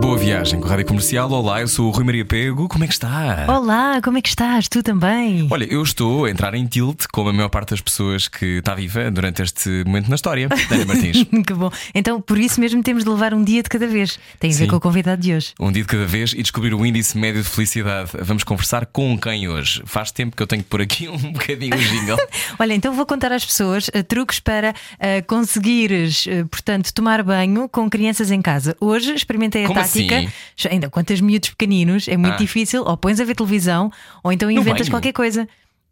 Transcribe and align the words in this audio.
Boa 0.00 0.16
viagem 0.16 0.60
com 0.60 0.66
a 0.66 0.70
Rádio 0.70 0.86
Comercial. 0.86 1.28
Olá, 1.30 1.60
eu 1.60 1.66
sou 1.66 1.88
o 1.88 1.90
Rui 1.90 2.04
Maria 2.04 2.24
Pego. 2.24 2.68
Como 2.68 2.84
é 2.84 2.86
que 2.86 2.92
está? 2.92 3.44
Olá, 3.48 4.00
como 4.00 4.16
é 4.16 4.22
que 4.22 4.28
estás? 4.28 4.68
Tu 4.68 4.80
também? 4.80 5.48
Olha, 5.50 5.64
eu 5.64 5.82
estou 5.82 6.24
a 6.24 6.30
entrar 6.30 6.54
em 6.54 6.64
tilt, 6.66 7.06
como 7.12 7.28
a 7.30 7.32
maior 7.32 7.48
parte 7.48 7.70
das 7.70 7.80
pessoas 7.80 8.28
que 8.28 8.58
está 8.58 8.76
viva 8.76 9.10
durante 9.10 9.42
este 9.42 9.82
momento 9.84 10.08
na 10.08 10.14
história. 10.14 10.48
Dani 10.70 10.84
Martins. 10.84 11.26
que 11.46 11.52
bom. 11.52 11.70
Então, 11.92 12.20
por 12.20 12.38
isso 12.38 12.60
mesmo 12.60 12.80
temos 12.82 13.02
de 13.02 13.10
levar 13.10 13.34
um 13.34 13.42
dia 13.42 13.62
de 13.62 13.68
cada 13.68 13.88
vez. 13.88 14.18
Tem 14.38 14.50
a 14.50 14.54
ver 14.54 14.64
Sim. 14.64 14.70
com 14.70 14.76
o 14.76 14.80
convidado 14.80 15.20
de 15.20 15.34
hoje. 15.34 15.52
Um 15.58 15.72
dia 15.72 15.82
de 15.82 15.88
cada 15.88 16.06
vez 16.06 16.32
e 16.32 16.40
descobrir 16.42 16.72
o 16.72 16.86
índice 16.86 17.18
médio 17.18 17.42
de 17.42 17.48
felicidade. 17.48 18.10
Vamos 18.20 18.44
conversar 18.44 18.86
com 18.86 19.18
quem 19.18 19.48
hoje? 19.48 19.82
Faz 19.84 20.12
tempo 20.12 20.36
que 20.36 20.42
eu 20.42 20.46
tenho 20.46 20.62
que 20.62 20.68
pôr 20.68 20.80
aqui 20.80 21.08
um 21.10 21.32
bocadinho 21.32 21.74
o 21.74 21.78
jingle. 21.78 22.16
Olha, 22.58 22.72
então 22.72 22.94
vou 22.94 23.04
contar 23.04 23.32
às 23.32 23.44
pessoas 23.44 23.90
eh, 23.92 24.02
truques 24.02 24.38
para 24.38 24.74
eh, 25.00 25.22
conseguires, 25.22 26.26
eh, 26.28 26.44
portanto, 26.44 26.94
tomar 26.94 27.22
banho 27.22 27.68
com 27.68 27.90
crianças 27.90 28.30
em 28.30 28.40
casa. 28.40 28.59
Hoje 28.80 29.14
experimentei 29.14 29.64
a 29.64 29.68
Como 29.68 29.80
tática. 29.80 30.18
assim? 30.18 30.68
Ainda 30.70 30.88
quantos 30.90 31.20
miúdos 31.20 31.50
pequeninos, 31.50 32.08
é 32.08 32.16
muito 32.16 32.34
Ah. 32.34 32.36
difícil. 32.38 32.82
Ou 32.84 32.96
pões 32.96 33.20
a 33.20 33.24
ver 33.24 33.34
televisão, 33.34 33.90
ou 34.22 34.32
então 34.32 34.50
inventas 34.50 34.88
qualquer 34.88 35.12
coisa. 35.12 35.48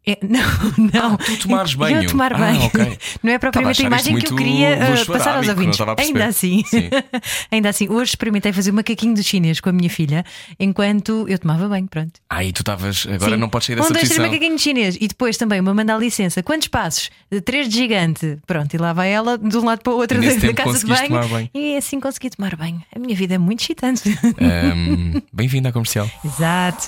É, 0.07 0.17
não, 0.25 0.39
não. 0.93 1.13
Ah, 1.13 1.17
tu 1.17 1.37
tomares 1.39 1.73
banho. 1.75 2.01
Eu 2.03 2.09
tomar 2.09 2.33
Ah, 2.33 2.37
banho. 2.37 2.61
ok. 2.63 2.97
Não 3.21 3.33
é 3.33 3.37
propriamente 3.37 3.81
a 3.83 3.85
Estava 3.85 3.95
a 3.95 3.99
imagem 3.99 4.17
que 4.17 4.31
eu 4.31 4.35
queria 4.37 4.67
eh, 4.69 5.05
passar 5.05 5.35
aos 5.35 5.47
ouvintes. 5.47 5.79
Ainda 5.97 6.25
assim. 6.25 6.63
Sim. 6.65 6.89
Ainda 7.51 7.69
assim, 7.69 7.89
hoje 7.89 8.11
experimentei 8.11 8.51
fazer 8.53 8.71
um 8.71 8.75
macaquinho 8.75 9.13
do 9.13 9.21
chinês 9.21 9.59
com 9.59 9.69
a 9.69 9.73
minha 9.73 9.89
filha 9.89 10.23
enquanto 10.59 11.25
eu 11.27 11.37
tomava 11.37 11.67
banho. 11.67 11.87
Pronto. 11.87 12.13
Ah, 12.29 12.43
e 12.43 12.51
tu 12.53 12.61
estavas. 12.61 13.05
Agora 13.11 13.31
Sim. 13.33 13.37
não 13.37 13.49
podes 13.49 13.67
sair 13.67 13.75
dessa 13.75 13.89
Um, 13.89 13.91
dois, 13.93 14.03
posição. 14.07 14.25
macaquinho 14.25 14.55
de 14.55 14.61
chinês. 14.61 14.97
E 14.99 15.07
depois 15.07 15.37
também 15.37 15.59
uma 15.59 15.73
mandar 15.73 15.97
licença. 15.99 16.41
Quantos 16.41 16.69
passos? 16.69 17.09
De 17.29 17.41
Três 17.41 17.67
de 17.67 17.75
gigante. 17.75 18.37
Pronto, 18.47 18.73
e 18.73 18.77
lá 18.77 18.93
vai 18.93 19.11
ela 19.11 19.37
de 19.37 19.57
um 19.57 19.65
lado 19.65 19.81
para 19.83 19.93
o 19.93 19.97
outro 19.97 20.19
da, 20.19 20.27
da 20.33 20.53
casa 20.53 20.79
de 20.79 20.85
banho. 20.85 21.27
banho. 21.27 21.49
E 21.53 21.75
assim 21.75 21.99
consegui 21.99 22.29
tomar 22.29 22.55
banho. 22.55 22.81
A 22.95 22.97
minha 22.99 23.15
vida 23.15 23.35
é 23.35 23.37
muito 23.37 23.61
excitante. 23.61 24.17
Ahm, 24.39 25.21
Bem-vindo 25.31 25.67
à 25.67 25.71
comercial. 25.71 26.09
Exato. 26.25 26.87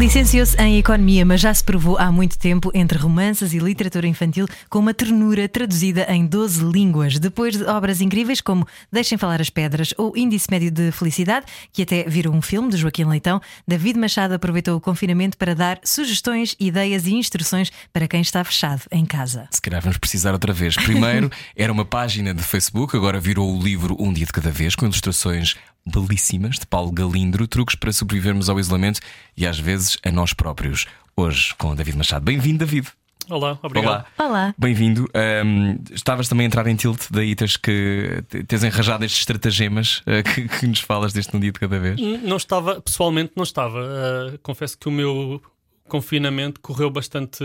Licenciou-se 0.00 0.56
em 0.56 0.78
Economia, 0.78 1.26
mas 1.26 1.42
já 1.42 1.52
se 1.52 1.62
provou 1.62 1.98
há 1.98 2.10
muito 2.10 2.38
tempo 2.38 2.70
entre 2.72 2.96
romances 2.96 3.52
e 3.52 3.58
literatura 3.58 4.06
infantil 4.06 4.46
com 4.70 4.78
uma 4.78 4.94
ternura 4.94 5.46
traduzida 5.46 6.06
em 6.08 6.24
12 6.24 6.64
línguas. 6.64 7.18
Depois 7.18 7.54
de 7.54 7.64
obras 7.64 8.00
incríveis 8.00 8.40
como 8.40 8.66
Deixem 8.90 9.18
Falar 9.18 9.42
as 9.42 9.50
Pedras 9.50 9.92
ou 9.98 10.16
Índice 10.16 10.46
Médio 10.50 10.70
de 10.70 10.90
Felicidade, 10.90 11.44
que 11.70 11.82
até 11.82 12.04
virou 12.04 12.34
um 12.34 12.40
filme 12.40 12.70
de 12.70 12.78
Joaquim 12.78 13.04
Leitão, 13.04 13.42
David 13.68 13.98
Machado 13.98 14.32
aproveitou 14.32 14.74
o 14.74 14.80
confinamento 14.80 15.36
para 15.36 15.54
dar 15.54 15.78
sugestões, 15.84 16.56
ideias 16.58 17.06
e 17.06 17.12
instruções 17.12 17.70
para 17.92 18.08
quem 18.08 18.22
está 18.22 18.42
fechado 18.42 18.80
em 18.90 19.04
casa. 19.04 19.48
Se 19.50 19.60
calhar 19.60 19.82
vamos 19.82 19.98
precisar 19.98 20.32
outra 20.32 20.54
vez. 20.54 20.76
Primeiro 20.76 21.30
era 21.54 21.70
uma 21.70 21.84
página 21.84 22.32
de 22.32 22.42
Facebook, 22.42 22.96
agora 22.96 23.20
virou 23.20 23.54
o 23.54 23.62
livro 23.62 23.94
Um 24.00 24.14
Dia 24.14 24.24
de 24.24 24.32
Cada 24.32 24.50
Vez, 24.50 24.74
com 24.74 24.86
ilustrações 24.86 25.56
belíssimas 25.86 26.58
de 26.58 26.66
Paulo 26.66 26.92
Galindro, 26.92 27.46
truques 27.46 27.74
para 27.74 27.92
sobrevivermos 27.92 28.48
ao 28.48 28.58
isolamento 28.58 29.00
e 29.36 29.46
às 29.46 29.58
vezes 29.58 29.98
a 30.04 30.10
nós 30.10 30.32
próprios. 30.32 30.86
Hoje 31.16 31.54
com 31.56 31.70
o 31.70 31.74
David 31.74 31.96
Machado. 31.96 32.24
Bem-vindo, 32.24 32.58
David. 32.58 32.88
Olá, 33.28 33.58
obrigado. 33.62 34.04
Olá. 34.18 34.28
Olá. 34.28 34.54
Bem-vindo. 34.58 35.08
Ahm, 35.14 35.78
estavas 35.92 36.28
também 36.28 36.44
a 36.44 36.48
entrar 36.48 36.66
em 36.66 36.74
tilt, 36.74 37.06
daí 37.10 37.34
tens 37.36 37.56
que 37.56 38.24
tens 38.48 38.64
enrajado 38.64 39.04
estes 39.04 39.20
estratagemas 39.20 40.02
eh, 40.06 40.22
que, 40.24 40.48
que 40.48 40.66
nos 40.66 40.80
falas 40.80 41.12
deste 41.12 41.36
um 41.36 41.40
dia 41.40 41.52
de 41.52 41.60
cada 41.60 41.78
vez. 41.78 42.00
Não 42.22 42.36
estava, 42.36 42.80
pessoalmente 42.80 43.32
não 43.36 43.44
estava. 43.44 43.78
Uh, 43.78 44.38
confesso 44.42 44.76
que 44.76 44.88
o 44.88 44.92
meu 44.92 45.40
confinamento 45.88 46.60
correu 46.60 46.90
bastante 46.90 47.44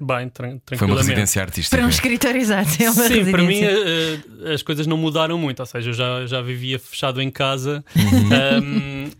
bem, 0.00 0.28
tran- 0.28 0.48
Foi 0.48 0.52
uma 0.54 0.60
tranquilamente. 0.66 1.06
residência 1.08 1.42
artística. 1.42 1.76
Para 1.76 1.86
um 1.86 1.88
escritório 1.88 2.40
exato. 2.40 2.70
É 2.82 2.90
uma 2.90 3.08
Sim, 3.08 3.30
para 3.30 3.42
mim 3.42 3.60
residência. 3.60 4.24
uh, 4.40 4.52
as 4.54 4.62
coisas 4.62 4.86
não 4.86 4.96
mudaram 4.96 5.38
muito, 5.38 5.60
ou 5.60 5.66
seja, 5.66 5.90
eu 5.90 5.94
já, 5.94 6.26
já 6.26 6.40
vivia 6.42 6.78
fechado 6.78 7.20
em 7.20 7.30
casa. 7.30 7.84
Uhum. 7.96 9.04
Um, 9.06 9.10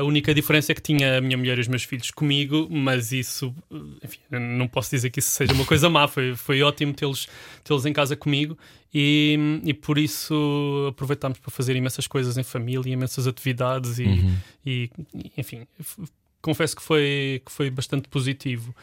a 0.00 0.02
única 0.02 0.34
diferença 0.34 0.72
é 0.72 0.74
que 0.74 0.82
tinha 0.82 1.18
a 1.18 1.20
minha 1.20 1.36
mulher 1.38 1.56
e 1.56 1.60
os 1.60 1.68
meus 1.68 1.84
filhos 1.84 2.10
comigo, 2.10 2.66
mas 2.68 3.12
isso, 3.12 3.54
enfim, 4.02 4.18
não 4.28 4.66
posso 4.66 4.90
dizer 4.90 5.10
que 5.10 5.20
isso 5.20 5.30
seja 5.30 5.52
uma 5.52 5.64
coisa 5.64 5.88
má. 5.88 6.08
Foi, 6.08 6.34
foi 6.34 6.60
ótimo 6.60 6.92
tê-los 6.92 7.28
tê-los 7.62 7.86
em 7.86 7.92
casa 7.92 8.16
comigo 8.16 8.58
e, 8.92 9.38
e 9.64 9.72
por 9.72 9.96
isso 9.96 10.86
aproveitámos 10.88 11.38
para 11.38 11.52
fazer 11.52 11.76
imensas 11.76 12.08
coisas 12.08 12.36
em 12.36 12.42
família, 12.42 12.92
imensas 12.92 13.28
atividades 13.28 14.00
e, 14.00 14.04
Uhum. 14.06 14.36
e, 14.66 14.90
enfim, 15.38 15.64
confesso 16.42 16.74
que 16.74 16.82
foi, 16.82 17.40
que 17.46 17.52
foi 17.52 17.70
bastante 17.70 18.08
positivo. 18.08 18.74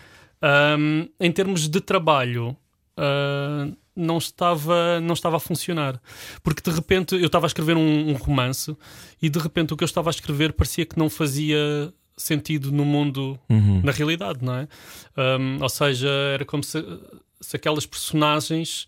Um, 0.41 1.07
em 1.19 1.31
termos 1.31 1.67
de 1.67 1.81
trabalho, 1.81 2.55
uh, 2.97 3.75
não, 3.95 4.17
estava, 4.17 4.99
não 5.01 5.13
estava 5.13 5.37
a 5.37 5.39
funcionar. 5.39 5.99
Porque 6.43 6.61
de 6.61 6.75
repente 6.75 7.15
eu 7.15 7.25
estava 7.25 7.45
a 7.45 7.49
escrever 7.49 7.75
um, 7.75 8.09
um 8.09 8.13
romance 8.13 8.75
e 9.21 9.29
de 9.29 9.39
repente 9.39 9.73
o 9.73 9.77
que 9.77 9.83
eu 9.83 9.87
estava 9.87 10.09
a 10.09 10.11
escrever 10.11 10.53
parecia 10.53 10.85
que 10.85 10.97
não 10.97 11.09
fazia 11.09 11.91
sentido 12.15 12.71
no 12.71 12.83
mundo, 12.85 13.39
Uhum. 13.49 13.81
na 13.83 13.91
realidade, 13.91 14.39
não 14.43 14.55
é? 14.55 14.67
Um, 15.39 15.61
ou 15.61 15.69
seja, 15.69 16.09
era 16.33 16.45
como 16.45 16.63
se, 16.63 16.83
se 17.41 17.55
aquelas 17.55 17.85
personagens. 17.85 18.85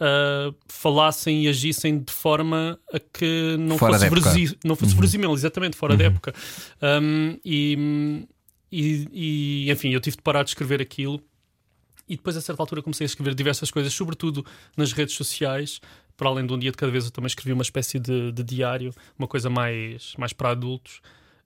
uh, 0.00 0.52
falassem 0.66 1.44
e 1.44 1.48
agissem 1.48 2.00
de 2.00 2.12
forma 2.12 2.76
a 2.92 2.98
que 2.98 3.56
não 3.60 3.78
Fora 3.78 3.92
fosse, 3.92 4.00
da 4.00 4.06
época. 4.06 4.30
verosí- 4.32 4.58
não 4.64 4.74
fosse 4.74 4.92
verosímil, 4.94 5.32
exatamente, 5.32 5.76
fora 5.76 5.96
da 5.96 6.04
época. 6.04 6.34
Um, 6.82 7.38
e, 7.44 8.26
e, 8.80 9.66
e, 9.66 9.70
enfim, 9.70 9.90
eu 9.90 10.00
tive 10.00 10.16
de 10.16 10.22
parar 10.22 10.42
de 10.42 10.50
escrever 10.50 10.80
aquilo. 10.82 11.22
E 12.08 12.16
depois, 12.16 12.36
a 12.36 12.40
certa 12.40 12.62
altura, 12.62 12.82
comecei 12.82 13.04
a 13.04 13.06
escrever 13.06 13.34
diversas 13.34 13.70
coisas, 13.70 13.92
sobretudo 13.92 14.44
nas 14.76 14.92
redes 14.92 15.14
sociais. 15.14 15.80
Para 16.16 16.28
além 16.28 16.46
de 16.46 16.52
um 16.52 16.58
dia 16.58 16.70
de 16.70 16.76
cada 16.76 16.92
vez, 16.92 17.04
eu 17.06 17.10
também 17.10 17.26
escrevi 17.26 17.52
uma 17.52 17.62
espécie 17.62 17.98
de, 17.98 18.30
de 18.30 18.42
diário, 18.44 18.92
uma 19.18 19.26
coisa 19.26 19.48
mais, 19.50 20.14
mais 20.18 20.32
para 20.32 20.50
adultos. 20.50 21.00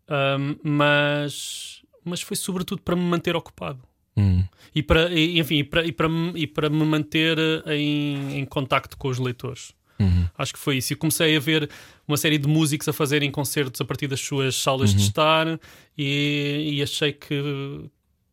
Um, 0.08 0.56
mas, 0.62 1.82
mas 2.04 2.20
foi 2.20 2.36
sobretudo 2.36 2.82
para 2.82 2.96
me 2.96 3.02
manter 3.02 3.36
ocupado. 3.36 3.80
Hum. 4.16 4.44
E 4.74 4.82
para, 4.82 5.10
e, 5.12 5.38
enfim, 5.38 5.58
e 5.58 5.64
para, 5.64 5.86
e, 5.86 5.92
para, 5.92 6.08
me- 6.08 6.32
e 6.34 6.46
para 6.46 6.68
me 6.68 6.84
manter 6.84 7.38
em, 7.68 8.38
em 8.38 8.44
contacto 8.44 8.96
com 8.98 9.08
os 9.08 9.18
leitores. 9.18 9.72
Uhum. 10.00 10.26
Acho 10.36 10.52
que 10.52 10.58
foi 10.58 10.76
isso. 10.78 10.92
E 10.92 10.96
comecei 10.96 11.36
a 11.36 11.40
ver 11.40 11.68
uma 12.06 12.16
série 12.16 12.38
de 12.38 12.46
músicos 12.48 12.86
a 12.88 12.92
fazerem 12.92 13.30
concertos 13.30 13.80
a 13.80 13.84
partir 13.84 14.06
das 14.06 14.20
suas 14.20 14.54
salas 14.56 14.94
de 14.94 15.02
estar 15.02 15.60
e, 15.96 16.74
e 16.76 16.82
achei 16.82 17.12
que, 17.12 17.42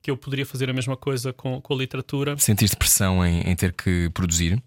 que 0.02 0.12
eu 0.12 0.18
poderia 0.18 0.46
fazer 0.46 0.70
a 0.70 0.74
mesma 0.74 0.96
coisa 0.96 1.34
com, 1.34 1.60
com 1.62 1.74
a 1.74 1.78
literatura. 1.78 2.38
Sentiste 2.38 2.76
pressão 2.78 3.26
em, 3.26 3.42
em 3.42 3.56
ter 3.56 3.74
que 3.74 4.10
produzir? 4.14 4.62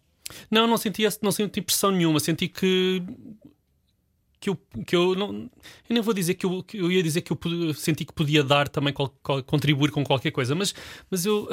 Não, 0.51 0.67
não 0.67 0.77
senti, 0.77 1.03
não 1.23 1.33
senti 1.33 1.63
pressão 1.63 1.91
nenhuma. 1.91 2.21
Senti 2.21 2.49
que. 2.49 3.03
Que 4.41 4.51
eu, 4.51 4.59
que 4.87 4.95
eu 4.95 5.17
não. 5.17 5.33
Eu 5.35 5.95
nem 5.95 6.01
vou 6.01 6.15
dizer 6.15 6.35
que 6.35 6.47
eu, 6.47 6.63
que 6.63 6.77
eu 6.79 6.93
ia 6.93 7.03
dizer 7.03 7.23
que 7.23 7.33
eu 7.33 7.75
senti 7.75 8.05
que 8.05 8.13
podia 8.13 8.45
dar 8.45 8.69
também, 8.69 8.93
qual- 8.93 9.13
qual- 9.21 9.43
contribuir 9.43 9.91
com 9.91 10.05
qualquer 10.05 10.31
coisa, 10.31 10.55
mas, 10.55 10.73
mas 11.11 11.25
eu. 11.27 11.49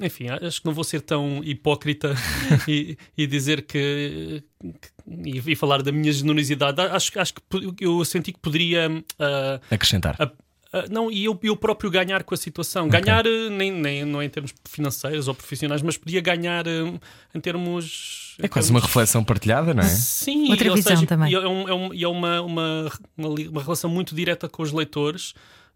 Enfim, 0.00 0.26
acho 0.28 0.60
que 0.60 0.66
não 0.66 0.72
vou 0.74 0.82
ser 0.84 1.00
tão 1.00 1.42
hipócrita 1.44 2.14
e, 2.66 2.96
e 3.16 3.26
dizer 3.26 3.62
que. 3.62 4.42
que- 4.60 4.90
e, 5.52 5.56
falar 5.56 5.82
da 5.82 5.90
minha 5.92 6.12
generosidade. 6.12 6.80
Acho, 6.80 7.18
acho 7.20 7.34
que 7.34 7.40
eu 7.80 8.04
senti 8.04 8.32
que 8.32 8.38
poderia. 8.40 8.88
ah, 9.18 9.60
Acrescentar. 9.70 10.16
a- 10.18 10.30
a- 10.78 10.86
não, 10.90 11.10
e 11.10 11.24
eu, 11.24 11.38
eu 11.42 11.56
próprio 11.56 11.90
ganhar 11.90 12.22
com 12.24 12.34
a 12.34 12.36
situação. 12.36 12.88
Ganhar 12.88 13.26
eh, 13.26 13.50
nem, 13.50 13.70
nem, 13.70 14.04
não 14.04 14.22
é 14.22 14.24
em 14.24 14.28
termos 14.28 14.54
financeiros 14.68 15.28
ou 15.28 15.34
profissionais, 15.34 15.82
mas 15.82 15.96
podia 15.96 16.20
ganhar 16.20 16.66
eh, 16.66 16.92
em 17.34 17.40
termos. 17.40 18.36
É 18.40 18.46
em 18.46 18.48
quase 18.48 18.70
uma 18.70 18.80
reflexão 18.80 19.22
partilhada, 19.22 19.74
não 19.74 19.82
é? 19.82 19.86
Sim, 19.88 20.50
Outra 20.50 20.70
ou 20.70 20.76
visão 20.76 20.96
seja, 20.96 21.06
também. 21.06 21.30
E 21.30 21.34
é, 21.34 21.40
um- 21.46 21.68
é 21.68 21.74
um- 21.74 21.94
é 21.94 22.08
uma, 22.08 22.40
uma, 22.40 22.92
uma, 23.16 23.62
relação 23.62 23.90
muito 23.90 24.14
direta 24.14 24.48
com 24.48 24.62
os 24.62 24.72
leitores 24.72 25.34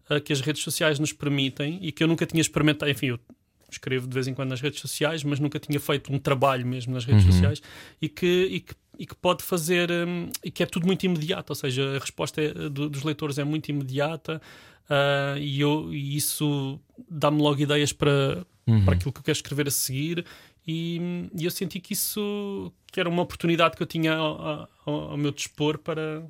eh, 0.09 0.19
que 0.19 0.33
as 0.33 0.41
redes 0.41 0.63
sociais 0.63 0.97
nos 0.99 1.13
permitem 1.13 1.77
e 1.81 1.91
que 1.91 2.03
eu 2.03 2.07
nunca 2.07 2.25
tinha 2.25 2.41
experimentado. 2.41 2.89
Enfim, 2.89 3.07
eu 3.07 3.19
escrevo 3.69 4.07
de 4.07 4.13
vez 4.13 4.27
em 4.27 4.33
quando 4.33 4.49
nas 4.49 4.61
redes 4.61 4.79
sociais, 4.79 5.23
mas 5.23 5.39
nunca 5.39 5.59
tinha 5.59 5.79
feito 5.79 6.11
um 6.13 6.17
trabalho 6.19 6.65
mesmo 6.65 6.93
nas 6.93 7.03
redes 7.05 7.25
sociais 7.33 7.61
e 8.01 8.07
que, 8.09 8.47
e 8.51 8.59
que, 8.61 8.73
e 8.99 9.05
que 9.05 9.15
pode 9.15 9.43
fazer. 9.43 9.91
hum, 9.91 10.29
e 10.43 10.49
que 10.51 10.63
é 10.63 10.65
tudo 10.65 10.85
muito 10.87 11.05
imediato, 11.05 11.51
ou 11.51 11.55
seja, 11.55 11.95
a 11.95 11.99
resposta 11.99 12.41
é- 12.41 12.53
do- 12.69 12.89
dos 12.89 13.03
leitores 13.03 13.37
é 13.37 13.43
muito 13.43 13.69
imediata. 13.69 14.41
ah, 14.89 15.35
e, 15.37 15.59
eu, 15.59 15.93
e 15.93 16.15
isso 16.15 16.79
dá-me 17.09 17.41
logo 17.41 17.59
ideias 17.61 17.91
para, 17.91 18.45
para 18.85 18.93
aquilo 18.95 19.11
que 19.11 19.19
eu 19.19 19.23
quero 19.23 19.35
escrever 19.35 19.67
a 19.67 19.71
seguir 19.71 20.25
e, 20.65 20.99
e 21.37 21.43
eu 21.45 21.51
senti 21.51 21.79
que 21.79 21.91
isso 21.93 22.71
que 22.91 22.99
era 22.99 23.09
uma 23.09 23.21
oportunidade 23.21 23.75
que 23.75 23.83
eu 23.83 23.87
tinha 23.87 24.13
ao, 24.13 24.67
ao- 24.85 25.09
ao 25.11 25.17
meu 25.17 25.31
dispor 25.31 25.77
para, 25.77 26.25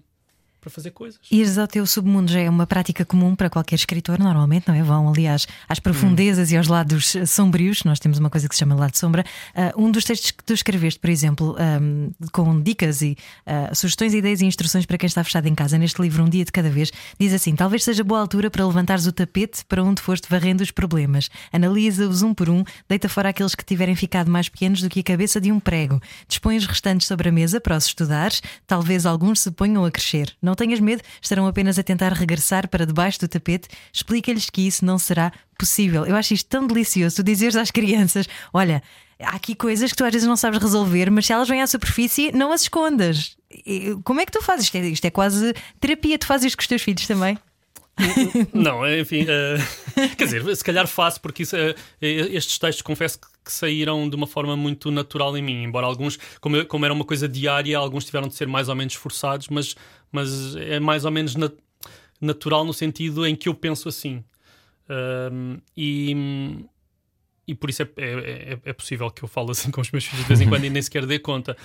para 0.60 0.70
fazer 0.70 0.92
coisas. 0.92 1.20
Ires 1.32 1.58
ao 1.58 1.68
teu 1.68 1.86
submundo 1.86 2.32
já 2.32 2.40
é 2.40 2.50
uma 2.50 2.68
prática 2.68 3.06
comum 3.06 3.36
para 3.36 3.50
qualquer 3.50 3.76
escritor, 3.76 4.20
normalmente, 4.20 4.68
não 4.68 4.76
é? 4.76 4.84
Vão, 4.84 5.10
aliás, 5.10 5.48
às 5.68 5.80
profundezas 5.80 6.50
hum. 6.50 6.54
e 6.54 6.58
aos 6.58 6.68
lados 6.68 7.16
sombrios. 7.28 7.84
Nós 7.84 8.00
temos 8.00 8.18
uma 8.18 8.30
coisa 8.30 8.48
que 8.48 8.56
se 8.56 8.60
chama 8.60 8.76
lado 8.76 8.96
sombra. 8.96 9.24
Uh, 9.56 9.82
um 9.82 9.92
dos 9.92 10.04
textos 10.04 10.32
que 10.32 10.44
tu 10.44 10.54
escreveste, 10.54 11.00
por 11.00 11.10
exemplo, 11.10 11.56
um, 11.82 12.12
com 12.32 12.62
dicas 12.62 13.02
e 13.02 13.18
uh, 13.46 13.76
sugestões, 13.76 14.14
ideias 14.14 14.42
e 14.42 14.46
instruções 14.46 14.86
para 14.86 14.98
quem 14.98 15.08
está 15.08 15.24
fechado 15.24 15.48
em 15.48 15.56
casa, 15.56 15.78
neste 15.78 16.02
livro, 16.02 16.24
Um 16.24 16.30
Dia 16.30 16.46
de 16.46 16.52
Cada 16.52 16.70
Vez, 16.70 16.92
diz 17.20 17.34
assim: 17.34 17.56
talvez 17.56 17.84
seja 17.84 18.04
boa 18.04 18.20
altura 18.20 18.50
para 18.50 18.66
levantares 18.66 19.06
o 19.06 19.12
tapete 19.12 19.64
para 19.66 19.84
onde 19.84 20.02
foste 20.02 20.28
varrendo 20.30 20.64
os 20.64 20.72
problemas. 20.72 21.30
Analisa-os 21.52 22.22
um 22.22 22.34
por 22.34 22.50
um, 22.50 22.64
deita 22.88 23.08
fora 23.10 23.30
aqueles 23.30 23.56
que 23.56 23.64
tiverem 23.64 23.96
ficado 23.96 24.30
mais 24.30 24.50
pequenos 24.50 24.82
do 24.82 24.90
que 24.90 25.00
a 25.00 25.04
cabeça 25.04 25.40
de 25.40 25.52
um 25.52 25.60
prego. 25.60 26.02
Dispõe 26.28 26.58
os 26.58 26.66
restantes 26.66 27.08
sobre 27.08 27.30
a 27.30 27.32
mesa 27.32 27.60
para 27.62 27.78
os 27.78 27.86
estudares. 27.86 28.42
Talvez 28.66 29.06
alguns 29.06 29.42
se 29.42 29.52
ponham 29.52 29.86
a 29.86 29.92
crescer. 29.92 30.36
Não 30.48 30.56
tenhas 30.56 30.80
medo, 30.80 31.04
estarão 31.22 31.46
apenas 31.46 31.78
a 31.78 31.84
tentar 31.84 32.14
regressar 32.14 32.70
para 32.70 32.86
debaixo 32.86 33.20
do 33.20 33.28
tapete. 33.28 33.68
Explica-lhes 33.92 34.50
que 34.50 34.66
isso 34.66 34.86
não 34.86 34.98
será 34.98 35.34
possível. 35.60 36.06
Eu 36.06 36.16
acho 36.16 36.34
isto 36.34 36.48
tão 36.48 36.66
delicioso. 36.66 37.18
Tu 37.18 37.24
dizeres 37.24 37.58
às 37.58 37.70
crianças: 37.70 38.30
olha, 38.54 38.82
há 39.20 39.36
aqui 39.36 39.54
coisas 39.54 39.92
que 39.92 39.98
tu 39.98 40.06
às 40.06 40.14
vezes 40.14 40.28
não 40.28 40.38
sabes 40.38 40.62
resolver, 40.62 41.12
mas 41.12 41.26
se 41.26 41.34
elas 41.34 41.50
vêm 41.50 41.62
à 41.62 41.68
superfície, 41.68 42.32
não 42.32 42.54
as 42.54 42.62
escondas. 42.62 43.36
Como 44.06 44.22
é 44.22 44.26
que 44.26 44.32
tu 44.32 44.42
fazes? 44.42 44.66
Isto 44.66 44.78
é, 44.78 44.88
isto 44.88 45.06
é 45.06 45.10
quase 45.10 45.54
terapia. 45.82 46.18
Tu 46.18 46.26
fazes 46.26 46.48
isto 46.48 46.58
com 46.58 46.62
os 46.62 46.68
teus 46.68 46.82
filhos 46.82 47.06
também? 47.06 47.38
não, 48.54 48.88
enfim, 48.88 49.24
uh, 49.24 50.08
quer 50.16 50.26
dizer, 50.26 50.56
se 50.56 50.64
calhar 50.64 50.88
faço, 50.88 51.20
porque 51.20 51.44
isso, 51.44 51.56
uh, 51.56 51.76
estes 52.00 52.60
textos 52.60 52.82
confesso 52.84 53.20
que, 53.20 53.28
que, 53.46 53.52
saíram 53.52 54.08
de 54.08 54.16
uma 54.16 54.28
forma 54.28 54.56
muito 54.56 54.92
natural 54.92 55.36
em 55.36 55.42
mim, 55.42 55.64
embora 55.64 55.88
alguns, 55.88 56.18
como, 56.40 56.64
como, 56.66 56.86
era 56.86 56.94
uma 56.94 57.04
coisa 57.04 57.28
diária, 57.28 57.78
alguns 57.78 58.06
tiveram 58.06 58.28
de 58.28 58.36
ser 58.36 58.48
mais 58.48 58.70
ou 58.70 58.76
menos 58.76 58.94
forçados, 58.94 59.48
mas, 59.50 59.76
mas 60.12 60.56
é 60.56 60.80
mais 60.80 61.06
ou 61.06 61.12
menos 61.12 61.36
nat 61.36 61.54
natural 62.20 62.66
no 62.66 62.74
sentido 62.74 63.26
em 63.26 63.36
que 63.36 63.48
eu 63.48 63.54
penso 63.54 63.88
assim. 63.88 64.24
Uh, 64.90 65.62
e, 65.76 66.66
e 67.48 67.56
por 67.56 67.70
isso 67.70 67.84
é, 67.84 67.90
é, 67.98 68.54
é, 68.54 68.60
é, 68.66 68.74
possível 68.74 69.10
que 69.12 69.24
eu 69.24 69.28
fale 69.28 69.52
assim 69.52 69.70
com 69.72 69.82
os 69.82 69.92
meus 69.92 70.06
filhos 70.06 70.24
de 70.24 70.28
vez 70.28 70.42
em 70.42 70.50
quando 70.50 70.66
e 70.66 70.70
nem 70.70 70.82
sequer 70.82 71.06
dê 71.06 71.20
conta. 71.20 71.56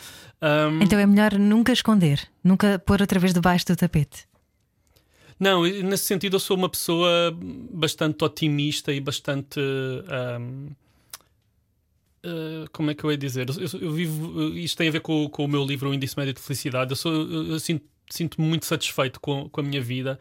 Um, 0.40 0.82
então 0.82 0.98
é 0.98 1.06
melhor 1.06 1.38
nunca 1.38 1.72
esconder, 1.72 2.28
nunca 2.42 2.78
pôr 2.78 3.00
outra 3.00 3.18
vez 3.18 3.32
debaixo 3.32 3.66
do 3.66 3.76
tapete. 3.76 4.26
Não, 5.38 5.64
nesse 5.64 6.04
sentido 6.04 6.36
eu 6.36 6.40
sou 6.40 6.56
uma 6.56 6.68
pessoa 6.68 7.36
bastante 7.72 8.22
otimista 8.22 8.92
e 8.92 9.00
bastante. 9.00 9.58
Um, 9.58 10.66
uh, 12.24 12.70
como 12.70 12.92
é 12.92 12.94
que 12.94 13.02
eu 13.02 13.10
ia 13.10 13.18
dizer? 13.18 13.48
Eu, 13.48 13.80
eu, 13.80 13.92
vivo. 13.92 14.56
Isto 14.56 14.78
tem 14.78 14.88
a 14.88 14.92
ver 14.92 15.00
com, 15.00 15.28
com 15.28 15.44
o 15.44 15.48
meu 15.48 15.64
livro 15.64 15.90
O 15.90 15.94
Índice 15.94 16.16
Médio 16.16 16.34
de 16.34 16.40
Felicidade. 16.40 16.92
Eu, 16.92 16.96
sou, 16.96 17.12
eu 17.12 17.58
sinto 17.58 17.84
sinto-me 18.12 18.46
muito 18.46 18.66
satisfeito 18.66 19.20
com, 19.20 19.48
com 19.48 19.60
a 19.60 19.64
minha 19.64 19.80
vida 19.80 20.18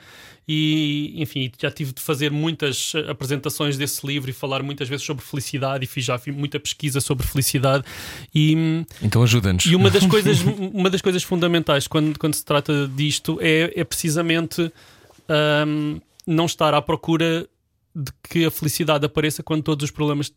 e, 0.48 1.14
enfim, 1.18 1.52
já 1.60 1.70
tive 1.70 1.94
de 1.94 2.02
fazer 2.02 2.32
muitas 2.32 2.94
apresentações 3.08 3.78
desse 3.78 4.06
livro 4.06 4.30
e 4.30 4.34
falar 4.34 4.64
muitas 4.64 4.88
vezes 4.88 5.06
sobre 5.06 5.24
felicidade 5.24 5.84
e 5.84 5.88
fiz 5.88 6.06
já 6.06 6.20
muita 6.28 6.60
pesquisa 6.60 7.02
sobre 7.02 7.26
felicidade 7.28 7.84
e 8.34 8.86
então 9.02 9.24
ajuda-nos. 9.24 9.66
e 9.66 9.76
uma 9.76 9.90
das 9.90 10.06
coisas 10.08 10.40
uma 10.42 10.90
das 10.90 11.02
coisas 11.02 11.24
fundamentais 11.24 11.88
quando, 11.88 12.18
quando 12.18 12.34
se 12.34 12.46
trata 12.46 12.88
disto 12.88 13.38
é, 13.42 13.72
é 13.76 13.84
precisamente 13.84 14.72
um, 15.68 16.00
não 16.26 16.46
estar 16.46 16.74
à 16.74 16.82
procura 16.82 17.48
de 17.96 18.12
que 18.24 18.46
a 18.46 18.52
felicidade 18.52 19.06
apareça 19.06 19.44
quando 19.44 19.64
todos 19.64 19.84
os 19.84 19.92
problemas 19.92 20.32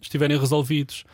estiverem 0.00 0.38
resolvidos. 0.38 1.04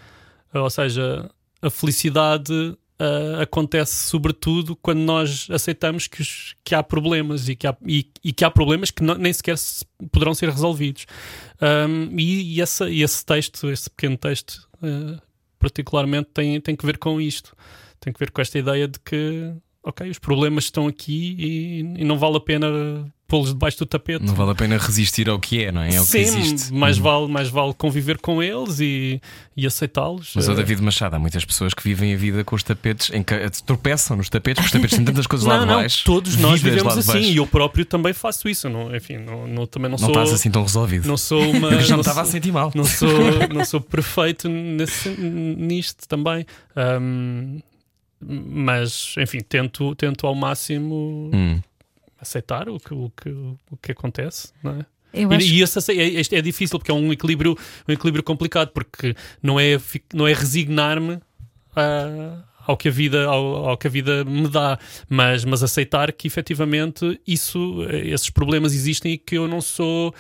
Ou 0.53 0.69
seja 0.71 1.31
a 1.63 1.71
felicidade 1.71 2.77
uh, 3.01 3.41
acontece 3.41 4.09
sobretudo 4.09 4.77
quando 4.77 5.01
nós 5.01 5.49
aceitamos 5.51 6.07
que, 6.07 6.21
os, 6.21 6.55
que 6.65 6.75
há 6.75 6.83
problemas 6.83 7.49
e 7.49 7.57
que 7.57 7.67
há, 7.67 7.77
e, 7.87 8.11
e 8.23 8.33
que 8.33 8.45
há 8.45 8.51
problemas 8.51 8.91
que 8.91 9.03
não, 9.03 9.15
nem 9.15 9.33
sequer 9.33 9.59
se, 9.59 9.85
poderão 10.11 10.35
ser 10.35 10.51
resolvidos. 10.51 11.07
Um, 11.61 12.19
e, 12.19 12.57
e, 12.57 12.61
essa, 12.61 12.89
e 12.89 13.03
esse 13.03 13.25
texto, 13.25 13.71
esse 13.71 13.89
pequeno 13.91 14.17
texto, 14.17 14.69
uh, 14.83 15.21
particularmente, 15.59 16.31
tem, 16.33 16.61
tem 16.61 16.77
que 16.77 16.87
ver 16.87 16.99
com 16.99 17.21
isto. 17.21 17.57
Tem 18.01 18.13
que 18.13 18.19
ver 18.19 18.31
com 18.31 18.41
esta 18.41 18.59
ideia 18.59 18.87
de 18.87 19.01
que, 19.01 19.53
ok, 19.83 20.09
os 20.09 20.19
problemas 20.19 20.65
estão 20.65 20.87
aqui 20.87 21.37
e, 21.39 21.81
e 22.03 22.05
não 22.05 22.19
vale 22.19 22.37
a 22.37 22.41
pena 22.41 23.13
pô-los 23.27 23.49
debaixo 23.51 23.79
do 23.79 23.87
tapete. 23.87 24.25
Não 24.25 24.35
vale 24.35 24.53
a 24.53 24.55
pena 24.55 24.79
resistir 24.79 25.29
ao 25.29 25.39
que 25.39 25.65
é, 25.65 25.73
não 25.73 25.83
é? 25.83 25.89
é 25.89 26.01
Sim, 26.01 26.19
existe. 26.19 26.73
Mais, 26.73 26.99
hum. 26.99 27.03
vale, 27.03 27.29
mais 27.29 27.49
vale 27.49 27.75
conviver 27.75 28.19
com 28.19 28.43
eles 28.43 28.79
e, 28.81 29.21
e 29.57 29.67
aceitá-los. 29.67 30.33
Mas 30.35 30.49
o 30.49 30.53
eh, 30.53 30.55
David 30.55 30.83
Machado, 30.83 31.17
há 31.17 31.19
muitas 31.19 31.45
pessoas 31.45 31.75
que 31.75 31.83
vivem 31.83 32.15
a 32.15 32.17
vida 32.17 32.45
com 32.45 32.55
os 32.55 32.63
tapetes, 32.63 33.11
em 33.13 33.23
que 33.23 33.35
tropeçam 33.65 34.17
nos 34.17 34.29
tapetes, 34.29 34.63
porque 34.63 34.77
os 34.77 34.81
tapetes 34.81 34.97
têm 34.97 35.05
tantas 35.05 35.27
coisas 35.27 35.47
lá 35.47 35.59
não, 35.59 35.67
de 35.67 35.75
baixo. 35.75 36.05
Não, 36.07 36.15
todos 36.15 36.37
nós 36.37 36.61
vivemos 36.61 36.97
assim 36.97 37.33
e 37.33 37.37
eu 37.37 37.47
próprio 37.47 37.85
também 37.85 38.13
faço 38.13 38.49
isso. 38.49 38.69
Não, 38.69 38.95
enfim, 38.95 39.17
não, 39.17 39.47
não 39.47 39.67
também 39.67 39.91
não, 39.91 39.99
não 39.99 39.99
sou. 39.99 40.15
Não 40.15 40.23
estás 40.23 40.41
assim 40.41 40.51
tão 40.51 40.63
resolvido. 40.63 41.09
Não 41.09 41.17
sou 41.17 41.51
uma. 41.51 41.67
Eu 41.77 41.81
já 41.81 41.97
me 41.97 42.01
estava 42.01 42.23
a 42.23 42.25
sentir 42.25 42.53
mal. 42.53 42.71
Não 42.75 42.85
sou, 42.85 43.09
não 43.53 43.65
sou 43.65 43.81
perfeito 43.81 44.49
nesse, 44.49 45.09
nisto 45.11 46.07
também. 46.07 46.47
Um, 46.77 47.61
mas, 48.21 49.15
enfim, 49.19 49.41
tento, 49.41 49.95
tento 49.95 50.27
ao 50.27 50.35
máximo. 50.35 51.31
Hum 51.35 51.61
aceitar 52.21 52.69
o 52.69 52.79
que, 52.79 52.95
o 52.95 53.11
que, 53.11 53.29
o 53.29 53.77
que 53.81 53.93
acontece, 53.93 54.53
não 54.63 54.73
é? 54.81 54.87
Eu 55.13 55.33
acho... 55.33 55.47
E, 55.47 55.63
isso 55.63 55.79
é, 55.91 56.39
é, 56.39 56.43
difícil 56.43 56.79
porque 56.79 56.91
é 56.91 56.95
um 56.95 57.13
equilíbrio, 57.13 57.57
um 57.89 57.93
equilíbrio 57.93 58.23
complicado, 58.23 58.71
porque 58.73 59.15
não 59.43 59.59
é, 59.59 59.81
não 60.13 60.27
é 60.27 60.35
resignar-me 60.35 61.21
a, 61.75 62.45
ao 62.67 62.77
que 62.77 62.89
a 62.89 62.91
vida 62.91 63.25
ao, 63.27 63.69
ao, 63.69 63.77
que 63.77 63.87
a 63.87 63.91
vida 63.91 64.25
me 64.25 64.49
dá, 64.49 64.79
mas, 65.09 65.45
mas 65.45 65.63
aceitar 65.63 66.13
que 66.13 66.27
efetivamente 66.27 67.21
isso, 67.27 67.87
esses 67.91 68.29
problemas 68.29 68.75
existem 68.75 69.13
e 69.13 69.19
que 69.19 69.37
eu 69.39 69.47
não 69.47 69.61
sou 69.61 70.15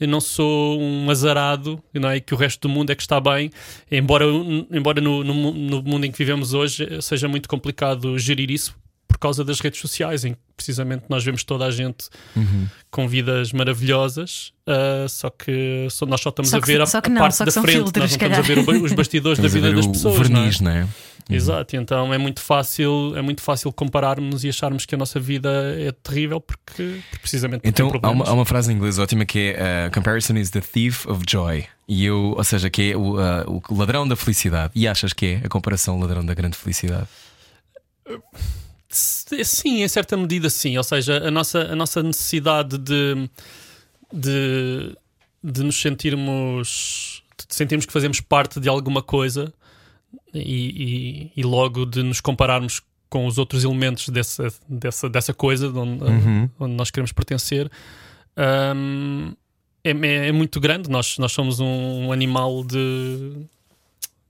eu 0.00 0.08
não 0.08 0.20
sou 0.20 0.80
um 0.80 1.08
azarado 1.10 1.82
não 1.94 2.10
é? 2.10 2.16
e 2.16 2.20
que 2.20 2.34
o 2.34 2.36
resto 2.36 2.66
do 2.66 2.68
mundo 2.68 2.90
é 2.90 2.94
que 2.94 3.02
está 3.02 3.20
bem, 3.20 3.50
embora, 3.90 4.24
embora 4.70 5.00
no, 5.00 5.22
no, 5.22 5.52
no 5.52 5.82
mundo 5.82 6.04
em 6.04 6.10
que 6.10 6.18
vivemos 6.18 6.52
hoje 6.52 7.00
seja 7.00 7.28
muito 7.28 7.48
complicado 7.48 8.18
gerir 8.18 8.50
isso, 8.50 8.76
por 9.12 9.18
causa 9.18 9.44
das 9.44 9.60
redes 9.60 9.80
sociais, 9.80 10.24
em 10.24 10.32
que 10.32 10.40
precisamente 10.56 11.04
nós 11.08 11.22
vemos 11.22 11.44
toda 11.44 11.66
a 11.66 11.70
gente 11.70 12.08
uhum. 12.34 12.66
com 12.90 13.06
vidas 13.06 13.52
maravilhosas, 13.52 14.52
uh, 14.66 15.08
só 15.08 15.28
que 15.28 15.86
só, 15.90 16.06
nós 16.06 16.20
só 16.20 16.30
estamos 16.30 16.50
só 16.50 16.58
que, 16.58 16.64
a 16.64 16.66
ver 16.66 16.80
a, 16.80 16.84
a 16.84 17.08
não, 17.08 17.20
parte 17.20 17.44
da 17.44 17.52
frente, 17.52 17.72
filtros, 17.72 18.02
nós 18.02 18.10
não 18.10 18.28
estamos 18.28 18.38
a 18.38 18.40
ver 18.42 18.82
os 18.82 18.92
bastidores 18.92 19.38
da 19.38 19.48
vida 19.48 19.72
das 19.72 19.86
pessoas. 19.86 20.14
O 20.14 20.18
verniz, 20.18 20.60
não 20.60 20.70
é? 20.70 20.74
Não 20.74 20.80
é? 20.80 20.88
Uhum. 21.30 21.36
Exato, 21.36 21.76
então 21.76 22.12
é 22.12 22.18
muito 22.18 22.40
fácil, 22.40 23.14
é 23.16 23.22
muito 23.22 23.42
fácil 23.42 23.72
compararmos 23.72 24.42
e 24.42 24.48
acharmos 24.48 24.84
que 24.84 24.94
a 24.94 24.98
nossa 24.98 25.20
vida 25.20 25.48
é 25.78 25.92
terrível 25.92 26.40
porque, 26.40 27.00
precisamente 27.20 27.60
porque 27.60 27.68
Então 27.68 27.92
há 28.02 28.10
uma, 28.10 28.24
há 28.24 28.32
uma, 28.32 28.44
frase 28.44 28.72
em 28.72 28.76
inglês 28.76 28.98
ótima 28.98 29.24
que 29.24 29.54
é 29.56 29.86
uh, 29.86 29.90
Comparison 29.92 30.36
is 30.36 30.50
the 30.50 30.60
thief 30.60 31.06
of 31.06 31.22
joy. 31.28 31.64
E 31.86 32.04
eu, 32.04 32.34
ou 32.36 32.44
seja, 32.44 32.68
que 32.68 32.92
é 32.92 32.96
o, 32.96 33.16
uh, 33.16 33.62
o 33.68 33.74
ladrão 33.74 34.06
da 34.06 34.16
felicidade. 34.16 34.72
E 34.74 34.88
achas 34.88 35.12
que 35.12 35.26
é 35.26 35.46
a 35.46 35.48
comparação 35.48 36.00
ladrão 36.00 36.24
da 36.24 36.34
grande 36.34 36.56
felicidade? 36.56 37.06
Sim, 38.92 39.82
em 39.82 39.88
certa 39.88 40.16
medida, 40.16 40.50
sim. 40.50 40.76
Ou 40.76 40.84
seja, 40.84 41.26
a 41.26 41.30
nossa, 41.30 41.60
a 41.60 41.76
nossa 41.76 42.02
necessidade 42.02 42.76
de, 42.78 43.28
de, 44.12 44.96
de 45.42 45.62
nos 45.62 45.80
sentirmos. 45.80 47.22
de 47.48 47.54
sentirmos 47.54 47.86
que 47.86 47.92
fazemos 47.92 48.20
parte 48.20 48.60
de 48.60 48.68
alguma 48.68 49.02
coisa 49.02 49.52
e, 50.34 51.30
e, 51.34 51.40
e 51.40 51.42
logo 51.42 51.86
de 51.86 52.02
nos 52.02 52.20
compararmos 52.20 52.82
com 53.08 53.26
os 53.26 53.38
outros 53.38 53.64
elementos 53.64 54.08
dessa, 54.08 54.48
dessa, 54.68 55.08
dessa 55.08 55.34
coisa 55.34 55.68
onde, 55.68 56.02
uhum. 56.02 56.50
onde 56.58 56.74
nós 56.74 56.90
queremos 56.90 57.12
pertencer. 57.12 57.70
Um, 58.74 59.34
é, 59.84 59.90
é, 59.90 60.28
é, 60.28 60.32
muito 60.32 60.60
grande. 60.60 60.88
Nós, 60.88 61.18
nós 61.18 61.32
somos 61.32 61.60
um 61.60 62.12
animal 62.12 62.64
de 62.64 63.46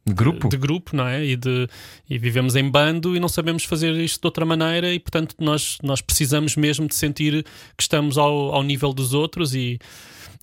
grupo. 0.06 0.48
De, 0.48 0.56
grupo, 0.56 0.96
não 0.96 1.06
é? 1.06 1.24
E, 1.24 1.36
de, 1.36 1.68
e 2.08 2.18
vivemos 2.18 2.56
em 2.56 2.68
bando 2.68 3.16
e 3.16 3.20
não 3.20 3.28
sabemos 3.28 3.64
fazer 3.64 3.94
isto 3.96 4.20
de 4.20 4.26
outra 4.26 4.44
maneira 4.44 4.92
e, 4.92 4.98
portanto, 4.98 5.36
nós, 5.38 5.78
nós 5.82 6.00
precisamos 6.00 6.56
mesmo 6.56 6.86
de 6.86 6.94
sentir 6.94 7.44
que 7.76 7.82
estamos 7.82 8.18
ao, 8.18 8.54
ao 8.54 8.62
nível 8.62 8.92
dos 8.92 9.14
outros 9.14 9.54
e. 9.54 9.78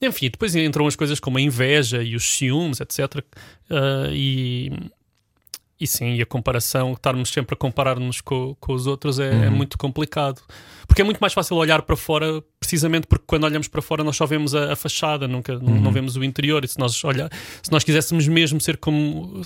Enfim, 0.02 0.30
depois 0.30 0.56
entram 0.56 0.88
as 0.88 0.96
coisas 0.96 1.20
como 1.20 1.38
a 1.38 1.42
inveja 1.42 2.02
e 2.02 2.16
os 2.16 2.24
ciúmes, 2.24 2.80
etc. 2.80 3.18
Uh, 3.70 4.10
e, 4.14 4.72
e 5.78 5.86
sim, 5.86 6.16
e 6.16 6.22
a 6.22 6.26
comparação, 6.26 6.94
estarmos 6.94 7.30
sempre 7.30 7.54
a 7.54 7.58
comparar-nos 7.58 8.22
com, 8.22 8.56
com 8.62 8.74
os 8.74 8.88
outros 8.88 9.20
é, 9.20 9.30
é 9.30 9.34
uhum. 9.34 9.44
é, 9.44 9.50
muito 9.50 9.78
complicado. 9.78 10.42
Porque 10.90 11.04
é 11.04 11.06
muito 11.06 11.20
mais 11.20 11.34
fácil 11.34 11.56
olhar 11.56 11.84
para 11.84 11.96
fora, 11.96 12.44
precisamente 12.60 13.06
porque 13.06 13.24
quando 13.28 13.44
olhamos 13.44 13.68
para 13.68 13.80
fora 13.80 14.04
nós 14.04 14.18
só 14.18 14.26
vemos 14.26 14.56
a, 14.56 14.74
a 14.74 14.76
fachada, 14.76 15.28
nunca, 15.28 15.54
uhum. 15.54 15.80
não 15.80 15.92
vemos 15.92 16.16
o 16.16 16.24
interior. 16.24 16.66
E 16.66 16.68
se 16.68 16.80
nós, 16.80 17.04
olhar, 17.04 17.30
se 17.62 17.72
nós 17.72 17.84
quiséssemos 17.84 18.28
mesmo 18.28 18.60
ser 18.60 18.76
como, 18.76 19.46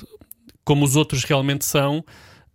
como 0.64 0.86
os 0.86 0.96
outros 0.96 1.26
realmente 1.26 1.66
são, 1.66 2.04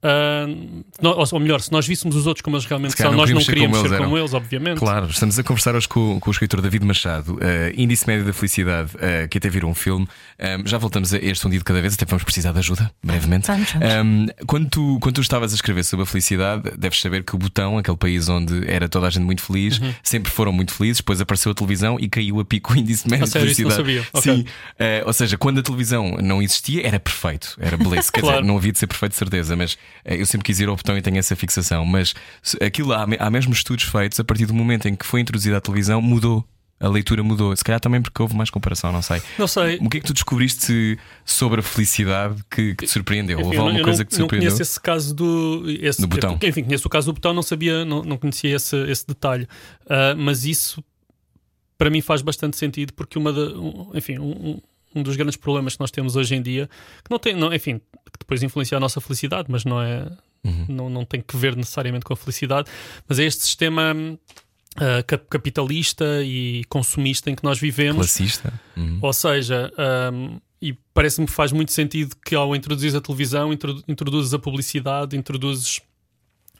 Uh, 0.02 0.84
nós, 1.02 1.32
ou 1.32 1.40
melhor, 1.40 1.60
se 1.60 1.72
nós 1.72 1.86
víssemos 1.86 2.14
os 2.14 2.26
outros 2.26 2.42
como 2.42 2.56
eles 2.56 2.64
realmente 2.66 2.96
são, 2.96 3.10
não 3.10 3.18
nós 3.18 3.30
não 3.30 3.40
queríamos 3.42 3.78
ser 3.78 3.82
como 3.82 3.96
ser 3.96 4.04
como 4.04 4.16
eles 4.16 4.30
eles, 4.30 4.34
obviamente. 4.34 4.78
Claro, 4.78 5.06
estamos 5.10 5.38
a 5.38 5.42
conversar 5.42 5.74
hoje 5.74 5.88
com, 5.88 6.20
com 6.20 6.30
o 6.30 6.32
escritor 6.32 6.60
David 6.60 6.84
Machado, 6.84 7.34
uh, 7.34 7.38
Índice 7.76 8.06
Médio 8.06 8.24
da 8.24 8.32
Felicidade, 8.32 8.90
uh, 8.96 9.28
que 9.28 9.38
até 9.38 9.48
virou 9.48 9.70
um 9.70 9.74
filme. 9.74 10.06
Um, 10.38 10.66
já 10.66 10.78
voltamos 10.78 11.12
a 11.12 11.18
este 11.18 11.46
um 11.46 11.50
dia 11.50 11.58
de 11.58 11.64
cada 11.64 11.80
vez, 11.80 11.94
até 11.94 12.04
vamos 12.04 12.22
precisar 12.24 12.52
de 12.52 12.58
ajuda, 12.58 12.90
brevemente. 13.02 13.46
Vamos, 13.48 13.72
vamos. 13.72 13.88
Um, 13.88 14.26
quando, 14.46 14.68
tu, 14.70 14.98
quando 15.00 15.14
tu 15.16 15.20
estavas 15.20 15.52
a 15.52 15.54
escrever 15.56 15.84
sobre 15.84 16.04
a 16.04 16.06
felicidade, 16.06 16.70
deves 16.78 17.00
saber 17.00 17.24
que 17.24 17.34
o 17.34 17.38
botão, 17.38 17.76
aquele 17.78 17.96
país 17.96 18.28
onde 18.28 18.68
era 18.70 18.88
toda 18.88 19.06
a 19.06 19.10
gente 19.10 19.24
muito 19.24 19.42
feliz, 19.42 19.78
Uhum. 19.78 19.92
sempre 20.02 20.30
foram 20.32 20.52
muito 20.52 20.72
felizes, 20.74 20.98
depois 20.98 21.20
apareceu 21.20 21.52
a 21.52 21.54
televisão 21.54 21.96
e 22.00 22.08
caiu 22.08 22.40
a 22.40 22.44
pico 22.44 22.72
o 22.72 22.76
índice 22.76 23.08
médio 23.08 23.24
A 23.24 23.26
sério, 23.26 23.46
de 23.46 23.52
isso 23.52 23.62
não 23.62 23.70
felicidade. 23.70 24.06
sabia. 24.12 24.18
Ok. 24.20 24.44
Sim, 24.44 24.44
Uh, 24.78 25.06
ou 25.06 25.12
seja, 25.12 25.36
quando 25.36 25.58
a 25.58 25.62
televisão 25.62 26.16
não 26.22 26.40
existia, 26.42 26.86
era 26.86 27.00
perfeito, 27.00 27.56
era 27.60 27.76
beleza. 27.76 28.10
Quer 28.12 28.20
Claro. 28.20 28.36
dizer, 28.38 28.48
não 28.48 28.56
havia 28.56 28.72
de 28.72 28.78
ser 28.78 28.86
perfeito, 28.86 29.12
de 29.12 29.18
certeza, 29.18 29.56
mas 29.56 29.76
eu 30.04 30.24
sempre 30.26 30.44
quis 30.44 30.60
ir 30.60 30.68
ao 30.68 30.76
botão 30.76 30.96
e 30.96 31.02
tenho 31.02 31.18
essa 31.18 31.34
fixação. 31.36 31.84
Mas 31.84 32.14
aquilo 32.60 32.92
há, 32.92 33.06
há 33.18 33.30
mesmo 33.30 33.52
estudos 33.52 33.84
feitos 33.84 34.18
a 34.20 34.24
partir 34.24 34.46
do 34.46 34.54
momento 34.54 34.86
em 34.88 34.94
que 34.96 35.04
foi 35.06 35.20
introduzida 35.20 35.56
a 35.56 35.60
televisão, 35.60 36.00
mudou. 36.02 36.44
A 36.80 36.86
leitura 36.88 37.24
mudou. 37.24 37.56
Se 37.56 37.64
calhar 37.64 37.80
também 37.80 38.00
porque 38.00 38.22
houve 38.22 38.36
mais 38.36 38.50
comparação, 38.50 38.92
não 38.92 39.02
sei. 39.02 39.20
Não 39.36 39.48
sei. 39.48 39.78
O 39.82 39.88
que 39.90 39.96
é 39.96 40.00
que 40.00 40.06
tu 40.06 40.12
descobriste 40.14 40.96
sobre 41.24 41.58
a 41.58 41.62
felicidade 41.62 42.40
que, 42.48 42.76
que 42.76 42.86
te 42.86 42.92
surpreendeu? 42.92 43.38
Enfim, 43.40 43.46
Houve 43.46 43.56
não- 43.58 43.64
alguma 43.66 43.82
coisa 43.84 43.98
não, 43.98 44.04
que 44.04 44.10
te 44.10 44.14
não 44.14 44.20
surpreendeu? 44.26 44.50
conheço 44.52 44.62
esse 44.62 44.80
caso 44.80 45.12
do. 45.12 45.64
Esse, 45.80 46.00
Do 46.00 46.06
botão. 46.06 46.38
Enfim, 46.40 46.62
conheço 46.62 46.86
o 46.86 46.90
caso 46.90 47.06
do 47.10 47.14
botão, 47.14 47.34
não 47.34 47.42
sabia, 47.42 47.84
não, 47.84 48.02
não 48.04 48.16
conhecia 48.16 48.54
esse, 48.54 48.76
esse 48.88 49.04
detalhe. 49.04 49.48
Ah, 49.90 50.14
mas 50.16 50.44
isso 50.44 50.80
para 51.76 51.90
mim 51.90 52.00
faz 52.00 52.22
bastante 52.22 52.56
sentido 52.56 52.92
porque 52.92 53.18
uma 53.18 53.32
da, 53.32 53.42
enfim, 53.94 54.18
um, 54.20 54.60
um- 54.94 55.00
um 55.00 55.02
dos 55.02 55.16
grandes 55.16 55.36
problemas 55.36 55.74
que 55.74 55.80
nós 55.80 55.90
temos 55.90 56.16
hoje 56.16 56.34
em 56.34 56.42
dia, 56.42 56.68
que 57.04 57.10
não 57.10 57.18
tem, 57.18 57.34
não, 57.36 57.52
enfim, 57.52 57.78
que 57.78 58.18
depois 58.18 58.42
influencia 58.42 58.76
a 58.76 58.80
nossa 58.80 59.00
felicidade, 59.00 59.48
mas 59.50 59.64
não 59.64 59.80
é. 59.80 60.10
Uhum. 60.44 60.66
Não, 60.68 60.88
não 60.90 61.04
tem 61.04 61.20
que 61.20 61.36
ver 61.36 61.56
necessariamente 61.56 62.04
com 62.04 62.12
a 62.12 62.16
felicidade, 62.16 62.70
mas 63.08 63.18
é 63.18 63.24
este 63.24 63.42
sistema 63.42 63.94
ah, 64.76 65.02
cap- 65.02 65.26
capitalista 65.28 66.04
e 66.22 66.62
consumista 66.68 67.30
em 67.30 67.34
que 67.34 67.42
nós 67.42 67.58
vivemos. 67.58 67.96
Classista? 68.06 68.52
Uhum. 68.76 68.98
Ou 69.02 69.12
seja, 69.12 69.72
hum, 70.12 70.38
e 70.62 70.72
parece-me 70.94 71.26
que 71.26 71.32
faz 71.32 71.50
muito 71.52 71.72
sentido 71.72 72.14
que 72.24 72.34
ao 72.36 72.54
introduzir 72.54 72.94
a 72.96 73.00
televisão, 73.00 73.52
introdu- 73.52 73.82
introduzes 73.88 74.32
a 74.32 74.38
publicidade, 74.38 75.16
introduzes 75.16 75.80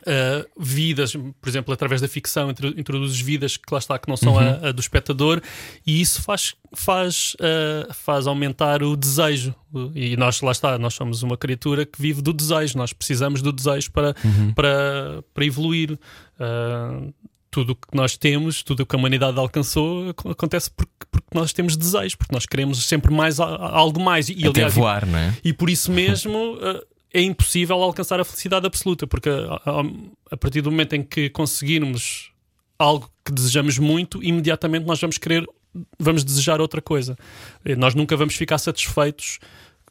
uh, 0.09 0.49
vidas, 0.59 1.13
por 1.15 1.49
exemplo, 1.49 1.73
através 1.75 2.01
da 2.01 2.09
ficção, 2.09 2.51
intro- 2.51 2.79
introduzes 2.81 3.21
vidas 3.21 3.57
que 3.57 3.73
lá 3.73 3.79
está, 3.79 3.99
que 3.99 4.09
não 4.09 4.17
são 4.17 4.39
a, 4.39 4.69
a 4.69 4.73
do 4.73 4.81
espectador, 4.81 5.41
e 5.87 6.01
isso 6.01 6.23
faz, 6.23 6.55
faz, 6.75 7.35
uh, 7.35 7.93
faz 7.95 8.27
aumentar 8.27 8.83
o 8.83 8.97
desejo. 8.97 9.55
E 9.95 10.17
nós, 10.17 10.41
lá 10.41 10.53
está, 10.53 10.79
nós 10.79 10.95
somos 10.95 11.23
uma 11.23 11.37
criatura 11.37 11.85
que 11.85 12.01
vive 12.01 12.23
do 12.23 12.33
desejo, 12.33 12.79
nós 12.79 12.93
precisamos 12.93 13.43
do 13.43 13.53
desejo 13.53 13.91
para, 13.93 14.15
para, 14.55 15.23
para 15.35 15.45
evoluir. 15.45 15.99
Uh, 16.41 17.13
tudo 17.51 17.71
o 17.73 17.75
que 17.75 17.89
nós 17.95 18.15
temos, 18.15 18.63
tudo 18.63 18.83
o 18.83 18.87
que 18.87 18.95
a 18.95 18.99
humanidade 18.99 19.39
alcançou, 19.39 20.11
ac- 20.11 20.29
acontece 20.29 20.71
porque, 20.71 20.93
porque 21.11 21.29
nós 21.33 21.51
temos 21.51 21.79
desejos, 21.79 22.15
porque 22.15 22.35
nós 22.35 22.45
queremos 22.45 22.85
sempre 22.85 23.13
mais 23.13 23.41
algo 23.41 23.99
mais. 23.99 24.29
E, 24.29 24.35
Até 24.47 24.61
aliás, 24.61 24.75
voar, 24.75 25.07
não 25.07 25.19
é? 25.19 25.35
e 25.43 25.53
por 25.55 25.71
isso 25.71 25.91
mesmo 25.91 26.59
é 27.13 27.23
impossível 27.23 27.77
alcançar 27.83 28.21
a 28.21 28.25
felicidade 28.25 28.67
absoluta, 28.67 29.07
porque 29.07 29.29
a, 29.29 29.33
a- 29.71 29.85
a 30.33 30.37
partir 30.37 30.61
do 30.61 30.71
momento 30.71 30.95
em 30.95 31.03
que 31.03 31.31
conseguirmos 31.31 32.31
algo 32.79 33.11
que 33.25 33.33
desejamos 33.33 33.79
muito, 33.79 34.23
imediatamente 34.23 34.87
nós 34.87 35.01
vamos 35.01 35.19
querer, 35.19 35.45
vamos 35.99 36.23
desejar 36.25 36.61
outra 36.61 36.81
coisa. 36.81 37.17
Nós 37.77 37.95
nunca 37.95 38.17
vamos 38.17 38.35
ficar 38.37 38.59
satisfeitos 38.59 39.39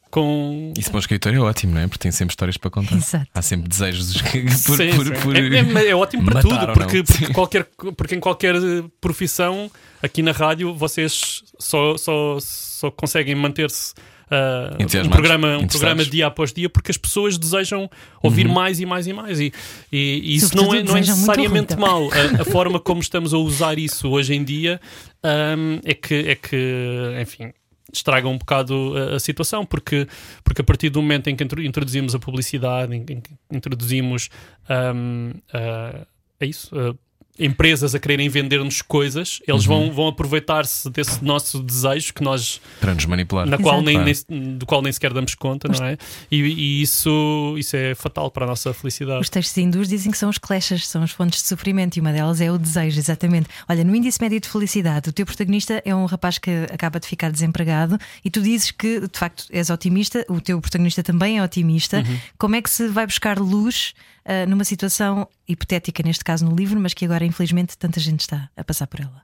com. 0.09 0.73
Isso 0.77 0.89
para 0.89 0.97
um 0.97 0.99
escritor 0.99 1.33
é 1.33 1.39
ótimo, 1.39 1.73
não 1.73 1.81
é? 1.81 1.87
Porque 1.87 2.03
tem 2.03 2.11
sempre 2.11 2.31
histórias 2.31 2.55
para 2.57 2.69
contar. 2.69 2.95
Exato. 2.95 3.27
Há 3.33 3.41
sempre 3.41 3.67
desejos 3.67 4.21
que, 4.21 4.41
por, 4.43 4.77
Sim, 4.77 4.95
por- 4.95 5.05
sim. 5.05 5.21
por- 5.21 5.35
É, 5.35 5.85
é- 5.85 5.89
é 5.89 5.95
ótimo 5.95 6.23
para 6.25 6.41
tudo, 6.41 6.73
porque, 6.73 7.03
porque, 7.03 7.33
qualquer, 7.33 7.65
porque 7.97 8.15
em 8.15 8.19
qualquer 8.19 8.55
eh, 8.55 8.83
profissão, 9.01 9.69
aqui 10.01 10.21
na 10.21 10.31
rádio, 10.31 10.73
vocês 10.73 11.43
só, 11.59 11.97
só, 11.97 12.37
só 12.39 12.89
conseguem 12.91 13.35
manter-se. 13.35 13.93
Ah, 14.29 14.75
um 15.05 15.09
programa, 15.09 15.57
um 15.57 15.67
programa 15.67 16.03
dia 16.11 16.27
após 16.27 16.51
dia 16.53 16.69
porque 16.69 16.91
as 16.91 16.97
pessoas 16.97 17.37
desejam 17.37 17.89
ouvir 18.21 18.47
mais 18.47 18.79
e 18.79 18.85
mais 18.85 19.07
e 19.07 19.13
mais. 19.13 19.39
E, 19.39 19.53
e- 19.91 20.21
e 20.23 20.35
isso 20.35 20.55
não 20.55 20.73
é, 20.73 20.83
não 20.83 20.97
é 20.97 20.99
necessariamente 21.01 21.75
mau. 21.77 22.09
A, 22.11 22.41
a 22.41 22.45
forma 22.51 22.79
como 22.79 22.99
estamos 23.01 23.33
a 23.33 23.37
usar 23.37 23.77
isso 23.79 24.09
hoje 24.09 24.33
em 24.33 24.43
dia 24.43 24.79
ahm, 25.23 25.79
é, 25.85 25.93
que, 25.93 26.13
é 26.15 26.35
que 26.35 27.15
enfim 27.21 27.51
estraga 27.93 28.27
um 28.27 28.37
bocado 28.37 28.93
a, 28.97 29.15
a 29.15 29.19
situação, 29.19 29.65
porque, 29.65 30.05
porque 30.43 30.61
a 30.61 30.63
partir 30.63 30.89
do 30.89 31.01
momento 31.01 31.29
em 31.29 31.35
que 31.37 31.43
intro- 31.43 31.63
introduzimos 31.63 32.13
a 32.13 32.19
publicidade, 32.19 32.93
em, 32.93 32.99
em 32.99 33.21
que 33.21 33.31
introduzimos 33.49 34.29
ahm, 34.69 35.31
ah, 35.53 36.05
é 36.39 36.45
isso, 36.45 36.69
ah, 36.77 36.93
empresas 37.39 37.93
a 37.95 37.99
quererem 37.99 38.29
vender-nos 38.29 38.81
coisas, 38.81 39.39
eles 39.47 39.65
vão, 39.65 39.91
vão 39.91 40.07
aproveitar-se 40.07 40.89
desse 40.89 41.23
nosso 41.23 41.61
desejo 41.61 42.13
que 42.13 42.23
nós 42.23 42.59
para 42.79 42.93
nos 42.93 43.05
manipular. 43.05 43.45
na 43.47 43.57
qual 43.57 43.81
nem, 43.81 43.97
nem- 44.03 44.57
do 44.57 44.65
qual 44.65 44.81
nem 44.81 44.91
sequer 44.91 45.13
damos 45.13 45.35
conta, 45.35 45.67
não 45.67 45.85
é? 45.85 45.97
E, 46.31 46.37
e 46.41 46.81
isso, 46.81 47.55
isso 47.57 47.75
é 47.75 47.93
fatal 47.95 48.29
para 48.31 48.45
a 48.45 48.47
nossa 48.49 48.73
felicidade. 48.73 49.21
Os 49.21 49.29
textos 49.29 49.57
hindus 49.57 49.87
dizem 49.87 50.11
que 50.11 50.17
são 50.17 50.29
as 50.29 50.37
kleshas, 50.37 50.87
são 50.87 51.03
as 51.03 51.11
fontes 51.11 51.41
de 51.41 51.47
sofrimento 51.47 51.97
e 51.97 51.99
uma 51.99 52.11
delas 52.11 52.41
é 52.41 52.51
o 52.51 52.57
desejo, 52.57 52.99
exatamente. 52.99 53.47
Olha, 53.69 53.83
no 53.83 53.95
índice 53.95 54.19
médio 54.21 54.39
de 54.39 54.47
felicidade, 54.49 55.09
o 55.09 55.13
teu 55.13 55.25
protagonista 55.25 55.81
é 55.85 55.93
um 55.95 56.05
rapaz 56.05 56.37
que 56.37 56.49
acaba 56.71 56.99
de 56.99 57.07
ficar 57.07 57.31
desempregado 57.31 57.97
e 58.23 58.29
tu 58.29 58.41
dizes 58.41 58.71
que 58.71 59.01
de 59.01 59.17
facto 59.19 59.45
és 59.51 59.69
otimista, 59.69 60.25
o 60.29 60.41
teu 60.41 60.59
protagonista 60.59 61.03
também 61.03 61.37
é 61.37 61.43
otimista. 61.43 62.03
Como 62.37 62.55
é 62.55 62.61
que 62.61 62.69
se 62.69 62.87
vai 62.87 63.05
buscar 63.05 63.37
luz 63.39 63.93
ah, 64.27 64.45
numa 64.45 64.63
situação 64.63 65.27
hipotética, 65.47 66.03
neste 66.03 66.23
caso 66.23 66.45
no 66.45 66.55
livro, 66.55 66.79
mas 66.79 66.93
que 66.93 67.05
agora 67.05 67.25
infelizmente 67.25 67.77
tanta 67.77 67.99
gente 67.99 68.19
está 68.21 68.49
a 68.55 68.63
passar 68.63 68.85
por 68.87 68.99
ela? 69.01 69.21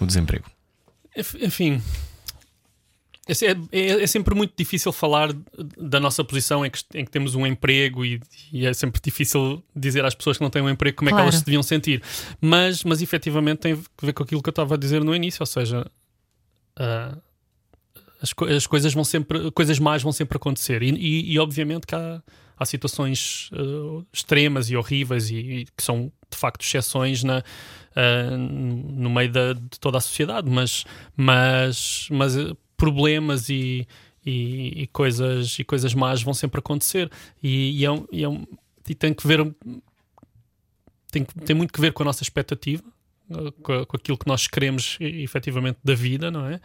O 0.00 0.06
desemprego. 0.06 0.44
Enf- 1.16 1.34
Enfim. 1.40 1.82
É, 3.28 3.32
é- 3.44 3.80
é- 3.80 4.02
é 4.02 4.06
sempre 4.06 4.34
muito 4.34 4.54
difícil 4.56 4.90
falar 4.92 5.30
da 5.78 6.00
nossa 6.00 6.24
posição 6.24 6.64
em 6.66 6.70
que, 6.70 6.80
em 6.94 7.04
que 7.04 7.10
temos 7.10 7.34
um 7.34 7.46
emprego 7.46 8.04
e, 8.04 8.20
e 8.52 8.66
é 8.66 8.72
sempre 8.74 9.00
difícil 9.00 9.62
dizer 9.76 10.04
às 10.04 10.14
pessoas 10.14 10.36
que 10.38 10.42
não 10.42 10.50
têm 10.50 10.62
um 10.62 10.68
emprego 10.70 10.96
como 10.96 11.10
é 11.10 11.12
Claro. 11.12 11.24
que 11.24 11.28
elas 11.28 11.38
se 11.38 11.44
deviam 11.44 11.62
sentir. 11.62 12.02
Mas, 12.40 12.82
mas 12.82 13.00
efetivamente 13.02 13.58
tem 13.58 13.72
a 13.74 13.76
ver 14.06 14.12
com 14.14 14.22
aquilo 14.24 14.42
que 14.42 14.48
eu 14.48 14.52
estava 14.52 14.74
a 14.74 14.78
dizer 14.78 15.04
no 15.04 15.14
início, 15.14 15.42
ou 15.42 15.46
seja, 15.46 15.86
ah, 16.76 17.16
as, 18.20 18.32
co- 18.32 18.46
as 18.46 18.66
coisas 18.66 18.92
vão 18.92 19.04
sempre, 19.04 19.50
coisas 19.52 19.78
más 19.78 20.02
vão 20.02 20.12
sempre 20.12 20.36
acontecer. 20.36 20.82
E, 20.82 20.90
e- 20.90 21.32
e, 21.34 21.38
obviamente 21.38 21.86
que 21.86 21.94
há, 21.94 22.20
há 22.60 22.64
situações 22.66 23.50
ah, 23.54 24.04
extremas 24.12 24.70
e 24.70 24.76
horríveis 24.76 25.30
e, 25.30 25.36
e 25.36 25.64
que 25.76 25.82
são 25.82 26.12
de 26.30 26.36
facto 26.38 26.62
exceções 26.62 27.24
na, 27.24 27.42
ah, 27.96 28.36
no 28.36 29.10
meio 29.10 29.32
da, 29.32 29.54
de 29.54 29.80
toda 29.80 29.98
a 29.98 30.00
sociedade, 30.00 30.48
mas, 30.48 30.84
mas, 31.16 32.06
mas 32.10 32.36
eh, 32.36 32.52
problemas 32.76 33.48
e, 33.48 33.86
e, 34.24 34.82
e 34.82 34.86
coisas, 34.88 35.58
e 35.58 35.64
coisas 35.64 35.92
más 35.94 36.22
vão 36.22 36.34
sempre 36.34 36.58
acontecer. 36.60 37.10
E, 37.42 37.84
é 37.84 37.90
um- 37.90 38.06
é 38.12 38.28
um- 38.28 38.46
tem 38.98 39.12
que 39.14 39.26
ver 39.26 39.40
tem, 41.10 41.24
tem 41.24 41.56
muito 41.56 41.72
que 41.72 41.80
ver 41.80 41.92
com 41.92 42.02
a 42.02 42.06
nossa 42.06 42.22
expectativa, 42.22 42.82
com, 43.62 43.84
com 43.86 43.96
aquilo 43.96 44.18
que 44.18 44.26
nós 44.26 44.46
queremos 44.46 44.96
efetivamente 45.00 45.78
da 45.84 45.94
vida, 45.94 46.30
não 46.30 46.46
é? 46.46 46.60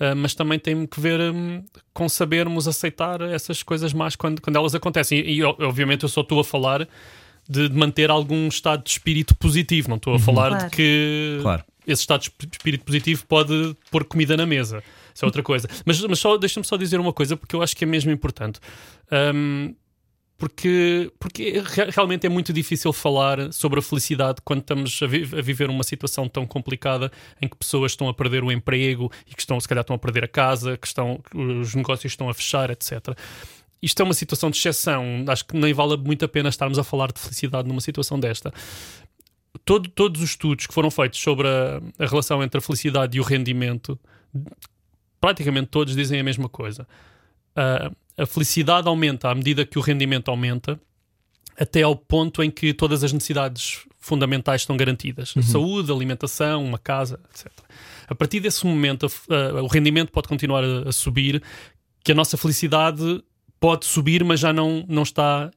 Ah, 0.00 0.14
mas 0.14 0.34
também 0.34 0.58
tem 0.58 0.86
que 0.86 1.00
ver 1.00 1.20
hum, 1.20 1.62
com 1.92 2.08
sabermos 2.08 2.66
aceitar 2.66 3.20
essas 3.20 3.62
coisas 3.62 3.92
más 3.92 4.16
quando, 4.16 4.40
quando 4.40 4.56
elas 4.56 4.74
acontecem. 4.74 5.18
E, 5.20 5.38
e, 5.38 5.42
obviamente 5.44 6.02
eu 6.02 6.08
só 6.08 6.22
estou 6.22 6.40
a 6.40 6.44
falar 6.44 6.88
de, 7.48 7.68
de 7.68 7.76
manter 7.76 8.10
algum 8.10 8.48
estado 8.48 8.82
de 8.84 8.90
espírito 8.90 9.36
positivo, 9.36 9.88
não 9.88 9.96
estou 9.96 10.14
a 10.14 10.18
falar 10.18 10.48
Claro. 10.50 10.70
de 10.70 10.76
que 10.76 11.38
Claro. 11.42 11.64
esse 11.86 12.00
estado 12.02 12.20
de 12.20 12.26
esp- 12.28 12.52
espírito 12.52 12.84
positivo 12.84 13.26
pode 13.26 13.76
pôr 13.90 14.04
comida 14.04 14.36
na 14.36 14.46
mesa. 14.46 14.82
Isso 15.14 15.24
é 15.24 15.26
outra 15.26 15.42
coisa. 15.42 15.68
Mas, 15.84 16.00
mas 16.00 16.18
só, 16.18 16.38
deixa-me 16.38 16.64
só 16.64 16.76
dizer 16.76 16.98
uma 16.98 17.12
coisa, 17.12 17.36
porque 17.36 17.54
eu 17.54 17.62
acho 17.62 17.76
que 17.76 17.84
é 17.84 17.86
mesmo 17.86 18.10
importante. 18.10 18.58
Hum, 19.34 19.74
porque, 20.42 21.12
porque 21.20 21.52
re- 21.64 21.90
realmente 21.94 22.26
é 22.26 22.28
muito 22.28 22.52
difícil 22.52 22.92
falar 22.92 23.52
sobre 23.52 23.78
a 23.78 23.82
felicidade 23.82 24.40
quando 24.44 24.58
estamos 24.58 25.00
a, 25.00 25.06
vi- 25.06 25.22
a 25.38 25.40
viver 25.40 25.70
uma 25.70 25.84
situação 25.84 26.28
tão 26.28 26.44
complicada 26.44 27.12
em 27.40 27.46
que 27.46 27.56
pessoas 27.56 27.92
estão 27.92 28.08
a 28.08 28.14
perder 28.14 28.42
o 28.42 28.50
emprego 28.50 29.08
e 29.24 29.36
que 29.36 29.40
estão, 29.40 29.60
se 29.60 29.68
calhar, 29.68 29.82
estão 29.82 29.94
a 29.94 29.98
perder 30.00 30.24
a 30.24 30.26
casa, 30.28 30.76
que 30.76 30.84
estão, 30.84 31.20
os 31.32 31.76
negócios 31.76 32.12
estão 32.12 32.28
a 32.28 32.34
fechar, 32.34 32.70
etc. 32.70 33.16
Isto 33.80 34.02
é 34.02 34.04
uma 34.04 34.14
situação 34.14 34.50
de 34.50 34.56
exceção. 34.56 35.04
Acho 35.28 35.44
que 35.44 35.56
nem 35.56 35.72
vale 35.72 35.96
muito 35.96 36.24
a 36.24 36.28
pena 36.28 36.48
estarmos 36.48 36.76
a 36.76 36.82
falar 36.82 37.12
de 37.12 37.20
felicidade 37.20 37.68
numa 37.68 37.80
situação 37.80 38.18
desta. 38.18 38.52
Todo- 39.64 39.88
todos 39.90 40.20
os 40.22 40.30
estudos 40.30 40.66
que 40.66 40.74
foram 40.74 40.90
feitos 40.90 41.20
sobre 41.20 41.46
a, 41.46 41.80
a 42.00 42.06
relação 42.08 42.42
entre 42.42 42.58
a 42.58 42.60
felicidade 42.60 43.16
e 43.16 43.20
o 43.20 43.22
rendimento, 43.22 43.96
praticamente 45.20 45.68
todos 45.68 45.94
dizem 45.94 46.18
a 46.18 46.24
mesma 46.24 46.48
coisa. 46.48 46.84
Ah, 47.54 47.92
a 48.16 48.26
felicidade 48.26 48.88
aumenta 48.88 49.30
à 49.30 49.34
medida 49.34 49.64
que 49.64 49.78
o 49.78 49.82
rendimento 49.82 50.30
aumenta, 50.30 50.80
até 51.58 51.82
ao 51.82 51.94
ponto 51.94 52.42
em 52.42 52.50
que 52.50 52.72
todas 52.72 53.04
as 53.04 53.12
necessidades 53.12 53.80
fundamentais 53.98 54.62
estão 54.62 54.76
garantidas: 54.76 55.34
saúde, 55.42 55.90
alimentação, 55.90 56.64
uma 56.64 56.78
casa, 56.78 57.20
etc. 57.30 57.50
A 58.08 58.14
partir 58.14 58.40
desse 58.40 58.66
momento, 58.66 59.06
a 59.06 59.34
ah, 59.34 59.62
o 59.62 59.66
rendimento 59.66 60.10
pode 60.10 60.28
continuar 60.28 60.64
a, 60.64 60.88
a 60.88 60.92
subir, 60.92 61.42
que 62.04 62.12
a 62.12 62.14
nossa 62.14 62.36
felicidade 62.36 63.22
pode 63.60 63.86
subir, 63.86 64.24
mas 64.24 64.40
já 64.40 64.52
não, 64.52 64.84
não 64.88 65.02
está 65.02 65.50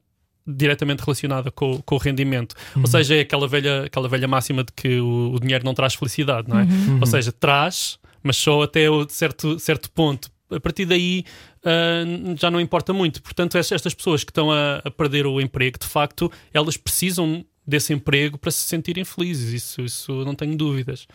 diretamente 0.46 1.02
relacionada 1.02 1.50
com, 1.50 1.82
com 1.82 1.96
o 1.96 1.98
rendimento. 1.98 2.54
Ou 2.76 2.86
seja, 2.86 3.16
é 3.16 3.20
aquela 3.20 3.48
velha, 3.48 3.84
aquela 3.86 4.08
velha 4.08 4.28
máxima 4.28 4.62
de 4.62 4.72
que 4.72 5.00
o, 5.00 5.32
o 5.34 5.40
dinheiro 5.40 5.64
não 5.64 5.74
traz 5.74 5.94
felicidade, 5.94 6.48
não 6.48 6.60
é? 6.60 6.66
Ou 7.00 7.06
seja, 7.06 7.32
traz, 7.32 7.98
mas 8.22 8.36
só 8.36 8.62
até 8.62 8.88
o 8.88 9.08
certo, 9.08 9.58
certo 9.58 9.90
ponto. 9.90 10.30
A 10.50 10.60
partir 10.60 10.84
daí 10.86 11.24
uh, 11.64 12.36
já 12.38 12.50
não 12.50 12.60
importa 12.60 12.92
muito. 12.92 13.22
Portanto, 13.22 13.56
es- 13.58 13.72
estas 13.72 13.94
pessoas 13.94 14.22
que 14.24 14.30
estão 14.30 14.50
a, 14.52 14.76
a 14.84 14.90
perder 14.90 15.26
o 15.26 15.40
emprego, 15.40 15.78
de 15.78 15.86
facto, 15.86 16.30
elas 16.52 16.76
precisam 16.76 17.44
desse 17.66 17.92
emprego 17.92 18.38
para 18.38 18.50
se 18.50 18.62
sentirem 18.62 19.04
felizes. 19.04 19.52
Isso, 19.52 19.80
isso 19.82 20.12
não 20.24 20.34
tenho 20.34 20.56
dúvidas. 20.56 21.06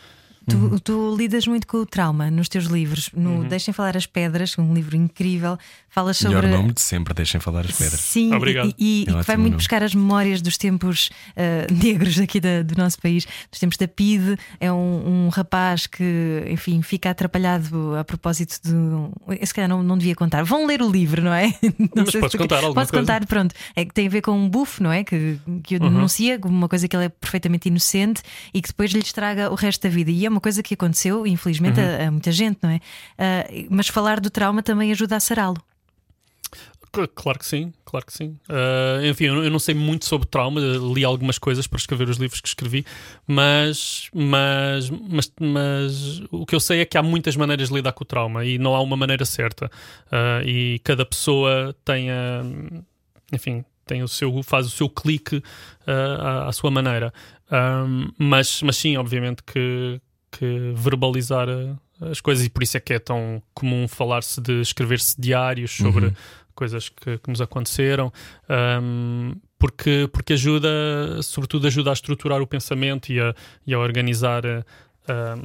Tu, 0.50 0.80
tu 0.80 1.16
lidas 1.16 1.46
muito 1.46 1.68
com 1.68 1.78
o 1.78 1.86
trauma 1.86 2.32
nos 2.32 2.50
teus 2.50 2.66
livros. 2.66 3.10
No 3.14 3.44
Deixem 3.46 3.74
Falar 3.74 3.96
as 3.96 4.06
Pedras, 4.08 4.58
um 4.58 4.74
livro 4.74 4.96
incrível, 4.96 5.58
falas 5.88 6.18
sobre. 6.18 6.42
Melhor 6.42 6.58
nome 6.62 6.74
de 6.74 6.82
sempre, 6.82 7.14
deixem 7.14 7.40
falar 7.40 7.62
as 7.62 7.72
pedras. 7.78 8.00
Sim, 8.00 8.34
Obrigado. 8.34 8.74
e, 8.78 9.04
e- 9.04 9.06
É 9.08 9.12
e 9.12 9.16
que 9.18 9.24
vai 9.28 9.38
muito 9.38 9.52
nome. 9.52 9.56
buscar 9.58 9.84
as 9.84 9.94
memórias 9.94 10.42
dos 10.42 10.58
tempos 10.58 11.12
ah, 11.38 11.68
negros 11.72 12.20
aqui 12.20 12.40
da- 12.40 12.64
do 12.64 12.76
nosso 12.76 13.00
país, 13.00 13.28
dos 13.52 13.60
tempos 13.60 13.78
da 13.78 13.88
PIDE. 13.88 14.36
É 14.60 14.72
um, 14.74 15.26
um 15.26 15.30
rapaz 15.30 15.86
que, 15.86 16.44
enfim, 16.50 16.82
fica 16.82 17.12
atrapalhado 17.12 17.96
a 17.96 18.04
propósito 18.04 18.60
de. 18.64 18.74
um- 18.74 19.12
Se 19.46 19.54
calhar 19.54 19.70
não, 19.70 19.84
não 19.84 19.98
devia 19.98 20.16
contar. 20.16 20.44
Vão 20.44 20.66
ler 20.66 20.82
o 20.82 20.90
livro, 20.90 21.22
não 21.22 21.34
é? 21.34 21.54
Não 21.96 22.04
Mas 22.04 22.10
sei 22.12 22.20
podes 22.22 22.36
contar 22.36 22.56
alguma 22.58 22.74
Posso 22.74 22.92
coisa. 22.92 23.06
contar, 23.14 23.26
pronto. 23.28 23.54
É 23.76 23.86
que 23.86 23.94
tem 23.94 24.08
a 24.08 24.10
ver 24.10 24.22
com 24.22 24.32
um 24.32 24.50
buff, 24.50 24.82
não 24.82 24.92
é? 24.92 25.04
Que, 25.04 25.38
que 25.64 25.76
o 25.78 25.84
Uhum. 25.84 25.90
denuncia 25.90 26.40
como 26.40 26.56
uma 26.56 26.68
coisa 26.70 26.88
que 26.88 26.96
ele 26.96 27.06
é 27.06 27.10
perfeitamente 27.10 27.68
inocente 27.68 28.22
e 28.54 28.62
que 28.62 28.70
depois 28.70 28.92
lhe 28.92 29.00
estraga 29.00 29.52
o 29.52 29.56
resto 29.56 29.84
da 29.84 29.90
vida. 29.90 30.10
E 30.12 30.26
é 30.26 30.31
uma 30.32 30.42
coisa 30.42 30.64
que 30.64 30.74
aconteceu, 30.74 31.26
infelizmente, 31.28 31.80
Uhum. 31.80 31.86
a, 32.04 32.08
a 32.08 32.12
muita 32.12 32.32
gente, 32.32 32.60
não 32.64 32.70
é? 32.70 32.80
Ah, 33.18 33.46
mas 33.70 33.88
falar 33.88 34.20
do 34.20 34.30
trauma 34.30 34.64
também 34.64 34.92
ajuda 34.92 35.16
a 35.16 35.20
sará-lo. 35.20 35.58
Cl- 36.94 37.08
Claro 37.16 37.40
que 37.40 37.46
sim, 37.46 37.72
claro 37.86 38.06
que 38.06 38.12
sim. 38.14 38.38
Ah, 38.50 39.00
enfim, 39.08 39.26
eu 39.26 39.36
não- 39.36 39.44
eu 39.46 39.50
não 39.52 39.60
sei 39.60 39.74
muito 39.74 40.04
sobre 40.06 40.28
trauma, 40.28 40.60
li 40.60 41.06
algumas 41.06 41.38
coisas 41.38 41.66
para 41.66 41.78
escrever 41.78 42.10
os 42.10 42.18
livros 42.18 42.42
que 42.42 42.48
escrevi, 42.50 42.86
mas, 43.26 44.10
mas, 44.14 44.90
mas, 44.90 45.32
mas 45.40 46.22
o 46.32 46.46
que 46.46 46.54
eu 46.54 46.60
sei 46.60 46.82
é 46.82 46.86
que 46.86 46.98
há 46.98 47.04
muitas 47.04 47.36
maneiras 47.38 47.70
de 47.70 47.76
lidar 47.76 47.94
com 47.94 48.04
o 48.04 48.06
trauma 48.06 48.44
e 48.44 48.58
não 48.58 48.76
há 48.76 48.82
uma 48.82 48.98
maneira 48.98 49.24
certa. 49.24 49.72
Ah, 50.12 50.42
e 50.46 50.80
cada 50.84 51.06
pessoa 51.06 51.74
tem 51.86 52.12
a, 52.12 52.42
enfim, 53.32 53.64
tem 53.86 54.04
o 54.04 54.08
seu, 54.08 54.44
faz 54.44 54.68
o 54.68 54.70
seu 54.70 54.90
clique 54.90 55.42
ah, 55.88 56.44
à, 56.46 56.50
à 56.50 56.52
sua 56.52 56.70
maneira. 56.72 57.14
Ahm, 57.50 58.10
mas, 58.18 58.62
mas 58.64 58.76
sim, 58.78 58.98
obviamente 58.98 59.44
que, 59.44 60.00
que 60.32 60.72
verbalizar 60.76 61.48
ah, 61.50 61.76
as 62.10 62.20
coisas, 62.22 62.46
e 62.46 62.50
por 62.50 62.64
isso 62.64 62.78
é 62.78 62.80
que 62.80 62.94
é 62.94 63.00
tão 63.00 63.42
comum 63.54 63.88
falar-se 63.88 64.42
de 64.42 64.62
escrever-se 64.62 65.20
diários 65.20 65.72
sobre 65.72 66.06
Uhum. 66.08 66.14
coisas 66.56 66.90
que, 66.90 67.18
que 67.18 67.30
nos 67.30 67.42
aconteceram, 67.42 68.12
ahm, 68.50 69.34
porque, 69.60 70.10
porque 70.12 70.34
ajuda, 70.34 70.70
sobretudo 71.22 71.68
ajuda 71.68 71.92
a 71.92 71.94
estruturar 71.94 72.42
o 72.42 72.48
pensamento 72.48 73.12
e 73.12 73.20
a, 73.20 73.36
e 73.68 73.74
a 73.74 73.80
organizar 73.80 74.44
ah, 75.08 75.36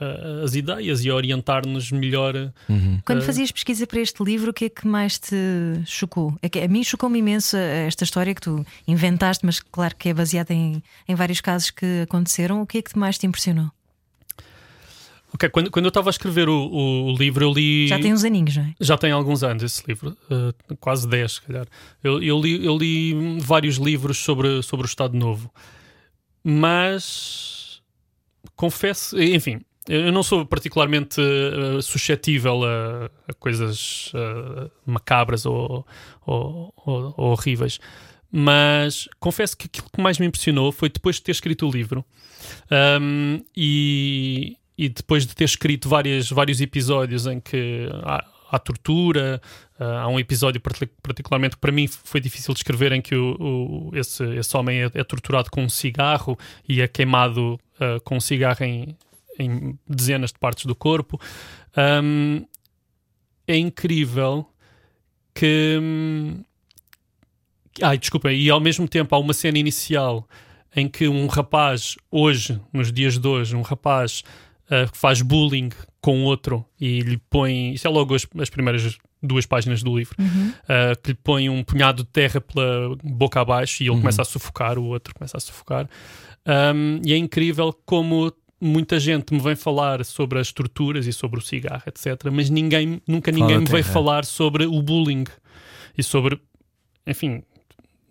ah, 0.00 0.44
as 0.44 0.54
ideias 0.54 1.04
e 1.04 1.10
a 1.10 1.14
orientar-nos 1.14 1.90
melhor. 1.92 2.52
Uhum. 2.68 3.00
Quando 3.04 3.18
Eh, 3.22 3.26
fazias 3.26 3.50
pesquisa 3.52 3.86
para 3.86 4.00
este 4.00 4.22
livro, 4.24 4.50
o 4.50 4.54
que 4.54 4.64
é 4.64 4.68
que 4.68 4.86
mais 4.86 5.18
te 5.18 5.36
chocou? 5.86 6.36
É 6.42 6.48
que 6.48 6.58
a 6.60 6.66
mim 6.68 6.82
chocou-me 6.82 7.18
imenso 7.18 7.56
esta 7.56 8.04
história 8.04 8.34
que 8.34 8.40
tu 8.40 8.64
inventaste, 8.88 9.44
mas 9.46 9.60
claro 9.60 9.94
que 9.96 10.08
é 10.08 10.14
baseada 10.14 10.52
em, 10.54 10.82
em 11.08 11.14
vários 11.14 11.40
casos 11.40 11.70
que 11.70 12.02
aconteceram. 12.02 12.62
O 12.62 12.66
que 12.66 12.78
é 12.78 12.82
que 12.82 12.98
mais 12.98 13.18
te 13.18 13.26
impressionou? 13.26 13.70
Ok, 15.32 15.48
quando, 15.50 15.70
quando 15.70 15.84
eu 15.84 15.90
estava 15.90 16.08
a 16.08 16.10
escrever 16.10 16.48
o, 16.48 16.52
o- 16.66 17.12
o 17.12 17.16
livro, 17.16 17.44
eu 17.44 17.52
li. 17.52 17.86
Já 17.86 18.00
tem 18.00 18.12
uns 18.12 18.24
aninhos, 18.24 18.56
não 18.56 18.64
é? 18.64 18.74
Já 18.80 18.98
tem 18.98 19.12
alguns 19.12 19.44
anos 19.44 19.62
esse 19.62 19.80
livro, 19.86 20.16
eh, 20.28 20.74
quase 20.80 21.06
10, 21.08 21.32
se 21.34 21.42
calhar. 21.42 21.66
Eu, 22.02 22.20
eu 22.20 22.40
li, 22.40 22.64
eu 22.66 22.76
li 22.76 23.38
vários 23.38 23.76
livros 23.76 24.18
sobre, 24.18 24.60
sobre 24.62 24.86
o 24.86 24.88
Estado 24.88 25.16
Novo, 25.16 25.48
mas 26.42 27.80
confesso, 28.56 29.20
enfim, 29.22 29.60
eu 29.90 30.12
não 30.12 30.22
sou 30.22 30.44
particularmente 30.46 31.20
eh, 31.20 31.80
suscetível 31.82 32.62
a, 32.64 33.10
a 33.28 33.34
coisas 33.34 34.12
eh, 34.14 34.70
macabras 34.86 35.44
ou, 35.46 35.86
ou- 36.26 36.72
ou- 36.86 37.14
ou 37.16 37.30
horríveis, 37.32 37.78
mas 38.30 39.08
confesso 39.18 39.56
que 39.56 39.66
aquilo 39.66 39.88
que 39.92 40.00
mais 40.00 40.18
me 40.18 40.26
impressionou 40.26 40.70
foi 40.72 40.88
depois 40.88 41.16
de 41.16 41.22
ter 41.22 41.32
escrito 41.32 41.66
o 41.66 41.70
livro 41.70 42.04
um, 43.00 43.40
e, 43.56 44.56
e 44.78 44.88
depois 44.88 45.26
de 45.26 45.34
ter 45.34 45.44
escrito 45.44 45.88
várias, 45.88 46.30
vários 46.30 46.60
episódios 46.60 47.26
em 47.26 47.40
que 47.40 47.88
há, 48.04 48.24
há 48.52 48.58
tortura, 48.58 49.40
ah, 49.78 50.02
há 50.02 50.08
um 50.08 50.18
episódio 50.18 50.60
partic- 50.60 50.92
particularmente 51.02 51.56
que 51.56 51.60
para 51.60 51.72
mim 51.72 51.86
foi 51.88 52.20
difícil 52.20 52.54
de 52.54 52.60
escrever 52.60 52.92
em 52.92 53.02
que 53.02 53.14
o, 53.14 53.36
o- 53.38 53.90
esse, 53.96 54.24
esse 54.36 54.56
homem 54.56 54.82
é, 54.84 54.90
é 54.94 55.04
torturado 55.04 55.50
com 55.50 55.62
um 55.64 55.68
cigarro 55.68 56.38
e 56.68 56.80
é 56.80 56.88
queimado 56.88 57.58
ah, 57.80 57.98
com 58.04 58.16
um 58.16 58.20
cigarro 58.20 58.64
em, 58.64 58.96
em 59.40 59.78
dezenas 59.88 60.32
de 60.32 60.38
partes 60.38 60.66
do 60.66 60.74
corpo. 60.74 61.20
Um, 61.76 62.44
é 63.46 63.56
incrível 63.56 64.46
que. 65.34 65.78
hum, 65.80 66.44
Ai, 67.82 67.96
desculpa, 67.96 68.32
e 68.32 68.50
ao 68.50 68.60
mesmo 68.60 68.86
tempo 68.88 69.14
há 69.14 69.18
uma 69.18 69.32
cena 69.32 69.58
inicial 69.58 70.28
em 70.74 70.88
que 70.88 71.08
um 71.08 71.26
rapaz, 71.26 71.96
hoje, 72.10 72.60
nos 72.72 72.92
dias 72.92 73.16
de 73.18 73.26
hoje, 73.26 73.56
um 73.56 73.62
rapaz 73.62 74.22
ah, 74.70 74.88
faz 74.92 75.20
bullying 75.20 75.70
com 76.00 76.22
outro 76.24 76.64
e 76.80 77.00
lhe 77.00 77.18
põe. 77.28 77.72
Isso 77.72 77.86
é 77.86 77.90
logo 77.90 78.14
as, 78.14 78.26
as 78.38 78.48
primeiras 78.48 78.98
duas 79.22 79.44
páginas 79.44 79.82
do 79.82 79.96
livro. 79.96 80.16
ah, 80.68 80.94
que 81.02 81.10
lhe 81.10 81.14
põe 81.14 81.48
um 81.48 81.62
punhado 81.62 82.04
de 82.04 82.08
terra 82.10 82.40
pela 82.40 82.96
boca 83.02 83.40
abaixo 83.40 83.82
e 83.82 83.88
ele 83.88 83.96
começa 83.96 84.22
a 84.22 84.24
sufocar, 84.24 84.78
o 84.78 84.84
outro 84.84 85.14
começa 85.14 85.36
a 85.36 85.40
sufocar. 85.40 85.88
Um, 86.46 87.00
e 87.04 87.12
é 87.12 87.16
incrível 87.16 87.72
como 87.84 88.32
muita 88.60 89.00
gente 89.00 89.32
me 89.32 89.40
vem 89.40 89.56
falar 89.56 90.04
sobre 90.04 90.38
as 90.38 90.52
torturas 90.52 91.06
e 91.06 91.12
sobre 91.12 91.38
o 91.38 91.42
cigarro, 91.42 91.82
etc. 91.86 92.30
Mas 92.30 92.50
ninguém, 92.50 93.00
nunca 93.06 93.32
ninguém 93.32 93.58
me 93.58 93.66
veio 93.66 93.84
falar 93.84 94.24
sobre 94.24 94.66
o 94.66 94.82
bullying 94.82 95.24
e 95.96 96.02
sobre, 96.02 96.40
enfim, 97.06 97.42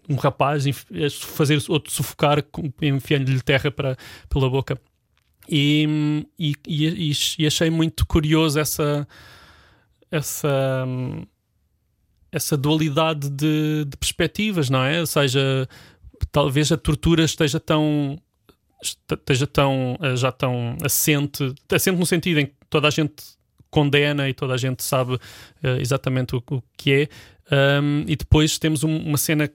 um 0.09 0.15
rapaz 0.15 0.65
fazer 1.11 1.61
outro 1.69 1.91
sufocar 1.91 2.43
enfiando-lhe 2.81 3.41
terra 3.41 3.69
para, 3.69 3.95
pela 4.27 4.49
boca. 4.49 4.79
E, 5.47 6.25
e, 6.37 6.55
e, 6.67 7.11
e 7.39 7.47
achei 7.47 7.69
muito 7.69 8.05
curioso 8.05 8.59
essa 8.59 9.07
essa 10.11 10.85
essa 12.31 12.55
dualidade 12.55 13.29
de, 13.29 13.85
de 13.85 13.97
perspectivas, 13.97 14.69
não 14.69 14.83
é? 14.83 14.99
Ou 14.99 15.07
seja, 15.07 15.67
talvez 16.31 16.71
a 16.71 16.77
tortura 16.77 17.23
esteja 17.23 17.59
tão 17.59 18.19
esteja 18.81 19.45
tão 19.47 19.97
eh, 20.01 20.15
já 20.15 20.31
tão 20.31 20.77
assente, 20.83 21.53
assente 21.71 21.97
no 21.97 22.05
sentido 22.05 22.39
em 22.39 22.45
que 22.47 22.53
toda 22.69 22.87
a 22.87 22.91
gente 22.91 23.15
condena 23.69 24.27
e 24.27 24.33
toda 24.33 24.53
a 24.53 24.57
gente 24.57 24.83
sabe 24.83 25.19
eh, 25.63 25.77
exatamente 25.79 26.35
o, 26.35 26.43
o 26.51 26.61
que 26.77 26.93
é. 26.93 27.07
Um, 27.81 28.03
e 28.07 28.15
depois 28.15 28.59
temos 28.59 28.83
um- 28.83 28.97
uma 28.99 29.17
cena 29.17 29.49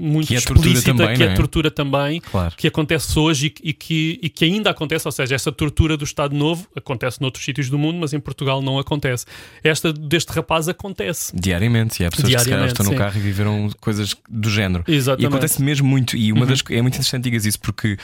muito 0.00 0.28
Que 0.28 0.34
é 0.34 0.38
explícita 0.38 0.94
também, 0.94 1.16
que 1.16 1.22
é 1.22 1.26
é? 1.26 1.34
tortura 1.34 1.70
também 1.70 2.20
Claro. 2.20 2.54
que 2.56 2.66
acontece 2.66 3.18
hoje 3.18 3.52
e, 3.62 3.68
e 3.70 3.72
que, 3.72 4.18
e 4.22 4.28
que 4.28 4.44
ainda 4.44 4.70
acontece, 4.70 5.06
ou 5.06 5.12
seja, 5.12 5.34
essa 5.34 5.52
tortura 5.52 5.96
do 5.96 6.04
Estado 6.04 6.34
Novo 6.34 6.66
acontece 6.74 7.20
noutros 7.20 7.44
sítios 7.44 7.68
do 7.68 7.78
mundo, 7.78 7.98
mas 8.00 8.12
em 8.12 8.18
Portugal 8.20 8.62
não 8.62 8.78
acontece. 8.78 9.26
Esta 9.62 9.92
deste 9.92 10.30
rapaz 10.32 10.68
acontece. 10.68 11.32
Diariamente, 11.34 12.02
e 12.02 12.06
há 12.06 12.10
pessoas 12.10 12.32
que 12.34 12.38
se 12.40 12.48
calhar 12.50 12.66
estão 12.66 12.84
no 12.86 12.92
sim. 12.92 12.96
carro 12.98 13.16
e 13.18 13.20
viveram 13.20 13.70
coisas 13.80 14.16
do 14.28 14.48
género. 14.50 14.84
Exatamente. 14.88 15.24
E 15.24 15.26
acontece 15.26 15.62
mesmo 15.62 15.86
muito, 15.86 16.16
e 16.16 16.32
uma 16.32 16.46
das, 16.46 16.62
é 16.70 16.80
muito 16.80 16.94
interessante 16.94 17.24
digas 17.24 17.44
isso 17.44 17.60
porque 17.60 17.96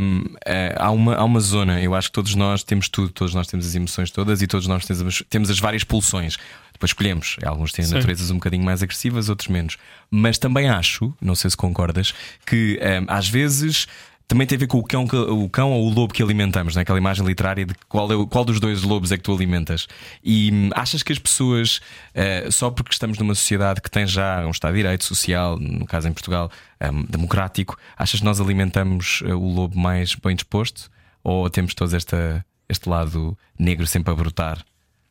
hum, 0.00 0.24
eh, 0.46 0.74
há, 0.78 0.90
uma, 0.90 1.14
há 1.16 1.24
uma 1.24 1.40
zona, 1.40 1.80
eu 1.82 1.94
acho 1.94 2.08
que 2.08 2.12
todos 2.14 2.34
nós 2.34 2.62
temos 2.62 2.88
tudo, 2.88 3.10
todos 3.10 3.34
nós 3.34 3.46
temos 3.46 3.66
as 3.66 3.74
emoções 3.74 4.10
todas 4.10 4.40
e 4.42 4.46
todos 4.46 4.66
nós 4.66 4.84
temos, 4.86 5.02
as- 5.06 5.22
temos 5.28 5.50
as 5.50 5.58
várias 5.58 5.84
pulsões. 5.84 6.36
Depois 6.72 6.90
escolhemos, 6.90 7.36
alguns 7.44 7.72
têm 7.72 7.84
Sim. 7.84 7.94
naturezas 7.94 8.30
um 8.30 8.34
bocadinho 8.36 8.64
mais 8.64 8.82
agressivas, 8.82 9.28
outros 9.28 9.48
menos. 9.48 9.76
Mas 10.10 10.38
também 10.38 10.68
acho, 10.70 11.12
não 11.20 11.34
sei 11.40 11.50
se 11.50 11.56
concordas, 11.56 12.14
que 12.46 12.78
hum, 12.82 13.04
às 13.08 13.28
vezes 13.28 13.86
também 14.30 14.46
tem 14.46 14.54
a 14.54 14.60
ver 14.60 14.68
com 14.68 14.78
o 14.78 14.84
cão, 14.84 15.02
o 15.04 15.48
cão 15.48 15.72
ou 15.72 15.86
o 15.86 15.92
lobo 15.92 16.14
que 16.14 16.22
alimentamos, 16.22 16.76
né? 16.76 16.82
aquela 16.82 16.98
imagem 17.00 17.26
literária 17.26 17.66
de 17.66 17.74
qual, 17.88 18.12
é, 18.12 18.26
qual 18.28 18.44
dos 18.44 18.60
dois 18.60 18.84
lobos 18.84 19.10
é 19.10 19.16
que 19.16 19.24
tu 19.24 19.34
alimentas. 19.34 19.88
E 20.22 20.52
hum, 20.52 20.70
achas 20.72 21.02
que 21.02 21.12
as 21.12 21.18
pessoas, 21.18 21.80
eh, 22.14 22.48
só 22.48 22.70
porque 22.70 22.92
estamos 22.92 23.18
numa 23.18 23.34
sociedade 23.34 23.80
que 23.80 23.90
tem 23.90 24.06
já 24.06 24.46
um 24.46 24.50
Estado 24.50 24.74
de 24.74 24.82
Direito 24.82 25.04
social, 25.04 25.58
no 25.58 25.84
caso 25.84 26.06
em 26.06 26.12
Portugal, 26.12 26.48
hum, 26.80 27.04
democrático, 27.10 27.76
achas 27.96 28.20
que 28.20 28.24
nós 28.24 28.40
alimentamos 28.40 29.20
eh, 29.26 29.34
o 29.34 29.48
lobo 29.48 29.76
mais 29.76 30.14
bem 30.14 30.36
disposto? 30.36 30.88
Ou 31.24 31.50
temos 31.50 31.74
todos 31.74 31.92
esta, 31.92 32.46
este 32.68 32.88
lado 32.88 33.36
negro 33.58 33.84
sempre 33.84 34.12
a 34.12 34.14
brotar? 34.14 34.64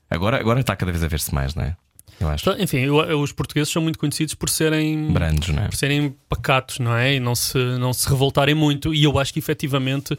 Agora, 0.09 0.39
agora 0.39 0.61
está 0.61 0.77
cada 0.77 0.93
vez 0.93 1.03
a 1.03 1.09
ver-se 1.09 1.35
mais, 1.35 1.53
não 1.53 1.63
é? 1.63 1.75
Eu 2.19 2.27
acho. 2.29 2.49
Então, 2.49 2.63
Enfim, 2.63 2.77
eu- 2.79 2.99
eu- 3.01 3.21
os 3.21 3.31
portugueses 3.31 3.71
são 3.71 3.81
muito 3.81 3.97
conhecidos 3.99 4.33
por 4.35 4.49
serem 4.49 5.11
Brandos, 5.11 5.49
não 5.49 5.63
é? 5.63 5.67
por 5.67 5.75
serem 5.75 6.15
pacatos, 6.27 6.79
não 6.79 6.95
é? 6.95 7.15
E 7.15 7.19
não 7.19 7.35
se, 7.35 7.57
não 7.57 7.91
se 7.93 8.07
revoltarem 8.09 8.55
muito. 8.55 8.93
E 8.93 9.03
eu 9.03 9.17
acho 9.19 9.31
que 9.33 9.39
efetivamente 9.39 10.17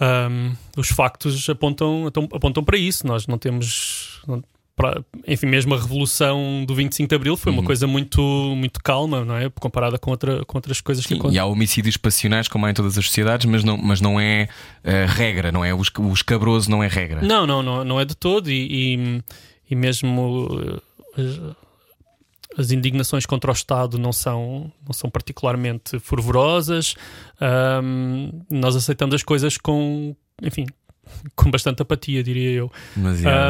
ahm, 0.00 0.52
os 0.76 0.88
factos 0.88 1.48
apontam, 1.48 2.06
apontam 2.32 2.62
para 2.64 2.76
isso. 2.78 3.06
Nós 3.06 3.26
não 3.26 3.38
temos. 3.38 4.20
não- 4.26 4.42
para- 4.76 5.02
enfim, 5.26 5.46
mesmo 5.46 5.74
a 5.74 5.76
revolução 5.76 6.64
do 6.64 6.72
25 6.72 7.08
de 7.08 7.14
Abril 7.16 7.36
foi 7.36 7.50
Uhum. 7.50 7.58
uma 7.58 7.64
coisa 7.66 7.84
muito, 7.88 8.20
muito 8.56 8.80
calma, 8.80 9.24
não 9.24 9.36
é? 9.36 9.50
Comparada 9.50 9.98
com, 9.98 10.12
outra, 10.12 10.44
com 10.44 10.56
outras 10.56 10.80
coisas 10.80 11.02
que 11.04 11.14
Sim, 11.14 11.18
acontecem. 11.18 11.34
e 11.36 11.38
há 11.40 11.44
homicídios 11.46 11.96
passionais, 11.96 12.46
como 12.46 12.64
há 12.64 12.70
em 12.70 12.74
todas 12.74 12.96
as 12.96 13.04
sociedades, 13.06 13.44
mas 13.46 13.64
não, 13.64 13.76
mas 13.76 14.00
não 14.00 14.20
é 14.20 14.48
eh, 14.84 15.04
regra, 15.08 15.50
não 15.50 15.64
é? 15.64 15.74
O 15.74 15.82
escabroso 16.12 16.70
não 16.70 16.80
é 16.80 16.86
regra. 16.86 17.20
Não, 17.22 17.44
não, 17.44 17.60
não, 17.60 17.82
não 17.82 18.00
é 18.00 18.04
de 18.04 18.14
todo. 18.14 18.48
E, 18.52 18.94
e, 18.94 19.22
e 19.70 19.74
mesmo 19.74 20.48
eh, 21.16 21.22
as, 21.22 21.56
as 22.58 22.70
indignações 22.70 23.26
contra 23.26 23.50
o 23.50 23.54
Estado 23.54 23.98
não 23.98 24.12
são, 24.12 24.72
não 24.86 24.92
são 24.92 25.08
particularmente 25.10 25.98
fervorosas. 26.00 26.94
Ahm, 27.40 28.30
nós 28.50 28.74
aceitamos 28.74 29.14
as 29.14 29.22
coisas 29.22 29.56
com, 29.56 30.16
enfim, 30.42 30.66
com 31.36 31.50
bastante 31.50 31.82
apatia, 31.82 32.22
diria 32.22 32.50
eu. 32.50 32.72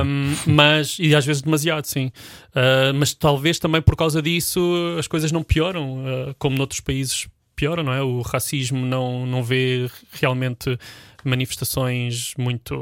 Um, 0.07 0.53
mas, 0.53 0.99
e 0.99 1.15
às 1.15 1.25
vezes 1.25 1.43
demasiado, 1.43 1.85
sim. 1.87 2.07
Uh, 2.51 2.93
mas 2.95 3.15
talvez 3.15 3.59
também 3.59 3.81
por 3.81 3.97
causa 3.97 4.21
disso 4.21 4.61
as 4.99 5.07
coisas 5.07 5.33
não 5.33 5.43
pioram, 5.43 6.05
uh, 6.05 6.35
como 6.39 6.57
noutros 6.57 6.81
países 6.81 7.29
pioram, 7.55 7.83
não 7.83 7.93
é? 7.93 8.03
O 8.03 8.23
racismo 8.23 8.87
não, 8.87 9.27
não 9.27 9.43
vê 9.43 9.91
realmente 10.13 10.79
manifestações 11.27 12.33
muito, 12.37 12.77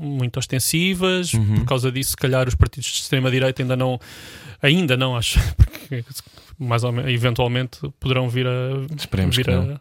muito 0.00 0.38
ostensivas. 0.38 1.30
Por 1.32 1.64
causa 1.64 1.90
disso, 1.92 2.10
se 2.10 2.16
calhar 2.16 2.48
os 2.48 2.54
partidos 2.54 2.88
de 2.90 2.96
extrema-direita 3.02 3.62
ainda 3.62 3.76
não, 3.76 4.00
ainda 4.62 4.96
não, 4.96 5.16
acho, 5.16 5.38
porque 5.56 6.04
mais 6.58 6.82
ou 6.84 6.90
menos, 6.92 7.10
eventualmente 7.12 7.78
poderão 8.00 8.28
vir 8.28 8.46
a. 8.46 8.50
Esperemos 8.96 9.36
vir 9.36 9.48
a- 9.50 9.80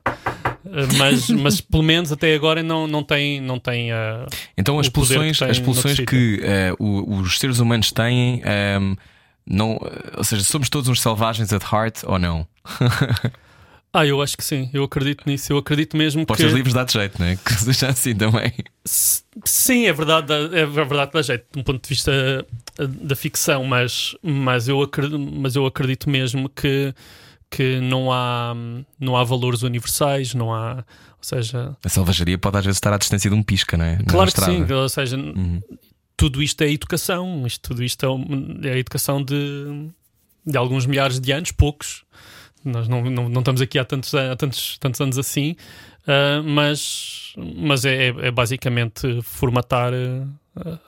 mas, 0.97 1.29
mas 1.31 1.61
pelo 1.61 1.83
menos 1.83 2.11
até 2.11 2.35
agora 2.35 2.61
não, 2.61 2.87
não 2.87 3.03
tem, 3.03 3.39
não 3.41 3.57
tem 3.59 3.91
a, 3.91 4.25
Então 4.57 4.79
as 4.79 4.89
pulsões, 4.89 5.37
que 5.37 5.43
as 5.45 5.59
pulsões 5.59 5.97
noutro 5.97 6.05
que 6.05 6.39
eh, 6.43 6.73
o- 6.77 7.19
os 7.19 7.39
seres 7.39 7.59
humanos 7.59 7.91
têm, 7.91 8.41
ehm, 8.43 8.95
não, 9.49 9.79
ou 10.17 10.23
seja, 10.23 10.43
somos 10.43 10.69
todos 10.69 10.89
uns 10.89 11.01
selvagens 11.01 11.51
at 11.53 11.63
heart 11.63 12.03
ou 12.05 12.19
não? 12.19 12.45
Ah, 13.97 14.05
eu 14.05 14.21
acho 14.21 14.37
que 14.37 14.43
sim, 14.43 14.69
eu 14.73 14.83
acredito 14.83 15.23
nisso. 15.25 15.51
Eu 15.51 15.57
acredito 15.57 15.97
mesmo 15.97 16.21
os 16.21 16.27
que. 16.27 16.35
teus 16.37 16.53
livros 16.53 16.73
dá-te 16.73 16.93
jeito, 16.93 17.19
não 17.19 17.25
é? 17.27 17.35
Que 17.43 17.53
seja 17.53 17.87
assim 17.87 18.15
também. 18.15 18.53
Sim, 18.85 19.87
é 19.87 19.93
verdade, 19.93 20.31
é 20.33 20.65
verdade 20.65 21.11
da 21.13 21.21
jeito, 21.21 21.45
de 21.51 21.59
um 21.59 21.63
ponto 21.63 21.81
de 21.81 21.89
vista 21.89 22.11
eh, 22.79 22.87
da 22.87 23.15
ficção, 23.15 23.63
mas, 23.63 24.15
mas, 24.21 24.67
eu, 24.67 24.81
acredito, 24.81 25.17
mas 25.19 25.55
eu 25.55 25.65
acredito 25.65 26.09
mesmo 26.09 26.47
que, 26.49 26.93
que 27.49 27.79
não, 27.79 28.11
há, 28.11 28.53
não 28.99 29.17
há 29.17 29.23
valores 29.23 29.63
universais, 29.63 30.33
não 30.35 30.53
há. 30.53 30.83
Ou 31.17 31.23
seja, 31.23 31.75
A 31.83 31.89
selvageria 31.89 32.37
pode 32.37 32.57
às 32.57 32.65
vezes 32.65 32.77
estar 32.77 32.93
à 32.93 32.97
distância 32.97 33.29
de 33.29 33.35
um 33.35 33.41
pisca, 33.41 33.75
não 33.77 33.85
é? 33.85 33.97
Claro 34.07 34.31
que 34.31 34.39
sim, 34.41 34.71
ou 34.71 34.87
seja, 34.89 35.17
Uhum. 35.17 35.59
tudo 36.15 36.43
isto 36.43 36.61
é 36.61 36.71
educação, 36.71 37.45
isto, 37.47 37.69
tudo 37.69 37.83
isto 37.83 38.05
é, 38.05 38.67
é 38.69 38.73
a 38.73 38.77
educação 38.77 39.23
de, 39.23 39.89
de 40.45 40.55
alguns 40.55 40.85
milhares 40.85 41.19
de 41.19 41.31
anos, 41.31 41.51
poucos. 41.51 42.03
Nós 42.67 42.87
não, 42.87 43.03
não, 43.03 43.29
não 43.29 43.39
estamos 43.39 43.61
aqui 43.61 43.79
há 43.79 43.85
tantos, 43.85 44.13
há 44.13 44.35
tantos, 44.35 44.77
tantos 44.77 45.01
anos 45.01 45.17
assim, 45.17 45.55
ah, 46.07 46.41
mas, 46.43 47.33
mas 47.55 47.85
é, 47.85 48.07
é 48.07 48.31
basicamente 48.31 49.21
formatar 49.21 49.91
ah, 50.55 50.79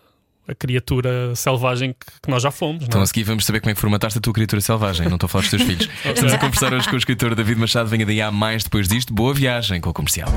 a 0.48 0.56
criatura 0.56 1.36
selvagem 1.36 1.94
que, 1.94 2.12
que 2.24 2.30
nós 2.30 2.42
já 2.42 2.50
fomos. 2.50 2.84
Então 2.84 2.98
não 2.98 3.02
a 3.02 3.04
é? 3.04 3.08
seguir 3.08 3.24
vamos 3.24 3.46
saber 3.46 3.60
como 3.60 3.72
é 3.72 3.76
que 3.76 3.82
formataste 3.82 4.18
a 4.18 4.22
tua 4.22 4.34
criatura 4.34 4.62
selvagem. 4.62 5.08
Não 5.08 5.16
estou 5.16 5.28
a 5.28 5.30
falar 5.30 5.42
dos 5.44 5.52
teus 5.52 5.64
filhos. 5.64 5.90
Estamos 6.06 6.34
a 6.34 6.38
conversar 6.38 6.74
hoje 6.74 6.88
com 6.88 6.96
o 6.96 6.98
escritor 6.98 7.36
David 7.36 7.60
Machado. 7.60 7.90
Venha 7.90 8.06
daí 8.06 8.22
a 8.22 8.32
mais 8.32 8.64
depois 8.64 8.88
disto. 8.88 9.14
Boa 9.14 9.34
viagem 9.34 9.80
com 9.80 9.90
o 9.90 9.94
comercial. 9.94 10.30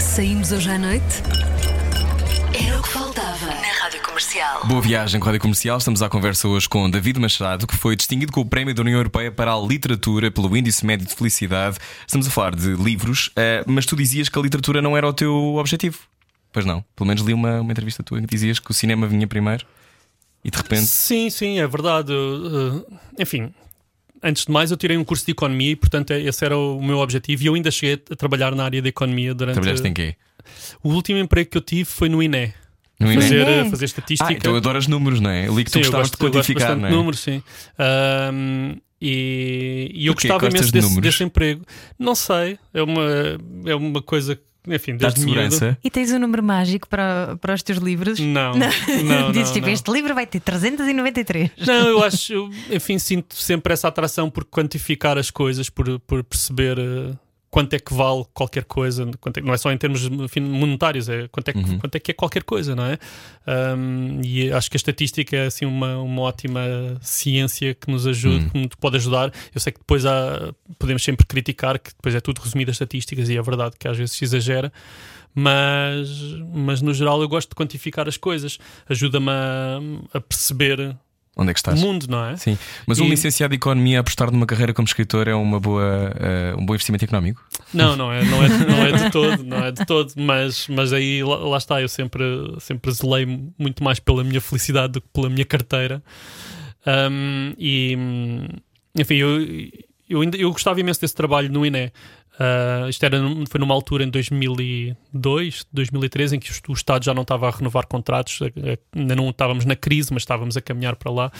Saímos 0.00 0.50
hoje 0.50 0.68
à 0.68 0.78
noite? 0.78 1.47
Comercial. 4.38 4.66
Boa 4.66 4.80
viagem 4.80 5.18
com 5.20 5.24
a 5.26 5.28
Rádio 5.30 5.40
Comercial. 5.40 5.78
Estamos 5.78 6.00
à 6.00 6.08
conversa 6.08 6.46
hoje 6.46 6.68
com 6.68 6.88
David 6.88 7.18
Machado, 7.18 7.66
que 7.66 7.76
foi 7.76 7.96
distinguido 7.96 8.30
com 8.30 8.40
o 8.40 8.44
Prémio 8.44 8.72
da 8.72 8.82
União 8.82 8.96
Europeia 8.96 9.32
para 9.32 9.52
a 9.52 9.60
Literatura 9.60 10.30
pelo 10.30 10.56
Índice 10.56 10.86
Médio 10.86 11.06
de 11.08 11.14
Felicidade. 11.14 11.76
Estamos 12.06 12.28
a 12.28 12.30
falar 12.30 12.54
de 12.54 12.74
livros, 12.76 13.30
eh, 13.34 13.64
mas 13.66 13.84
tu 13.84 13.96
dizias 13.96 14.28
que 14.28 14.38
a 14.38 14.42
literatura 14.42 14.80
não 14.80 14.96
era 14.96 15.08
o 15.08 15.12
teu 15.12 15.56
objetivo. 15.56 15.98
Pois 16.52 16.64
não. 16.64 16.84
Pelo 16.94 17.08
menos 17.08 17.22
li 17.22 17.34
uma, 17.34 17.60
uma 17.60 17.72
entrevista 17.72 18.02
tua 18.04 18.18
em 18.18 18.22
que 18.22 18.28
dizias 18.28 18.60
que 18.60 18.70
o 18.70 18.74
cinema 18.74 19.08
vinha 19.08 19.26
primeiro 19.26 19.66
e 20.44 20.50
de 20.52 20.56
repente. 20.56 20.86
Sim, 20.86 21.28
sim, 21.30 21.58
é 21.58 21.66
verdade. 21.66 22.12
Uh, 22.12 22.86
enfim, 23.18 23.52
antes 24.22 24.44
de 24.44 24.52
mais, 24.52 24.70
eu 24.70 24.76
tirei 24.76 24.96
um 24.96 25.04
curso 25.04 25.26
de 25.26 25.32
economia 25.32 25.72
e, 25.72 25.76
portanto, 25.76 26.12
é- 26.12 26.20
esse 26.20 26.44
era 26.44 26.56
o 26.56 26.80
meu 26.80 26.98
objetivo. 26.98 27.42
E 27.42 27.46
eu 27.46 27.54
ainda 27.54 27.72
cheguei 27.72 28.00
a 28.08 28.14
trabalhar 28.14 28.54
na 28.54 28.64
área 28.64 28.80
da 28.80 28.88
economia 28.88 29.34
durante. 29.34 29.54
Trabalhaste 29.54 29.88
em 29.88 29.92
quê? 29.92 30.14
O 30.82 30.90
último 30.90 31.18
emprego 31.18 31.50
que 31.50 31.58
eu 31.58 31.62
tive 31.62 31.86
foi 31.86 32.08
no 32.08 32.22
INE. 32.22 32.54
Fazer, 33.00 33.48
INE? 33.48 33.70
fazer 33.70 33.84
estatística. 33.84 34.28
Ah, 34.28 34.32
então 34.32 34.56
adoras 34.56 34.86
números, 34.88 35.20
não 35.20 35.30
é? 35.30 35.46
Eu 35.46 35.56
li 35.56 35.64
que 35.64 35.70
tu 35.70 35.74
Sim, 35.74 35.80
gostavas 35.80 36.10
gosto, 36.10 36.18
de 36.20 36.30
quantificar, 36.30 36.76
não 36.76 36.86
é? 36.86 36.90
de 36.90 36.96
números, 36.96 37.20
sim. 37.20 37.42
Ahm, 37.78 38.76
e, 39.00 39.90
e 39.94 40.06
eu 40.06 40.14
Porquê? 40.14 40.26
gostava 40.28 40.50
Gostas 40.50 40.68
imenso 40.70 40.72
de 40.72 40.80
desse, 40.80 41.00
desse 41.00 41.24
emprego. 41.24 41.64
Não 41.96 42.14
sei, 42.16 42.58
é 42.74 42.82
uma, 42.82 43.02
é 43.66 43.74
uma 43.76 44.02
coisa, 44.02 44.34
que, 44.34 44.42
enfim, 44.74 44.96
desde 44.96 45.20
segurança. 45.20 45.78
E 45.84 45.88
tens 45.88 46.10
um 46.10 46.18
número 46.18 46.42
mágico 46.42 46.88
para, 46.88 47.36
para 47.40 47.54
os 47.54 47.62
teus 47.62 47.78
livros? 47.78 48.18
Não, 48.18 48.54
não, 48.54 48.68
não, 49.04 49.30
Dizes 49.30 49.52
tipo, 49.52 49.66
não. 49.68 49.72
este 49.72 49.88
livro 49.92 50.12
vai 50.12 50.26
ter 50.26 50.40
393. 50.40 51.50
Não, 51.64 51.86
eu 51.86 52.02
acho, 52.02 52.32
eu, 52.34 52.50
enfim, 52.72 52.98
sinto 52.98 53.36
sempre 53.36 53.72
essa 53.72 53.86
atração 53.86 54.28
por 54.28 54.44
quantificar 54.44 55.16
as 55.16 55.30
coisas, 55.30 55.70
por, 55.70 56.00
por 56.00 56.24
perceber 56.24 56.76
eh, 56.80 57.12
quanto 57.50 57.72
é 57.74 57.78
que 57.78 57.94
vale 57.94 58.24
qualquer 58.34 58.64
coisa, 58.64 59.04
é- 59.04 59.40
não 59.40 59.54
é 59.54 59.56
só 59.56 59.72
em 59.72 59.78
termos 59.78 60.06
monetários, 60.38 61.08
é 61.08 61.28
quanto 61.28 61.48
é, 61.48 61.52
que, 61.52 61.58
Uhum. 61.58 61.78
quanto 61.78 61.94
é 61.94 61.98
que 62.00 62.10
é 62.10 62.14
qualquer 62.14 62.42
coisa, 62.42 62.76
não 62.76 62.84
é? 62.84 62.98
Um, 63.76 64.20
e 64.22 64.52
acho 64.52 64.70
que 64.70 64.76
a 64.76 64.78
estatística 64.78 65.34
é 65.36 65.46
assim 65.46 65.64
uma, 65.64 65.96
uma 65.98 66.22
ótima 66.22 66.60
ciência 67.00 67.74
que 67.74 67.90
nos 67.90 68.06
ajuda, 68.06 68.44
Uhum. 68.44 68.48
que 68.50 68.58
nos 68.58 68.68
pode 68.78 68.96
ajudar. 68.96 69.32
Eu 69.54 69.60
sei 69.60 69.72
que 69.72 69.78
depois 69.78 70.04
há, 70.04 70.52
podemos 70.78 71.02
sempre 71.02 71.26
criticar 71.26 71.78
que 71.78 71.90
depois 71.90 72.14
é 72.14 72.20
tudo 72.20 72.40
resumido 72.42 72.70
a 72.70 72.72
estatísticas 72.72 73.28
e 73.30 73.36
é 73.38 73.42
verdade 73.42 73.76
que 73.78 73.88
às 73.88 73.96
vezes 73.96 74.14
se 74.14 74.24
exagera. 74.24 74.70
Mas, 75.34 76.08
mas 76.52 76.82
no 76.82 76.92
geral 76.92 77.20
eu 77.22 77.28
gosto 77.28 77.50
de 77.50 77.54
quantificar 77.54 78.08
as 78.08 78.16
coisas, 78.16 78.58
ajuda-me 78.88 79.30
a, 79.30 79.78
a 80.14 80.20
perceber 80.20 80.96
Onde 81.40 81.50
é 81.50 81.54
que 81.54 81.60
estás? 81.60 81.80
mundo, 81.80 82.06
não 82.08 82.24
é? 82.24 82.36
Sim, 82.36 82.58
mas 82.84 82.98
um 82.98 83.04
E- 83.04 83.10
licenciado 83.10 83.52
de 83.52 83.56
Economia 83.56 83.98
a 83.98 84.00
apostar 84.00 84.30
numa 84.32 84.44
carreira 84.44 84.74
como 84.74 84.86
escritor 84.86 85.28
é 85.28 85.34
uma 85.36 85.60
boa, 85.60 86.12
eh, 86.18 86.52
um 86.58 86.66
bom 86.66 86.74
investimento 86.74 87.04
económico? 87.04 87.40
Não, 87.72 87.94
não 87.94 88.12
é, 88.12 88.24
não 88.24 88.42
é, 88.42 88.48
não 88.48 88.78
é 88.86 88.92
de 89.04 89.10
todo, 89.12 89.44
não 89.44 89.64
é 89.64 89.70
de 89.70 89.86
todo, 89.86 90.12
mas, 90.16 90.66
mas 90.68 90.92
aí 90.92 91.22
lá, 91.22 91.36
lá 91.36 91.56
está, 91.58 91.80
eu 91.80 91.88
sempre, 91.88 92.24
sempre 92.58 92.90
zelei 92.90 93.24
muito 93.56 93.84
mais 93.84 94.00
pela 94.00 94.24
minha 94.24 94.40
felicidade 94.40 94.94
do 94.94 95.00
que 95.00 95.08
pela 95.12 95.30
minha 95.30 95.44
carteira. 95.44 96.02
Um, 96.86 97.54
e 97.58 97.96
enfim, 98.98 99.14
eu, 99.16 99.38
eu, 100.08 100.20
ainda, 100.22 100.36
eu 100.36 100.50
gostava 100.50 100.80
imenso 100.80 101.00
desse 101.00 101.14
trabalho 101.14 101.50
no 101.52 101.64
INE. 101.64 101.92
Uh, 102.38 102.88
isto 102.88 103.04
era, 103.04 103.18
foi 103.50 103.58
numa 103.58 103.74
altura 103.74 104.04
em 104.04 104.10
2002, 104.10 105.66
2003, 105.72 106.34
em 106.34 106.38
que 106.38 106.52
o, 106.68 106.72
Estado 106.72 107.04
já 107.04 107.12
não 107.12 107.22
estava 107.22 107.48
a 107.48 107.50
renovar 107.50 107.86
contratos, 107.88 108.38
ainda 108.94 109.16
não 109.16 109.30
estávamos 109.30 109.64
na 109.64 109.74
crise, 109.74 110.12
mas 110.12 110.22
estávamos 110.22 110.56
a 110.56 110.60
caminhar 110.60 110.94
para 110.94 111.10
lá. 111.10 111.32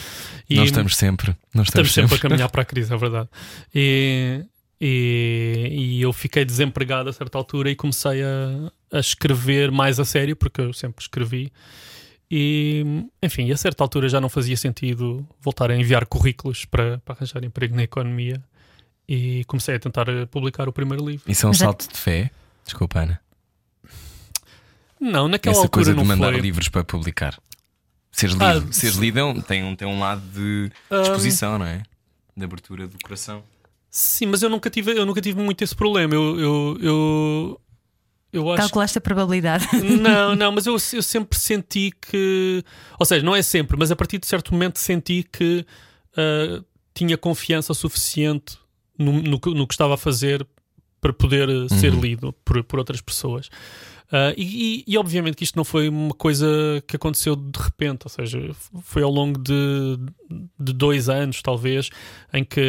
E- 0.49 0.55
Nós 0.55 0.65
estamos 0.65 0.97
sempre. 0.97 1.33
Nós 1.53 1.67
Estamos 1.67 1.89
estamos, 1.89 2.11
sempre 2.11 2.15
a 2.15 2.19
caminhar 2.29 2.49
para 2.49 2.63
a 2.63 2.65
crise, 2.65 2.93
é 2.93 2.97
verdade. 2.97 3.29
E, 3.73 4.43
e, 4.81 5.67
e 5.71 6.01
eu 6.01 6.11
fiquei 6.11 6.43
desempregado 6.43 7.09
a 7.09 7.13
certa 7.13 7.37
altura 7.37 7.71
e 7.71 7.75
comecei 7.77 8.21
a, 8.21 8.97
a 8.97 8.99
escrever 8.99 9.71
mais 9.71 10.01
a 10.01 10.05
sério, 10.05 10.35
porque 10.35 10.59
eu 10.59 10.73
sempre 10.73 11.01
escrevi. 11.01 11.49
E, 12.29 13.05
enfim, 13.23 13.49
a 13.51 13.57
certa 13.57 13.83
altura 13.83 14.09
já 14.09 14.19
não 14.19 14.27
fazia 14.29 14.57
sentido 14.57 15.25
voltar 15.41 15.71
a 15.71 15.77
enviar 15.77 16.05
currículos 16.05 16.65
para, 16.65 16.99
para 16.99 17.15
arranjar 17.15 17.43
emprego 17.45 17.73
na 17.73 17.83
economia. 17.83 18.43
E 19.11 19.43
comecei 19.45 19.73
a 19.73 19.79
tentar 19.79 20.07
eh, 20.07 20.27
publicar 20.27 20.69
o 20.69 20.71
primeiro 20.71 21.03
livro. 21.03 21.23
Isso 21.29 21.47
é 21.47 21.49
um 21.49 21.51
é- 21.51 21.55
salto 21.55 21.91
de 21.91 21.97
fé. 21.97 22.29
Desculpa, 22.63 22.99
Ana. 22.99 23.19
Não, 24.99 25.27
naquela 25.27 25.53
Essa 25.53 25.61
altura 25.63 25.71
coisa 25.71 25.91
de 25.91 25.97
não 25.97 26.05
mandar 26.05 26.31
foi. 26.33 26.41
livros 26.41 26.69
para 26.69 26.83
publicar. 26.83 27.39
Seres 28.11 28.35
Ah, 28.39 28.61
seres 28.71 28.97
lido 28.97 29.17
é 29.19 29.23
um- 29.23 29.41
tem, 29.41 29.63
um, 29.63 29.75
tem 29.75 29.87
um 29.87 29.99
lado 29.99 30.21
de 30.33 30.71
Ahm, 30.91 31.01
exposição, 31.01 31.57
não 31.57 31.65
é? 31.65 31.81
De 32.37 32.43
abertura 32.45 32.87
do 32.87 32.97
coração. 33.01 33.41
Sim, 33.89 34.27
mas 34.27 34.43
eu 34.43 34.49
nunca 34.49 34.69
tive, 34.69 34.91
eu 34.95 35.05
nunca 35.07 35.21
tive 35.21 35.41
muito 35.41 35.63
esse 35.63 35.75
problema. 35.75 36.13
Eu, 36.13 36.39
eu, 36.39 36.77
eu, 36.79 37.61
eu 38.31 38.49
acho 38.51 38.61
Calculaste 38.61 38.97
a 38.99 39.01
probabilidade. 39.01 39.65
Não, 39.81 40.35
não, 40.37 40.51
mas 40.51 40.67
eu, 40.67 40.73
eu 40.73 41.01
sempre 41.01 41.39
senti 41.39 41.91
que. 41.99 42.63
Ou 42.99 43.05
seja, 43.07 43.25
não 43.25 43.35
é 43.35 43.41
sempre, 43.41 43.75
mas 43.75 43.89
a 43.91 43.95
partir 43.95 44.19
de 44.19 44.27
certo 44.27 44.53
momento 44.53 44.77
senti 44.77 45.23
que 45.23 45.65
ah, 46.15 46.61
tinha 46.93 47.17
confiança 47.17 47.73
suficiente 47.73 48.57
no, 48.99 49.13
no, 49.13 49.39
que- 49.39 49.53
no 49.53 49.65
que 49.65 49.73
estava 49.73 49.93
a 49.95 49.97
fazer 49.97 50.45
para 51.01 51.13
poder 51.13 51.49
ah, 51.49 51.69
ser 51.69 51.93
lido 51.93 52.33
por, 52.45 52.61
por 52.63 52.77
outras 52.79 52.99
pessoas. 53.01 53.49
Ah, 54.11 54.33
e, 54.35 54.83
e- 54.87 54.93
e 54.93 54.97
obviamente 54.97 55.35
que 55.35 55.43
isto 55.43 55.55
não 55.55 55.63
foi 55.63 55.87
uma 55.87 56.13
coisa 56.13 56.47
que 56.87 56.95
aconteceu 56.95 57.35
de 57.35 57.59
repente, 57.59 58.01
ou 58.05 58.09
seja, 58.09 58.39
foi 58.81 59.01
ao 59.03 59.11
longo 59.11 59.39
de, 59.39 59.97
de 60.59 60.73
dois 60.73 61.07
anos, 61.09 61.41
talvez, 61.41 61.89
em 62.33 62.43
que 62.43 62.61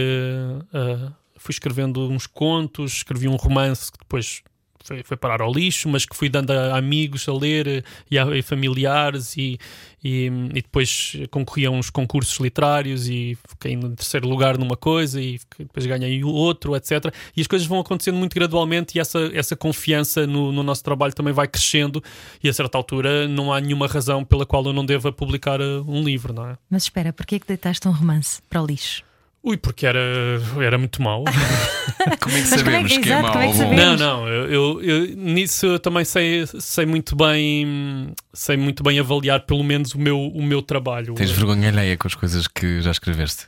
ah, 0.72 1.12
fui 1.36 1.52
escrevendo 1.52 2.08
uns 2.08 2.26
contos, 2.26 2.92
escrevi 2.92 3.26
um 3.26 3.36
romance 3.36 3.90
que 3.90 3.98
depois 3.98 4.42
foi, 4.82 5.02
foi 5.02 5.16
parar 5.16 5.42
ao 5.42 5.52
lixo, 5.52 5.88
mas 5.88 6.04
que 6.04 6.16
fui 6.16 6.28
dando 6.28 6.50
a 6.50 6.76
amigos 6.76 7.28
a 7.28 7.32
ler 7.32 7.84
e 8.10 8.18
a, 8.18 8.42
familiares 8.42 9.36
e, 9.36 9.58
e, 10.02 10.26
e, 10.26 10.62
depois 10.62 11.16
concorri 11.30 11.66
a 11.66 11.70
uns 11.70 11.90
concursos 11.90 12.38
literários 12.38 13.08
e 13.08 13.36
fiquei 13.48 13.72
em 13.72 13.94
terceiro 13.94 14.28
lugar 14.28 14.56
numa 14.56 14.76
coisa 14.76 15.20
e 15.20 15.38
depois 15.58 15.86
ganhei 15.86 16.24
outro, 16.24 16.74
etc. 16.74 17.12
E 17.36 17.40
as 17.40 17.46
coisas 17.46 17.66
vão 17.66 17.80
acontecendo 17.80 18.16
muito 18.16 18.34
gradualmente 18.34 18.96
e 18.96 19.00
essa, 19.00 19.30
essa 19.34 19.54
confiança 19.54 20.26
no, 20.26 20.50
no 20.52 20.62
nosso 20.62 20.82
trabalho 20.82 21.14
também 21.14 21.32
vai 21.32 21.46
crescendo 21.46 22.02
e 22.42 22.48
a 22.48 22.52
certa 22.52 22.78
altura 22.78 23.28
não 23.28 23.52
há 23.52 23.60
nenhuma 23.60 23.86
razão 23.86 24.24
pela 24.24 24.46
qual 24.46 24.64
eu 24.64 24.72
não 24.72 24.84
deva 24.84 25.12
publicar 25.12 25.60
uh, 25.60 25.84
um 25.86 26.02
livro, 26.02 26.32
não 26.32 26.48
é? 26.48 26.58
Mas 26.68 26.84
espera, 26.84 27.12
porquê 27.12 27.36
é 27.36 27.38
que 27.38 27.46
deitaste 27.46 27.86
um 27.86 27.92
romance 27.92 28.40
para 28.48 28.62
o 28.62 28.66
lixo? 28.66 29.09
Ui, 29.42 29.56
porque 29.56 29.86
era, 29.86 29.98
era 30.60 30.76
muito 30.76 31.00
mau. 31.02 31.24
Como 31.98 32.06
é 32.06 32.16
que 32.16 32.18
como 32.20 32.34
é 32.36 32.42
sabemos 32.58 32.92
que- 32.92 33.00
que 33.00 33.10
é 33.12 33.20
mau 33.22 33.32
como 33.32 33.44
é 33.44 33.48
que 33.48 33.52
ou 33.52 33.58
bom? 33.64 33.70
sabemos? 33.70 34.00
Não, 34.00 34.20
não, 34.20 34.28
eu, 34.28 34.46
eu- 34.50 34.82
eu- 34.82 35.16
nisso 35.16 35.66
eu 35.66 35.78
também 35.78 36.04
sei, 36.04 36.46
sei 36.46 36.86
muito 36.86 37.14
bem 37.16 38.12
sei 38.32 38.56
muito 38.56 38.82
bem 38.82 38.98
avaliar 38.98 39.40
pelo 39.40 39.62
menos 39.62 39.94
o 39.94 39.98
meu, 39.98 40.18
o 40.18 40.42
meu 40.42 40.62
trabalho. 40.62 41.14
Tens 41.14 41.30
vergonha 41.30 41.68
alheia 41.68 41.96
com 41.96 42.06
as 42.06 42.14
coisas 42.14 42.46
que 42.46 42.80
já 42.80 42.90
escreveste? 42.90 43.46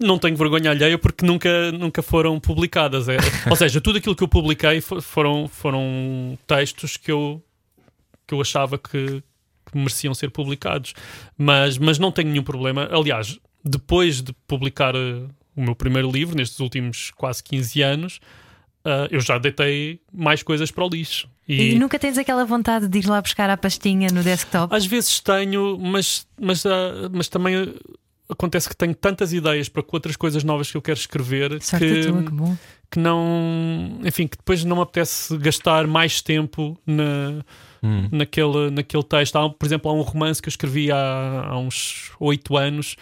Não 0.00 0.18
tenho 0.18 0.36
vergonha 0.36 0.70
alheia 0.70 0.98
porque 0.98 1.24
nunca, 1.24 1.70
nunca 1.72 2.02
foram 2.02 2.38
publicadas. 2.40 3.08
É, 3.08 3.16
ou 3.48 3.56
seja, 3.56 3.80
tudo 3.80 3.98
aquilo 3.98 4.14
que 4.16 4.22
eu 4.24 4.28
publiquei 4.28 4.80
fo- 4.80 5.00
foram, 5.00 5.48
foram 5.48 6.36
textos 6.46 6.96
que 6.96 7.10
eu, 7.10 7.42
que 8.26 8.34
eu 8.34 8.40
achava 8.40 8.76
que, 8.78 9.22
que 9.70 9.78
mereciam 9.78 10.12
ser 10.14 10.30
publicados. 10.30 10.92
Mas, 11.38 11.78
mas 11.78 11.98
não 12.00 12.10
tenho 12.12 12.28
nenhum 12.30 12.42
problema. 12.42 12.88
Aliás, 12.92 13.38
depois 13.64 14.20
de 14.22 14.32
publicar 14.46 14.94
eh, 14.94 15.26
o 15.56 15.62
meu 15.62 15.74
primeiro 15.74 16.10
livro, 16.10 16.36
nestes 16.36 16.60
últimos 16.60 17.10
quase 17.12 17.42
15 17.42 17.82
anos, 17.82 18.20
ah, 18.84 19.06
eu 19.10 19.20
já 19.20 19.38
deitei 19.38 20.00
mais 20.12 20.42
coisas 20.42 20.70
para 20.70 20.84
o 20.84 20.88
lixo. 20.88 21.28
E... 21.46 21.74
nunca 21.78 21.98
tens 21.98 22.16
aquela 22.16 22.44
vontade 22.44 22.88
de 22.88 22.98
ir 22.98 23.06
lá 23.06 23.20
buscar 23.20 23.50
a 23.50 23.56
pastinha 23.56 24.08
no 24.12 24.22
desktop? 24.22 24.74
Às 24.74 24.86
vezes 24.86 25.20
tenho, 25.20 25.78
mas, 25.78 26.26
mas, 26.40 26.64
ah, 26.64 27.10
mas 27.12 27.28
também 27.28 27.74
acontece 28.28 28.68
que 28.68 28.76
tenho 28.76 28.94
tantas 28.94 29.32
ideias 29.32 29.68
para 29.68 29.84
outras 29.92 30.16
coisas 30.16 30.42
novas 30.42 30.70
que 30.70 30.76
eu 30.76 30.82
quero 30.82 30.98
escrever 30.98 31.62
Sorte 31.62 31.84
que, 31.84 32.06
tua, 32.06 32.22
que 32.22 32.58
que 32.92 32.98
não. 32.98 34.00
Enfim, 34.04 34.26
que 34.26 34.36
depois 34.36 34.64
não 34.64 34.76
me 34.76 34.82
apetece 34.82 35.36
gastar 35.38 35.86
mais 35.86 36.22
tempo 36.22 36.78
na, 36.86 37.42
Hum. 37.82 38.08
naquele, 38.12 38.70
naquele 38.70 39.02
texto. 39.02 39.36
Há, 39.36 39.50
por 39.50 39.66
exemplo, 39.66 39.90
há 39.90 39.94
um 39.94 40.02
romance 40.02 40.40
que 40.40 40.48
eu 40.48 40.50
escrevi 40.50 40.92
há, 40.92 41.46
há 41.48 41.58
uns 41.58 42.12
oito 42.20 42.56
anos 42.56 42.96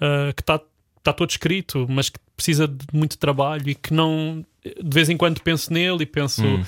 ah, 0.00 0.32
que 0.34 0.42
está 0.42 0.60
tá 1.02 1.12
todo 1.12 1.30
escrito, 1.30 1.86
mas 1.88 2.08
que 2.08 2.18
precisa 2.36 2.66
de 2.68 2.84
muito 2.92 3.16
trabalho 3.18 3.68
e 3.70 3.74
que 3.74 3.92
não. 3.94 4.44
De 4.64 4.94
vez 4.94 5.08
em 5.08 5.16
quando 5.16 5.40
penso 5.42 5.72
nele 5.72 6.02
e 6.02 6.06
penso. 6.06 6.44
Hum. 6.44 6.62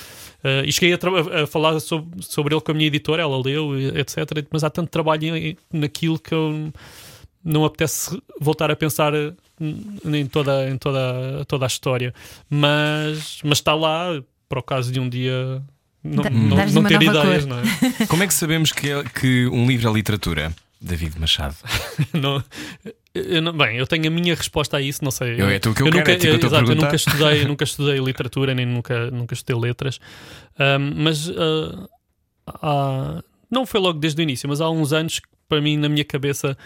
ah, 0.44 0.62
e 0.64 0.70
cheguei 0.72 0.92
a, 0.94 1.42
a 1.42 1.46
falar 1.46 1.78
sobre, 1.80 2.22
sobre 2.22 2.54
ele 2.54 2.60
com 2.60 2.70
a 2.70 2.74
minha 2.74 2.86
editora, 2.86 3.22
ela 3.22 3.40
leu, 3.42 3.76
etc. 3.98 4.18
Mas 4.52 4.62
há 4.62 4.70
tanto 4.70 4.88
trabalho 4.90 5.36
em- 5.36 5.56
naquilo 5.72 6.18
que 6.18 6.32
eu 6.32 6.72
não 7.44 7.64
apetece 7.64 8.20
voltar 8.40 8.70
a 8.70 8.76
pensar 8.76 9.12
eh, 9.14 9.32
em 10.04 10.26
toda, 10.26 10.68
em 10.70 10.76
toda, 10.78 11.44
toda 11.46 11.64
a 11.64 11.68
história. 11.68 12.14
Mas, 12.48 13.40
mas 13.44 13.58
está 13.58 13.74
lá 13.74 14.22
para 14.48 14.58
o 14.60 14.62
caso 14.62 14.92
de 14.92 15.00
um 15.00 15.08
dia 15.08 15.60
não, 16.04 16.22
Da- 16.22 16.30
não, 16.30 16.56
não 16.56 16.80
uma 16.82 16.88
ter 16.88 17.02
ideias, 17.02 17.44
cor. 17.44 17.46
não 17.46 17.58
é? 17.58 18.06
Como 18.08 18.22
é 18.22 18.26
que 18.26 18.34
sabemos 18.34 18.70
que, 18.72 18.90
é- 18.90 19.02
que 19.04 19.46
um 19.48 19.66
livro 19.66 19.88
é 19.90 19.92
literatura? 19.92 20.54
David 20.80 21.18
Machado. 21.18 21.56
Não- 22.14 22.42
eu 23.14 23.42
não- 23.42 23.52
bem, 23.52 23.76
eu 23.76 23.86
tenho 23.86 24.06
a 24.06 24.10
minha 24.10 24.32
resposta 24.34 24.76
a 24.76 24.80
isso, 24.80 25.02
não 25.02 25.10
sei. 25.10 25.40
Eu- 25.40 25.48
é 25.48 25.58
tu 25.58 25.74
que 25.74 25.82
eu 25.82 25.86
quero, 25.86 25.98
nunca, 25.98 26.12
é 26.12 26.16
que 26.16 26.26
eu 26.28 26.34
exato, 26.36 26.70
eu 26.70 26.76
nunca 26.76 26.94
estudei, 26.94 27.42
eu 27.42 27.48
nunca 27.48 27.64
estudei 27.64 27.98
literatura, 27.98 28.54
nem 28.54 28.64
nunca, 28.64 29.10
nunca 29.10 29.34
estudei 29.34 29.60
letras. 29.60 29.98
Ahm, 30.58 30.92
mas 30.96 31.28
ah, 31.30 31.88
há- 32.46 33.22
não 33.50 33.66
foi 33.66 33.80
logo 33.80 33.98
desde 33.98 34.20
o 34.20 34.22
início, 34.22 34.48
mas 34.48 34.60
há 34.60 34.70
uns 34.70 34.92
anos 34.92 35.18
que 35.18 35.26
para 35.48 35.60
mim, 35.60 35.76
na 35.76 35.88
minha 35.88 36.04
cabeça, 36.04 36.56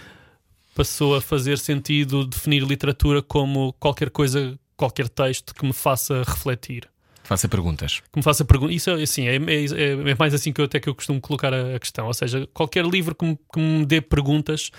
passou 0.75 1.14
a 1.16 1.20
fazer 1.22 1.57
sentido 1.59 2.27
definir 2.27 2.64
literatura 2.64 3.22
como 3.22 3.72
qualquer 3.75 4.11
coisa, 4.11 4.59
qualquer 4.77 5.09
texto 5.09 5.55
que 5.55 5.64
me 5.64 5.72
faça 5.72 6.22
refletir. 6.27 6.88
Faça 7.24 7.48
perguntas. 7.48 8.00
que 8.12 8.18
me 8.18 8.22
faça 8.22 8.44
perguntas. 8.44 8.76
Isso 8.76 8.90
é 8.90 9.02
assim, 9.02 9.26
é, 9.28 9.37
é- 9.37 10.11
é 10.11 10.14
mais 10.18 10.35
assim 10.35 10.52
que 10.52 10.61
eu 10.61 10.64
até 10.64 10.80
que 10.80 10.88
eu 10.88 10.94
costumo 10.94 11.20
colocar 11.20 11.52
a, 11.54 11.76
a 11.76 11.78
questão. 11.78 12.06
Ou 12.06 12.14
seja, 12.14 12.46
qualquer 12.52 12.85
livro 12.85 13.14
que 13.14 13.24
me, 13.24 13.37
que 13.52 13.61
me 13.61 13.87
dê 13.87 14.00
perguntas 14.00 14.70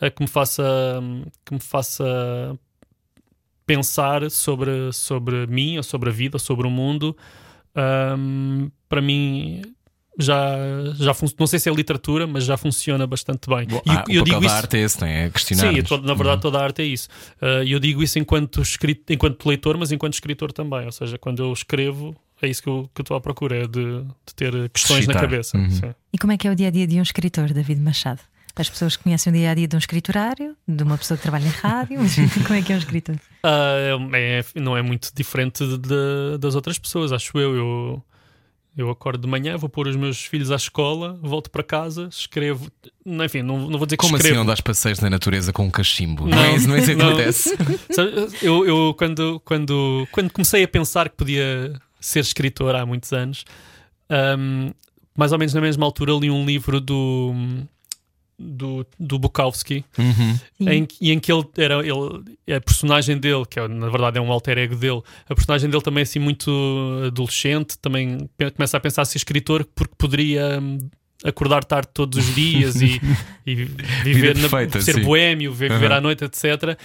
eh, 0.00 0.10
que 0.10 0.22
me 0.22 0.28
faça 0.28 0.62
que 1.44 1.54
me 1.54 1.60
faça 1.60 2.04
pensar 3.66 4.30
sobre, 4.30 4.92
sobre 4.92 5.46
mim, 5.46 5.76
ou 5.78 5.82
sobre 5.82 6.10
a 6.10 6.12
vida, 6.12 6.36
ou 6.36 6.40
sobre 6.40 6.66
o 6.66 6.70
mundo, 6.70 7.16
ahm, 7.74 8.68
para 8.88 9.00
mim 9.00 9.62
já, 10.18 10.56
já 10.96 11.12
não 11.38 11.46
sei 11.46 11.58
se 11.58 11.68
é 11.68 11.72
literatura, 11.72 12.26
mas 12.26 12.44
já 12.44 12.56
funciona 12.56 13.06
bastante 13.06 13.48
bem. 13.48 13.66
E 13.84 13.90
Ah, 13.90 14.04
eu 14.08 14.22
o 14.22 14.24
papel 14.24 14.24
digo 14.24 14.40
da 14.40 14.46
isso, 14.46 14.54
arte 14.56 14.76
é 14.76 14.80
esse, 14.80 15.00
não 15.00 15.08
é? 15.08 15.24
É 15.26 15.30
questionar. 15.30 15.72
Sim, 15.74 15.82
to- 15.82 16.02
na 16.02 16.14
verdade 16.14 16.40
toda 16.42 16.58
a 16.58 16.62
arte 16.64 16.82
é 16.82 16.84
isso. 16.84 17.08
Uh, 17.40 17.62
E 17.64 17.72
eu 17.72 17.78
digo 17.80 18.02
isso 18.02 18.18
enquanto, 18.18 18.60
escrito, 18.62 19.12
enquanto 19.12 19.46
leitor, 19.48 19.76
mas 19.76 19.90
enquanto 19.92 20.14
escritor 20.14 20.52
também. 20.52 20.84
Ou 20.86 20.92
seja, 20.92 21.18
quando 21.18 21.42
eu 21.42 21.52
escrevo, 21.52 22.14
é 22.40 22.48
isso 22.48 22.62
que 22.62 22.68
eu 22.68 22.90
que 22.94 23.00
eu 23.00 23.02
estou 23.02 23.16
à 23.16 23.20
procura, 23.20 23.56
é 23.56 23.66
de, 23.66 24.02
de 24.02 24.34
ter 24.36 24.68
questões 24.70 25.06
na 25.06 25.14
cabeça. 25.14 25.56
Uhum. 25.56 25.94
E 26.12 26.18
como 26.18 26.32
é 26.32 26.36
que 26.36 26.46
é 26.46 26.50
o 26.50 26.54
dia 26.54 26.68
a 26.68 26.70
dia 26.70 26.86
de 26.86 26.98
um 26.98 27.02
escritor, 27.02 27.52
David 27.52 27.80
Machado? 27.80 28.20
As 28.56 28.70
pessoas 28.70 28.96
conhecem 28.96 29.32
o 29.32 29.36
dia 29.36 29.50
a 29.50 29.54
dia 29.54 29.66
de 29.66 29.74
um 29.74 29.78
escriturário, 29.80 30.54
de 30.68 30.84
uma 30.84 30.96
pessoa 30.96 31.16
que 31.16 31.24
trabalha 31.24 31.44
em 31.44 31.50
rádio, 31.50 31.98
como 32.46 32.54
é 32.56 32.62
que 32.62 32.72
é 32.72 32.76
um 32.76 32.78
escritor? 32.78 33.16
Ah, 33.42 33.74
é- 34.12 34.38
é- 34.38 34.60
não 34.60 34.76
é 34.76 34.82
muito 34.82 35.10
diferente 35.12 35.66
de- 35.66 35.76
de- 35.78 36.38
das 36.38 36.54
outras 36.54 36.78
pessoas, 36.78 37.10
acho 37.10 37.36
eu. 37.36 37.56
eu. 37.56 38.02
Eu 38.76 38.90
acordo 38.90 39.20
de 39.22 39.28
manhã, 39.28 39.56
vou 39.56 39.68
pôr 39.68 39.86
os 39.86 39.94
meus 39.94 40.24
filhos 40.24 40.50
à 40.50 40.56
escola, 40.56 41.16
volto 41.22 41.48
para 41.50 41.62
casa, 41.62 42.08
escrevo. 42.10 42.68
Enfim, 43.06 43.42
não, 43.42 43.68
não 43.70 43.78
vou 43.78 43.86
dizer 43.86 43.96
que 43.96 44.00
Como 44.00 44.16
assim 44.16 44.22
escrevo. 44.24 44.38
não 44.40 44.46
dás 44.46 44.60
passeios 44.60 44.98
na 44.98 45.08
natureza 45.08 45.52
com 45.52 45.64
um 45.64 45.70
cachimbo? 45.70 46.26
Não, 46.26 46.36
Não, 46.36 46.44
é 46.44 46.56
isso, 46.56 46.68
não 46.68 46.74
é 46.74 46.78
isso 46.80 46.86
que 46.88 46.94
não. 46.96 47.08
acontece? 47.10 47.56
Eu, 48.42 48.66
eu 48.66 48.94
quando, 48.98 49.40
quando, 49.44 50.08
quando 50.10 50.32
comecei 50.32 50.64
a 50.64 50.68
pensar 50.68 51.08
que 51.08 51.16
podia 51.16 51.72
ser 52.00 52.20
escritor 52.20 52.74
há 52.74 52.84
muitos 52.84 53.12
anos, 53.12 53.44
hum, 54.38 54.70
mais 55.16 55.30
ou 55.32 55.38
menos 55.38 55.54
na 55.54 55.60
mesma 55.60 55.86
altura 55.86 56.12
li 56.12 56.28
um 56.30 56.44
livro 56.44 56.80
do, 56.80 57.32
do, 58.38 58.86
do 58.98 59.18
Bukowski, 59.18 59.84
Uhum. 59.98 60.38
Em, 60.68 60.88
e 61.00 61.10
em 61.12 61.18
que 61.18 61.32
ele 61.32 61.44
era 61.56 61.74
ele, 61.80 62.54
a 62.56 62.60
personagem 62.60 63.16
dele, 63.18 63.44
que 63.48 63.58
é, 63.60 63.68
na 63.68 63.88
verdade 63.88 64.18
é 64.18 64.20
um 64.20 64.30
alter 64.32 64.58
ego 64.58 64.76
dele, 64.76 65.02
a 65.28 65.34
personagem 65.34 65.68
dele 65.70 65.82
também 65.82 66.00
é 66.00 66.02
assim 66.02 66.18
muito 66.18 66.50
adolescente, 67.06 67.78
também 67.78 68.28
começa 68.56 68.76
a 68.76 68.80
pensar 68.80 69.02
a 69.02 69.04
ser 69.04 69.18
escritor 69.18 69.64
porque 69.74 69.94
poderia 69.96 70.58
hum, 70.60 70.78
acordar 71.24 71.64
tarde 71.64 71.88
todos 71.94 72.18
os 72.28 72.34
dias 72.34 72.80
e, 72.82 73.00
e 73.46 73.54
viver 74.02 74.36
na- 74.36 74.48
perfeita, 74.48 74.80
ser 74.80 74.94
sim. 74.94 75.02
boémio, 75.02 75.52
vi- 75.52 75.68
viver 75.68 75.86
Aham. 75.90 75.96
à 75.98 76.00
noite, 76.00 76.24
etc. 76.24 76.78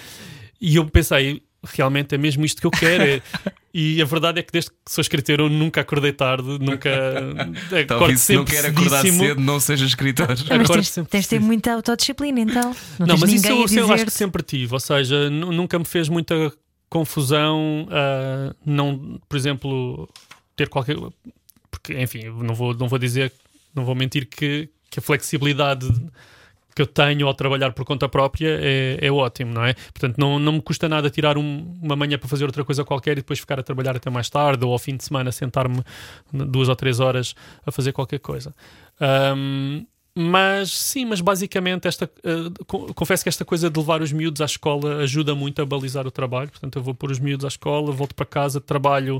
E 0.62 0.76
eu 0.76 0.86
pensei, 0.86 1.42
realmente 1.64 2.16
é 2.16 2.18
mesmo 2.18 2.46
isto 2.46 2.60
que 2.62 2.68
eu 2.68 2.72
quero. 2.72 3.04
é- 3.04 3.22
E 3.72 4.02
a 4.02 4.06
verdade 4.06 4.40
é 4.40 4.42
que 4.44 4.52
desde 4.52 4.72
que 4.72 4.78
sou 4.88 5.00
escritor 5.00 5.40
eu 5.42 5.48
nunca 5.48 5.82
acordei 5.82 6.12
tarde, 6.12 6.58
nunca 6.60 6.90
acordo 6.90 7.86
Talvez 7.88 8.22
se 8.22 8.34
não 8.34 8.42
sempre 8.48 8.56
quer 8.56 8.66
acordar 8.66 9.02
cedíssimo. 9.02 9.24
cedo, 9.28 9.42
não 9.42 9.60
seja 9.60 9.86
escritor. 9.86 10.26
Ah, 10.26 10.34
mas 10.34 10.50
Acordo 10.52 10.74
tens, 10.74 10.90
sempre 10.90 11.12
tens 11.12 11.22
de 11.26 11.30
ter 11.30 11.40
muita 11.40 11.74
autodisciplina, 11.76 12.40
então. 12.40 12.76
Não, 12.98 13.06
Não, 13.06 13.08
tens 13.16 13.20
mas 13.22 13.34
isso 13.34 13.48
eu, 13.48 13.84
eu 13.84 13.94
acho 13.94 14.06
que 14.06 14.12
sempre 14.12 14.42
tive, 14.42 14.74
ou 14.74 14.80
seja, 14.80 15.30
nu- 15.30 15.52
nunca 15.52 15.78
me 15.78 15.86
fez 15.86 16.10
muita 16.10 16.52
confusão 16.90 17.88
ah, 17.92 18.56
não, 18.66 19.20
por 19.30 19.38
exemplo, 19.38 20.10
ter 20.56 20.68
qualquer 20.68 20.96
porque, 21.70 21.94
enfim, 22.02 22.24
não 22.42 22.56
vou, 22.56 22.74
não 22.74 22.88
vou 22.88 22.98
dizer, 22.98 23.32
não 23.76 23.86
vou 23.86 23.94
mentir 23.94 24.26
que, 24.28 24.68
que 24.90 24.98
a 24.98 25.02
flexibilidade 25.02 25.88
que 26.80 26.84
eu 26.84 26.88
tenho 26.88 27.28
ao 27.28 27.34
trabalhar 27.34 27.74
por 27.74 27.84
conta 27.84 28.08
própria 28.08 28.58
é, 28.62 29.00
é 29.02 29.12
ótimo, 29.12 29.54
não 29.54 29.66
é? 29.66 29.74
Portanto, 29.74 30.16
não, 30.18 30.40
não 30.40 30.54
me 30.54 30.62
custa 30.62 30.88
nada 30.88 31.10
tirar 31.10 31.38
um- 31.38 31.78
uma 31.82 31.94
manhã 31.94 32.18
para 32.18 32.30
fazer 32.30 32.46
outra 32.46 32.64
coisa 32.64 32.86
qualquer 32.86 33.12
e 33.14 33.16
depois 33.16 33.38
ficar 33.38 33.60
a 33.60 33.64
trabalhar 33.64 33.98
até 33.98 34.10
mais 34.10 34.30
tarde 34.30 34.64
ou 34.66 34.72
ao 34.72 34.80
fim 34.80 34.96
de 34.96 35.04
semana 35.04 35.30
sentar-me 35.30 35.84
duas 36.32 36.70
ou 36.70 36.76
três 36.78 37.02
horas 37.02 37.36
a 37.66 37.72
fazer 37.72 37.92
qualquer 37.92 38.20
coisa. 38.20 38.56
Ahm, 38.98 39.86
mas 40.16 40.72
sim, 40.72 41.06
mas 41.06 41.20
basicamente 41.22 41.88
esta, 41.88 42.10
co- 42.66 42.94
confesso 42.94 43.24
que 43.24 43.30
esta 43.30 43.44
coisa 43.46 43.70
de 43.70 43.78
levar 43.80 44.02
os 44.02 44.12
miúdos 44.12 44.42
à 44.42 44.46
escola 44.46 44.98
ajuda 45.04 45.36
muito 45.36 45.62
a 45.62 45.66
balizar 45.66 46.08
o 46.08 46.12
trabalho. 46.12 46.50
Portanto, 46.50 46.78
eu 46.78 46.84
vou 46.84 46.94
pôr 46.94 47.12
os 47.12 47.20
miúdos 47.20 47.44
à 47.46 47.50
escola, 47.50 47.92
volto 47.92 48.16
para 48.16 48.26
casa, 48.26 48.60
trabalho 48.62 49.18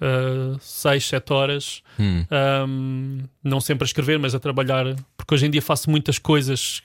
uh, 0.00 0.56
seis, 0.60 1.04
sete 1.06 1.32
horas, 1.32 1.82
Hum. 1.98 2.24
Ahm, 2.30 3.18
não 3.42 3.60
sempre 3.60 3.84
a 3.84 3.86
escrever, 3.86 4.18
mas 4.18 4.34
a 4.34 4.40
trabalhar, 4.40 4.86
porque 5.16 5.34
hoje 5.34 5.46
em 5.46 5.50
dia 5.50 5.62
faço 5.62 5.90
muitas 5.90 6.18
coisas 6.18 6.82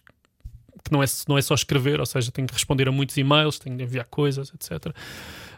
que 0.88 0.94
não 0.94 1.04
é, 1.04 1.06
não 1.28 1.38
é 1.38 1.42
só 1.42 1.54
escrever, 1.54 2.00
ou 2.00 2.06
seja, 2.06 2.32
tenho 2.32 2.48
que 2.48 2.54
responder 2.54 2.88
a 2.88 2.92
muitos 2.92 3.16
e-mails, 3.18 3.60
tenho 3.60 3.76
de 3.78 3.84
enviar 3.84 4.06
coisas, 4.06 4.52
etc. 4.54 4.94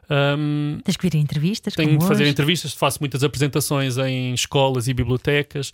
Ahm, 0.09 0.79
Tens 0.83 0.97
que 0.97 1.07
vir 1.09 1.17
a 1.17 1.19
entrevistas. 1.21 1.73
tenho 1.75 1.97
de 1.97 2.05
fazer 2.05 2.23
hoje. 2.23 2.31
entrevistas, 2.31 2.73
faço 2.73 2.99
muitas 2.99 3.23
apresentações 3.23 3.97
em 3.97 4.33
escolas 4.33 4.87
e 4.87 4.93
bibliotecas 4.93 5.71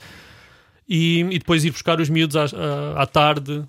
e, 0.87 1.19
e 1.31 1.39
depois 1.39 1.63
ir 1.63 1.71
buscar 1.71 1.99
os 2.01 2.09
miúdos 2.09 2.35
à, 2.35 2.43
à- 2.43 3.03
à 3.03 3.05
tarde. 3.05 3.63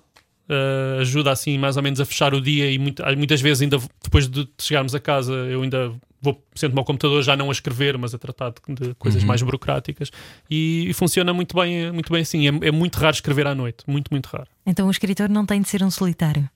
ah, 0.49 0.97
ajuda 1.01 1.31
assim 1.31 1.57
mais 1.57 1.75
ou 1.77 1.83
menos 1.83 1.99
a 1.99 2.05
fechar 2.05 2.33
o 2.33 2.39
dia 2.41 2.69
e 2.71 2.77
muito- 2.77 3.03
muitas 3.17 3.41
vezes 3.41 3.61
ainda 3.63 3.77
depois 4.03 4.27
de 4.29 4.47
chegarmos 4.59 4.93
a 4.95 4.99
casa 4.99 5.33
eu 5.33 5.61
ainda 5.61 5.91
vou 6.21 6.43
sento-me 6.55 6.79
ao 6.79 6.85
computador 6.85 7.21
já 7.23 7.35
não 7.35 7.49
a 7.49 7.51
escrever, 7.51 7.97
mas 7.97 8.13
a 8.13 8.17
tratar 8.17 8.49
de, 8.51 8.73
de 8.87 8.93
coisas 8.95 9.21
Uhum. 9.21 9.27
mais 9.27 9.41
burocráticas 9.41 10.11
e, 10.49 10.85
e 10.89 10.93
funciona 10.93 11.33
muito 11.33 11.55
bem, 11.55 11.91
muito 11.91 12.11
bem 12.11 12.21
assim. 12.21 12.47
É, 12.47 12.67
é 12.67 12.71
muito 12.71 12.95
raro 12.97 13.13
escrever 13.15 13.47
à 13.47 13.53
noite, 13.55 13.83
muito, 13.87 14.09
muito 14.11 14.25
raro. 14.27 14.47
Então 14.65 14.87
o 14.87 14.91
escritor 14.91 15.29
não 15.29 15.45
tem 15.45 15.61
de 15.61 15.69
ser 15.69 15.83
um 15.83 15.91
solitário. 15.91 16.49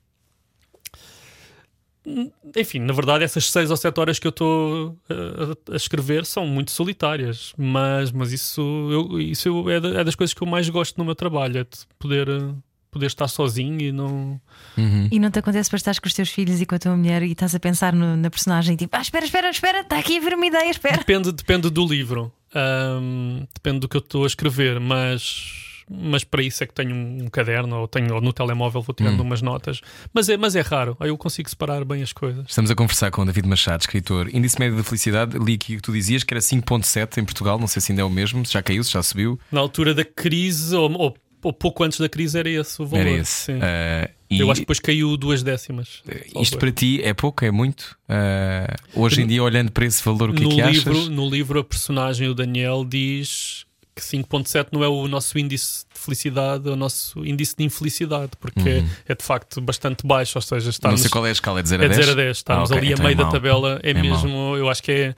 Enfim, 2.56 2.80
na 2.80 2.92
verdade, 2.92 3.22
essas 3.22 3.48
seis 3.48 3.70
ou 3.70 3.76
sete 3.76 4.00
horas 4.00 4.18
que 4.18 4.26
eu 4.26 4.30
estou 4.30 4.98
a, 5.08 5.72
a 5.72 5.76
escrever 5.76 6.26
são 6.26 6.44
muito 6.44 6.72
solitárias, 6.72 7.52
mas, 7.56 8.10
mas 8.10 8.32
isso, 8.32 8.60
eu, 8.90 9.20
isso 9.20 9.46
eu- 9.48 9.70
é, 9.70 9.76
é 10.00 10.04
das 10.04 10.16
coisas 10.16 10.34
que 10.34 10.42
eu 10.42 10.46
mais 10.48 10.68
gosto 10.68 10.98
no 10.98 11.04
meu 11.04 11.14
trabalho, 11.14 11.58
é 11.58 11.62
de 11.62 11.70
poder, 12.00 12.28
eh, 12.28 12.54
poder 12.92 13.06
estar 13.06 13.26
sozinho 13.26 13.80
e 13.80 13.90
não. 13.90 14.38
Uhum. 14.76 15.08
E 15.10 15.18
não 15.18 15.30
te 15.30 15.38
acontece 15.38 15.68
para 15.70 15.78
estar 15.78 15.98
com 15.98 16.06
os 16.06 16.12
teus 16.14 16.28
filhos 16.28 16.60
e 16.60 16.66
com 16.66 16.74
a 16.74 16.78
tua 16.78 16.94
mulher 16.94 17.22
e 17.22 17.32
estás 17.32 17.54
a 17.54 17.58
pensar 17.58 17.92
no- 17.94 18.16
na 18.18 18.30
personagem 18.30 18.76
tipo, 18.76 18.94
ah, 18.94 19.00
espera, 19.00 19.24
espera, 19.24 19.48
espera, 19.50 19.80
está 19.80 19.98
aqui 19.98 20.18
a 20.18 20.20
vir 20.20 20.34
uma 20.34 20.46
ideia, 20.46 20.70
espera. 20.70 20.98
Depende, 20.98 21.32
depende 21.32 21.70
do 21.70 21.86
livro, 21.86 22.30
ahm, 22.54 23.44
depende 23.54 23.80
do 23.80 23.88
que 23.88 23.96
eu 23.96 24.00
estou 24.00 24.24
a 24.24 24.26
escrever, 24.26 24.78
mas, 24.78 25.82
mas 25.90 26.22
para 26.22 26.42
isso 26.42 26.62
é 26.62 26.66
que 26.66 26.74
tenho 26.74 26.94
um, 26.94 27.24
um 27.24 27.28
caderno 27.28 27.76
ou, 27.80 27.88
tenho, 27.88 28.14
ou 28.14 28.20
no 28.20 28.30
telemóvel 28.30 28.82
vou 28.82 28.94
tirando 28.94 29.20
Hum. 29.20 29.24
umas 29.24 29.40
notas. 29.40 29.80
Mas 30.12 30.28
é, 30.28 30.36
mas 30.36 30.54
é 30.54 30.60
raro, 30.60 30.94
aí 31.00 31.08
eu 31.08 31.16
consigo 31.16 31.48
separar 31.48 31.86
bem 31.86 32.02
as 32.02 32.12
coisas. 32.12 32.44
Estamos 32.46 32.70
a 32.70 32.74
conversar 32.74 33.10
com 33.10 33.22
o 33.22 33.24
David 33.24 33.48
Machado, 33.48 33.80
escritor. 33.80 34.28
Índice 34.34 34.58
médio 34.58 34.76
da 34.76 34.84
felicidade, 34.84 35.38
li 35.38 35.54
aqui 35.54 35.76
que 35.76 35.82
tu 35.82 35.92
dizias 35.92 36.24
que 36.24 36.34
era 36.34 36.42
5,7 36.42 37.16
em 37.16 37.24
Portugal, 37.24 37.58
não 37.58 37.66
sei 37.66 37.80
se 37.80 37.90
ainda 37.92 38.02
é 38.02 38.04
o 38.04 38.10
mesmo, 38.10 38.44
se 38.44 38.52
já 38.52 38.62
caiu, 38.62 38.84
se 38.84 38.92
já 38.92 39.02
subiu. 39.02 39.40
Na 39.50 39.60
altura 39.60 39.94
da 39.94 40.04
crise, 40.04 40.76
ou, 40.76 40.92
ou 40.92 41.16
pouco 41.50 41.82
antes 41.82 41.98
da 41.98 42.10
crise, 42.10 42.38
era 42.38 42.50
esse 42.50 42.82
o 42.82 42.86
valor. 42.86 43.06
Era 43.06 43.10
esse. 43.18 43.52
e 44.30 44.38
Eu 44.38 44.50
acho 44.50 44.60
que 44.60 44.64
depois 44.64 44.78
caiu 44.78 45.16
duas 45.16 45.42
décimas. 45.42 46.02
isto 46.38 46.58
para 46.58 46.70
ti 46.70 47.00
é 47.02 47.14
pouco, 47.14 47.42
é 47.44 47.50
muito? 47.50 47.96
Ah, 48.06 48.76
hoje 48.94 49.22
em 49.22 49.26
dia, 49.26 49.42
olhando 49.42 49.72
para 49.72 49.86
esse 49.86 50.04
valor, 50.04 50.28
o 50.30 50.34
que 50.34 50.42
no, 50.42 50.52
é 50.52 50.54
que 50.54 50.70
livro, 50.70 50.92
achas? 50.92 51.08
no 51.08 51.28
livro, 51.30 51.58
a 51.60 51.64
personagem, 51.64 52.28
o 52.28 52.34
Daniel, 52.34 52.84
diz 52.84 53.64
que 53.94 54.00
5.7 54.02 54.68
não 54.72 54.82
é 54.82 54.88
o 54.88 55.06
nosso 55.06 55.38
índice 55.38 55.84
de 55.94 56.00
felicidade, 56.00 56.66
é 56.66 56.72
o 56.72 56.76
nosso 56.76 57.24
índice 57.26 57.54
de 57.56 57.62
infelicidade, 57.64 58.30
porque 58.40 58.66
é, 58.68 58.84
é 59.08 59.14
de 59.14 59.22
facto 59.22 59.60
bastante 59.60 60.06
baixo, 60.06 60.38
ou 60.38 60.42
seja, 60.42 60.56
Uhum. 60.56 60.64
Não 60.64 60.70
estamos, 60.70 61.00
sei 61.02 61.10
qual 61.10 61.26
é 61.26 61.28
a 61.28 61.32
escala, 61.32 61.60
é 61.60 61.62
de 61.62 61.68
0 61.68 61.82
a 61.82 61.86
é 61.86 61.88
de 61.88 61.94
10? 61.96 62.06
0 62.06 62.20
a 62.20 62.24
10, 62.24 62.36
estamos 62.36 62.70
Ah, 62.70 62.74
ok, 62.74 62.78
ali 62.78 62.92
então 62.94 63.04
a 63.04 63.08
meio 63.08 63.20
é 63.20 63.24
da 63.24 63.30
tabela, 63.30 63.80
é, 63.82 63.90
É 63.90 63.94
mesmo, 63.94 64.56
eu 64.56 64.70
acho 64.70 64.82
que 64.82 64.90
é, 64.92 65.14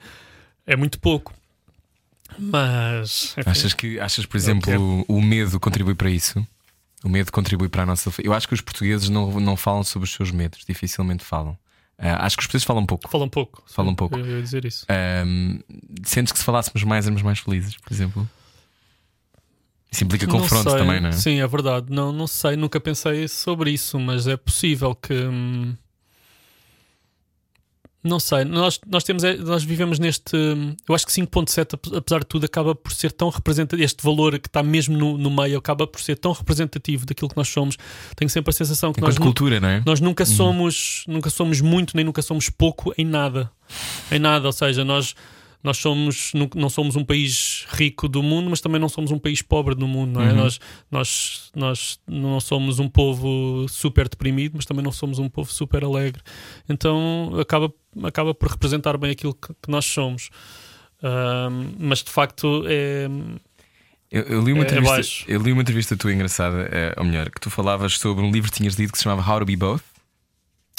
é 0.67 0.75
muito 0.75 0.99
pouco. 0.99 1.33
Mas 2.37 3.35
enfim, 3.37 3.49
Achas 3.49 3.73
que, 3.73 3.99
achas, 3.99 4.25
por 4.25 4.37
exemplo, 4.37 5.05
o, 5.07 5.17
o 5.17 5.21
medo 5.21 5.59
contribui 5.59 5.95
para 5.95 6.09
isso? 6.09 6.45
O 7.03 7.09
medo 7.09 7.31
contribui 7.31 7.69
para 7.69 7.83
a 7.83 7.85
nossa. 7.85 8.11
Eu 8.23 8.33
acho 8.33 8.47
que 8.47 8.53
os 8.53 8.61
portugueses 8.61 9.09
não, 9.09 9.39
não 9.39 9.55
falam 9.55 9.83
sobre 9.83 10.07
os 10.07 10.13
seus 10.13 10.31
medos, 10.31 10.63
dificilmente 10.67 11.23
falam. 11.23 11.57
Ah, 11.97 12.25
acho 12.25 12.35
que 12.35 12.41
os 12.41 12.47
portugueses 12.47 12.65
falam 12.65 12.85
pouco. 12.85 13.09
fala 13.09 13.23
um 13.25 13.29
pouco. 13.29 13.63
Fala 13.67 13.89
sim, 13.89 13.95
pouco. 13.95 14.17
Eu 14.17 14.25
ia 14.25 14.41
dizer 14.41 14.65
isso. 14.65 14.85
Sentes 16.03 16.33
que 16.33 16.39
se 16.39 16.45
falássemos 16.45 16.83
mais, 16.83 17.05
éramos 17.05 17.21
mais 17.21 17.39
felizes, 17.39 17.77
por 17.77 17.93
exemplo? 17.93 18.29
Isso 19.91 20.03
implica 20.03 20.27
confronto 20.27 20.71
também, 20.71 20.99
não 20.99 21.09
é? 21.09 21.11
Sim, 21.13 21.39
é 21.39 21.47
verdade. 21.47 21.87
Não, 21.89 22.11
não 22.11 22.27
sei, 22.27 22.57
nunca 22.57 22.79
pensei 22.81 23.27
sobre 23.27 23.71
isso, 23.71 23.97
mas 23.99 24.27
é 24.27 24.35
possível 24.35 24.93
que. 24.93 25.13
hum, 25.13 25.75
Não 28.05 28.19
sei, 28.19 28.45
nós, 28.45 28.79
nós 28.87 29.03
temos 29.03 29.23
é- 29.23 29.35
nós 29.35 29.63
vivemos 29.63 29.97
neste. 29.97 30.35
Eu 30.87 30.93
acho 30.93 31.05
que 31.07 31.11
5.7, 31.11 31.73
ap- 31.73 31.95
apesar 31.97 32.19
de 32.19 32.25
tudo, 32.27 32.45
acaba 32.45 32.75
por 32.75 32.93
ser 32.93 33.11
tão 33.11 33.29
representativo. 33.29 33.83
Este 33.83 34.03
valor 34.03 34.37
que 34.37 34.47
está 34.47 34.61
mesmo 34.61 34.95
no, 34.95 35.17
no 35.17 35.31
meio 35.31 35.57
acaba 35.57 35.87
por 35.87 35.99
ser 35.99 36.15
tão 36.17 36.31
representativo 36.31 37.05
daquilo 37.05 37.29
que 37.29 37.35
nós 37.37 37.47
somos. 37.49 37.77
Tenho 38.15 38.29
sempre 38.29 38.51
a 38.51 38.53
sensação 38.53 38.93
que 38.93 39.01
nós, 39.01 39.15
Enquanto 39.15 39.19
nu- 39.19 39.25
cultura, 39.33 39.59
não 39.59 39.69
é? 39.69 39.83
nós 39.85 39.99
nunca 39.99 40.23
somos 40.25 41.03
nunca 41.07 41.29
somos 41.31 41.61
muito 41.61 41.95
nem 41.95 42.05
nunca 42.05 42.21
somos 42.21 42.49
pouco 42.49 42.93
em 42.97 43.03
nada 43.05 43.49
em 44.11 44.19
nada 44.19 44.45
ou 44.47 44.51
seja 44.53 44.85
nós 44.85 45.15
nós 45.63 45.77
somos 45.77 46.31
nu- 46.33 46.49
não 46.55 46.69
somos 46.69 46.95
um 46.95 47.03
país 47.03 47.65
rico 47.69 48.07
do 48.07 48.21
mundo 48.21 48.49
mas 48.49 48.61
também 48.61 48.79
não 48.79 48.87
somos 48.89 49.11
um 49.11 49.17
país 49.19 49.41
pobre 49.41 49.73
do 49.75 49.87
mundo 49.87 50.11
não 50.13 50.21
é 50.21 50.29
Uhum. 50.31 50.35
nós 50.35 50.59
nós 50.91 51.51
nós 51.55 51.99
não 52.07 52.39
somos 52.39 52.79
um 52.79 52.87
povo 52.87 53.65
super 53.69 54.07
deprimido 54.07 54.53
mas 54.55 54.65
também 54.65 54.83
não 54.83 54.91
somos 54.91 55.17
um 55.19 55.27
povo 55.29 55.51
super 55.51 55.83
alegre 55.83 56.21
então 56.69 57.31
acaba 57.39 57.73
acaba 58.03 58.33
por 58.33 58.49
representar 58.49 58.97
bem 58.97 59.11
aquilo 59.11 59.33
que, 59.33 59.47
que 59.61 59.69
nós 59.71 59.85
somos 59.85 60.29
mas 61.77 62.03
de 62.03 62.09
facto 62.11 62.63
é 62.67 63.07
Eu, 64.11 64.21
eu 64.23 64.41
li 64.43 64.53
uma 64.53 64.63
É 64.63 64.65
entrevista, 64.67 64.95
baixo. 64.95 65.25
eu 65.27 65.41
li 65.41 65.51
uma 65.51 65.61
entrevista 65.61 65.97
tua 65.97 66.13
engraçada, 66.13 66.69
eh, 66.71 66.93
ou 66.97 67.03
melhor, 67.03 67.29
que 67.29 67.39
tu 67.41 67.49
falavas 67.49 67.97
sobre 67.97 68.23
um 68.23 68.31
livro 68.31 68.49
que 68.51 68.57
tinhas 68.57 68.75
lido 68.75 68.91
que 68.91 68.97
se 68.97 69.03
chamava 69.03 69.21
How 69.29 69.39
to 69.39 69.45
Be 69.45 69.55
Both. 69.57 69.83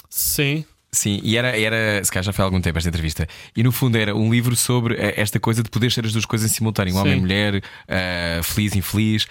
sim 0.09 0.65
Sim, 0.97 1.21
e 1.23 1.37
era, 1.37 1.49
era, 1.49 2.03
se 2.03 2.11
calhar 2.11 2.25
já 2.25 2.33
foi 2.33 2.43
há 2.43 2.47
algum 2.47 2.59
tempo 2.59 2.79
esta 2.79 2.89
entrevista. 2.89 3.29
E 3.55 3.63
no 3.63 3.71
fundo 3.71 3.99
era 3.99 4.17
um 4.17 4.31
livro 4.31 4.57
sobre 4.57 4.95
eh, 4.95 5.13
esta 5.19 5.39
coisa 5.39 5.63
de 5.63 5.69
poder 5.69 5.93
ser 5.93 6.07
as 6.07 6.13
duas 6.13 6.25
coisas 6.25 6.51
em 6.51 6.55
simultâneo, 6.55 6.95
um 6.95 6.99
homem 6.99 7.19
e 7.19 7.21
mulher, 7.21 7.63
eh, 7.87 8.41
feliz 8.43 8.75
e 8.75 8.79
infeliz. 8.79 9.27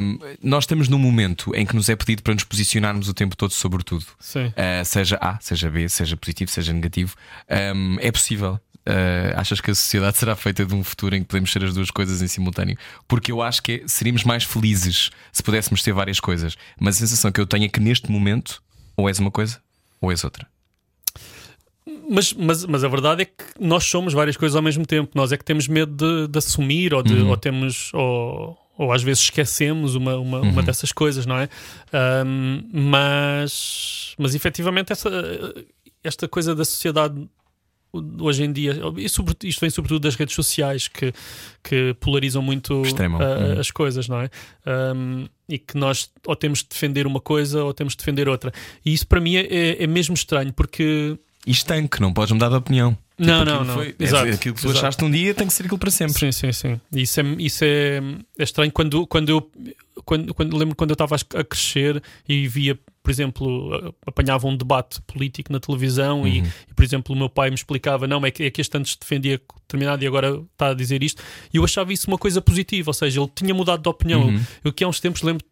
Um, 0.00 0.18
nós 0.42 0.64
estamos 0.64 0.88
num 0.88 0.98
momento 0.98 1.54
em 1.54 1.66
que 1.66 1.76
nos 1.76 1.90
é 1.90 1.96
pedido 1.96 2.22
para 2.22 2.32
nos 2.32 2.44
posicionarmos 2.44 3.10
o 3.10 3.14
tempo 3.14 3.36
todo 3.36 3.50
sobre 3.50 3.82
tudo. 3.82 4.06
sim 4.18 4.46
Uh, 4.46 4.84
seja 4.86 5.18
A, 5.20 5.38
seja 5.38 5.70
B, 5.70 5.86
seja 5.88 6.16
positivo, 6.16 6.50
seja 6.50 6.72
negativo, 6.72 7.14
um, 7.74 7.98
é 8.00 8.10
possível. 8.10 8.58
Uh, 8.88 9.36
achas 9.36 9.60
que 9.60 9.70
a 9.70 9.74
sociedade 9.74 10.16
será 10.16 10.34
feita 10.34 10.64
de 10.64 10.74
um 10.74 10.82
futuro 10.82 11.14
em 11.14 11.20
que 11.20 11.28
podemos 11.28 11.52
ser 11.52 11.62
as 11.62 11.74
duas 11.74 11.90
coisas 11.90 12.22
em 12.22 12.26
simultâneo? 12.26 12.78
Porque 13.06 13.30
eu 13.30 13.42
acho 13.42 13.62
que 13.62 13.82
seríamos 13.86 14.24
mais 14.24 14.44
felizes 14.44 15.10
se 15.30 15.42
pudéssemos 15.42 15.82
ter 15.82 15.92
várias 15.92 16.20
coisas. 16.20 16.56
Mas 16.80 16.96
a 16.96 16.98
sensação 17.00 17.30
que 17.30 17.40
eu 17.40 17.46
tenho 17.46 17.66
é 17.66 17.68
que 17.68 17.80
neste 17.80 18.10
momento, 18.10 18.62
ou 18.96 19.08
és 19.08 19.18
uma 19.18 19.30
coisa, 19.30 19.60
ou 20.00 20.10
és 20.10 20.24
outra. 20.24 20.51
Mas, 22.08 22.32
mas, 22.34 22.64
mas 22.66 22.84
a 22.84 22.88
verdade 22.88 23.22
é 23.22 23.24
que 23.24 23.32
nós 23.60 23.84
somos 23.84 24.12
várias 24.12 24.36
coisas 24.36 24.56
ao 24.56 24.62
mesmo 24.62 24.84
tempo. 24.86 25.10
Nós 25.14 25.32
é 25.32 25.36
que 25.36 25.44
temos 25.44 25.68
medo 25.68 25.92
de, 25.94 26.28
de 26.28 26.38
assumir 26.38 26.92
ou, 26.94 27.02
de, 27.02 27.14
Uhum. 27.14 27.28
ou 27.30 27.36
temos. 27.36 27.90
Ou, 27.94 28.58
ou 28.78 28.92
às 28.92 29.02
vezes 29.02 29.22
esquecemos 29.24 29.94
uma, 29.94 30.16
uma, 30.16 30.40
uma 30.40 30.58
Uhum. 30.60 30.64
dessas 30.64 30.90
coisas, 30.92 31.26
não 31.26 31.36
é? 31.38 31.48
Ahm, 31.92 32.62
mas, 32.72 34.14
mas 34.18 34.34
efetivamente 34.34 34.92
essa, 34.92 35.10
esta 36.02 36.26
coisa 36.26 36.54
da 36.54 36.64
sociedade 36.64 37.28
hoje 38.18 38.42
em 38.42 38.50
dia, 38.50 38.80
e 38.96 39.06
sobre- 39.06 39.36
isto 39.44 39.60
vem 39.60 39.68
sobretudo 39.68 40.00
das 40.00 40.14
redes 40.14 40.34
sociais 40.34 40.88
que, 40.88 41.12
que 41.62 41.94
polarizam 42.00 42.40
muito 42.42 42.72
Uhum. 42.76 43.60
as 43.60 43.70
coisas, 43.70 44.08
não 44.08 44.22
é? 44.22 44.30
Ahm, 44.64 45.26
e 45.46 45.58
que 45.58 45.76
nós 45.76 46.10
ou 46.26 46.34
temos 46.34 46.60
de 46.60 46.68
defender 46.70 47.06
uma 47.06 47.20
coisa 47.20 47.62
ou 47.62 47.74
temos 47.74 47.92
de 47.92 47.98
defender 47.98 48.26
outra. 48.30 48.50
E 48.82 48.94
isso 48.94 49.06
para 49.06 49.20
mim 49.20 49.36
é, 49.36 49.82
é 49.82 49.86
mesmo 49.86 50.14
estranho 50.14 50.50
porque 50.54 51.18
E 51.46 51.50
estanque, 51.50 52.00
não 52.00 52.12
podes 52.12 52.32
mudar 52.32 52.48
de 52.48 52.54
opinião. 52.56 52.96
Não, 53.18 53.40
Tipo, 53.40 53.44
não, 53.44 53.54
aquilo 53.54 53.64
não. 53.66 53.74
foi- 53.74 53.88
é- 53.98 54.04
Exato, 54.04 54.30
aquilo 54.32 54.54
que 54.54 54.60
tu 54.62 54.66
exato. 54.68 54.78
achaste 54.78 55.04
um 55.04 55.10
dia 55.10 55.34
tem 55.34 55.46
que 55.46 55.52
ser 55.52 55.64
aquilo 55.64 55.78
para 55.78 55.90
sempre. 55.90 56.14
Sim, 56.18 56.32
sim, 56.32 56.52
sim. 56.52 56.80
Isso 56.94 57.20
é, 57.20 57.24
isso 57.38 57.64
é, 57.64 58.00
é 58.38 58.42
estranho 58.44 58.72
quando, 58.72 59.06
quando 59.06 59.28
eu 59.28 59.50
quando, 60.04 60.34
quando, 60.34 60.56
lembro 60.56 60.74
quando 60.74 60.90
eu 60.90 60.94
estava 60.94 61.14
a 61.16 61.44
crescer 61.44 62.02
e 62.28 62.48
via, 62.48 62.76
por 63.02 63.10
exemplo, 63.10 63.94
apanhava 64.06 64.46
um 64.48 64.56
debate 64.56 65.00
político 65.02 65.52
na 65.52 65.60
televisão 65.60 66.26
e, 66.26 66.38
e, 66.38 66.74
por 66.74 66.82
exemplo, 66.84 67.14
o 67.14 67.18
meu 67.18 67.28
pai 67.28 67.50
me 67.50 67.54
explicava: 67.54 68.06
não, 68.06 68.24
é 68.24 68.30
que, 68.30 68.44
é 68.44 68.50
que 68.50 68.60
este 68.60 68.76
antes 68.78 68.96
defendia 68.96 69.40
determinado 69.62 70.02
e 70.02 70.06
agora 70.06 70.40
está 70.52 70.68
a 70.68 70.74
dizer 70.74 71.02
isto. 71.02 71.22
E 71.52 71.58
eu 71.58 71.64
achava 71.64 71.92
isso 71.92 72.08
uma 72.08 72.18
coisa 72.18 72.40
positiva, 72.40 72.90
ou 72.90 72.94
seja, 72.94 73.20
ele 73.20 73.30
tinha 73.34 73.52
mudado 73.54 73.82
de 73.82 73.88
opinião. 73.88 74.28
Uhum. 74.28 74.40
Eu 74.64 74.72
que 74.72 74.82
há 74.82 74.88
uns 74.88 74.98
tempos 75.00 75.22
lembro 75.22 75.44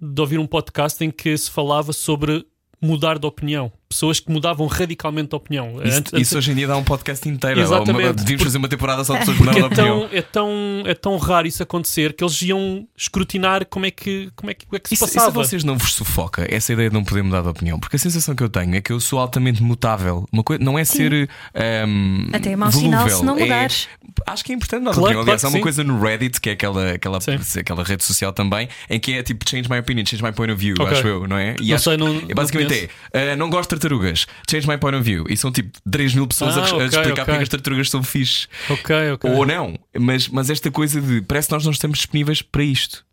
de 0.00 0.20
ouvir 0.20 0.38
um 0.38 0.46
podcast 0.46 1.02
em 1.04 1.10
que 1.10 1.36
se 1.36 1.50
falava 1.50 1.92
sobre 1.92 2.46
mudar 2.80 3.18
de 3.18 3.26
opinião. 3.26 3.72
Pessoas 3.90 4.20
que 4.20 4.30
mudavam 4.30 4.66
radicalmente 4.66 5.30
de 5.30 5.36
opinião. 5.36 5.68
Isso, 5.82 5.96
Antes- 5.98 6.12
antes- 6.12 6.28
isso 6.28 6.36
hoje 6.36 6.52
em 6.52 6.54
dia 6.56 6.66
dá 6.66 6.76
um 6.76 6.84
podcast 6.84 7.26
inteiro. 7.26 7.58
Exatamente. 7.58 7.90
Ou 7.94 8.00
uma- 8.02 8.12
Devíamos 8.12 8.44
fazer 8.44 8.58
uma 8.58 8.68
temporada 8.68 9.02
só 9.02 9.14
de 9.14 9.20
pessoas 9.20 9.38
de 9.38 9.44
é 9.60 9.64
opinião. 9.64 9.74
tão, 9.74 10.08
é, 10.12 10.20
tão, 10.22 10.52
é 10.84 10.94
tão 10.94 11.16
raro 11.16 11.46
isso 11.46 11.62
acontecer 11.62 12.12
que 12.12 12.22
eles 12.22 12.42
iam 12.42 12.86
escrutinar 12.94 13.64
como 13.64 13.86
é 13.86 13.90
que, 13.90 14.30
como 14.36 14.50
é 14.50 14.54
que, 14.54 14.66
como 14.66 14.76
é 14.76 14.78
que 14.78 14.88
se 14.90 14.94
Isso, 14.94 15.04
isso 15.06 15.14
a 15.18 15.20
passava. 15.22 15.42
vocês 15.42 15.64
não 15.64 15.78
vos 15.78 15.94
sufoca 15.94 16.46
essa 16.54 16.70
ideia 16.70 16.90
de 16.90 16.94
não 16.94 17.02
poder 17.02 17.22
mudar 17.22 17.40
de 17.40 17.48
opinião? 17.48 17.80
Porque 17.80 17.96
a 17.96 17.98
sensação 17.98 18.34
que 18.34 18.42
eu 18.42 18.50
tenho 18.50 18.74
é 18.76 18.82
que 18.82 18.92
eu 18.92 19.00
sou 19.00 19.18
altamente 19.18 19.62
mutável. 19.62 20.28
Uma 20.30 20.42
coisa, 20.44 20.62
não 20.62 20.78
é 20.78 20.84
ser. 20.84 21.26
ahm, 21.54 22.28
Até 22.34 22.52
é 22.52 22.56
mau 22.56 22.70
sinal 22.70 23.00
volúvel, 23.00 23.18
se 23.20 23.24
não 23.24 23.38
é- 23.38 23.40
mudares. 23.40 23.88
acho 24.26 24.44
que 24.44 24.52
é 24.52 24.54
importante 24.54 24.80
mudar 24.80 24.90
de 24.90 24.98
Claro, 24.98 25.06
opinião. 25.18 25.22
Aliás, 25.22 25.40
claro 25.40 25.48
há 25.48 25.50
que 25.50 25.56
uma 25.56 25.58
sim. 25.60 25.62
coisa 25.62 25.84
no 25.84 25.98
Reddit, 25.98 26.40
que 26.42 26.50
é 26.50 26.52
aquela, 26.52 26.92
aquela, 26.92 27.20
Sim. 27.22 27.60
aquela 27.60 27.82
rede 27.82 28.04
social 28.04 28.34
também, 28.34 28.68
em 28.90 29.00
que 29.00 29.14
é 29.14 29.22
tipo 29.22 29.48
change 29.48 29.66
my 29.70 29.78
opinion, 29.78 30.04
change 30.04 30.22
my 30.22 30.32
point 30.32 30.52
of 30.52 30.60
view, 30.60 30.74
Ok. 30.78 30.92
acho 30.98 31.06
eu, 31.06 31.26
não 31.26 31.38
é? 31.38 31.56
E 31.58 31.68
Não 31.68 31.74
acho- 31.76 31.84
sei, 31.84 31.96
não- 31.96 32.18
é 32.28 32.34
basicamente 32.34 32.90
não 33.14 33.20
é: 33.20 33.32
ah, 33.32 33.36
não 33.36 33.48
gosto 33.48 33.74
de 33.74 33.77
tartarugas, 33.78 34.26
change 34.50 34.66
my 34.68 34.76
point 34.78 34.96
of 34.96 35.04
view. 35.04 35.24
E 35.28 35.36
são 35.36 35.50
tipo 35.52 35.70
3 35.90 36.14
mil 36.14 36.26
pessoas 36.26 36.56
a, 36.56 36.60
Ah, 36.60 36.64
a 36.64 36.74
ok, 36.74 36.86
explicar 36.86 37.00
ok. 37.12 37.14
porque 37.24 37.30
é 37.30 37.36
que 37.36 37.42
as 37.42 37.48
tartarugas 37.48 37.90
são 37.90 38.02
fixe. 38.02 38.46
Ok, 38.68 39.12
ok. 39.12 39.30
Ou 39.30 39.46
não, 39.46 39.78
mas, 39.98 40.28
mas 40.28 40.50
esta 40.50 40.70
coisa 40.70 41.00
de 41.00 41.22
parece 41.22 41.48
que 41.48 41.54
nós 41.54 41.64
não 41.64 41.72
estamos 41.72 41.98
disponíveis 41.98 42.42
para 42.42 42.62
isto. 42.64 43.06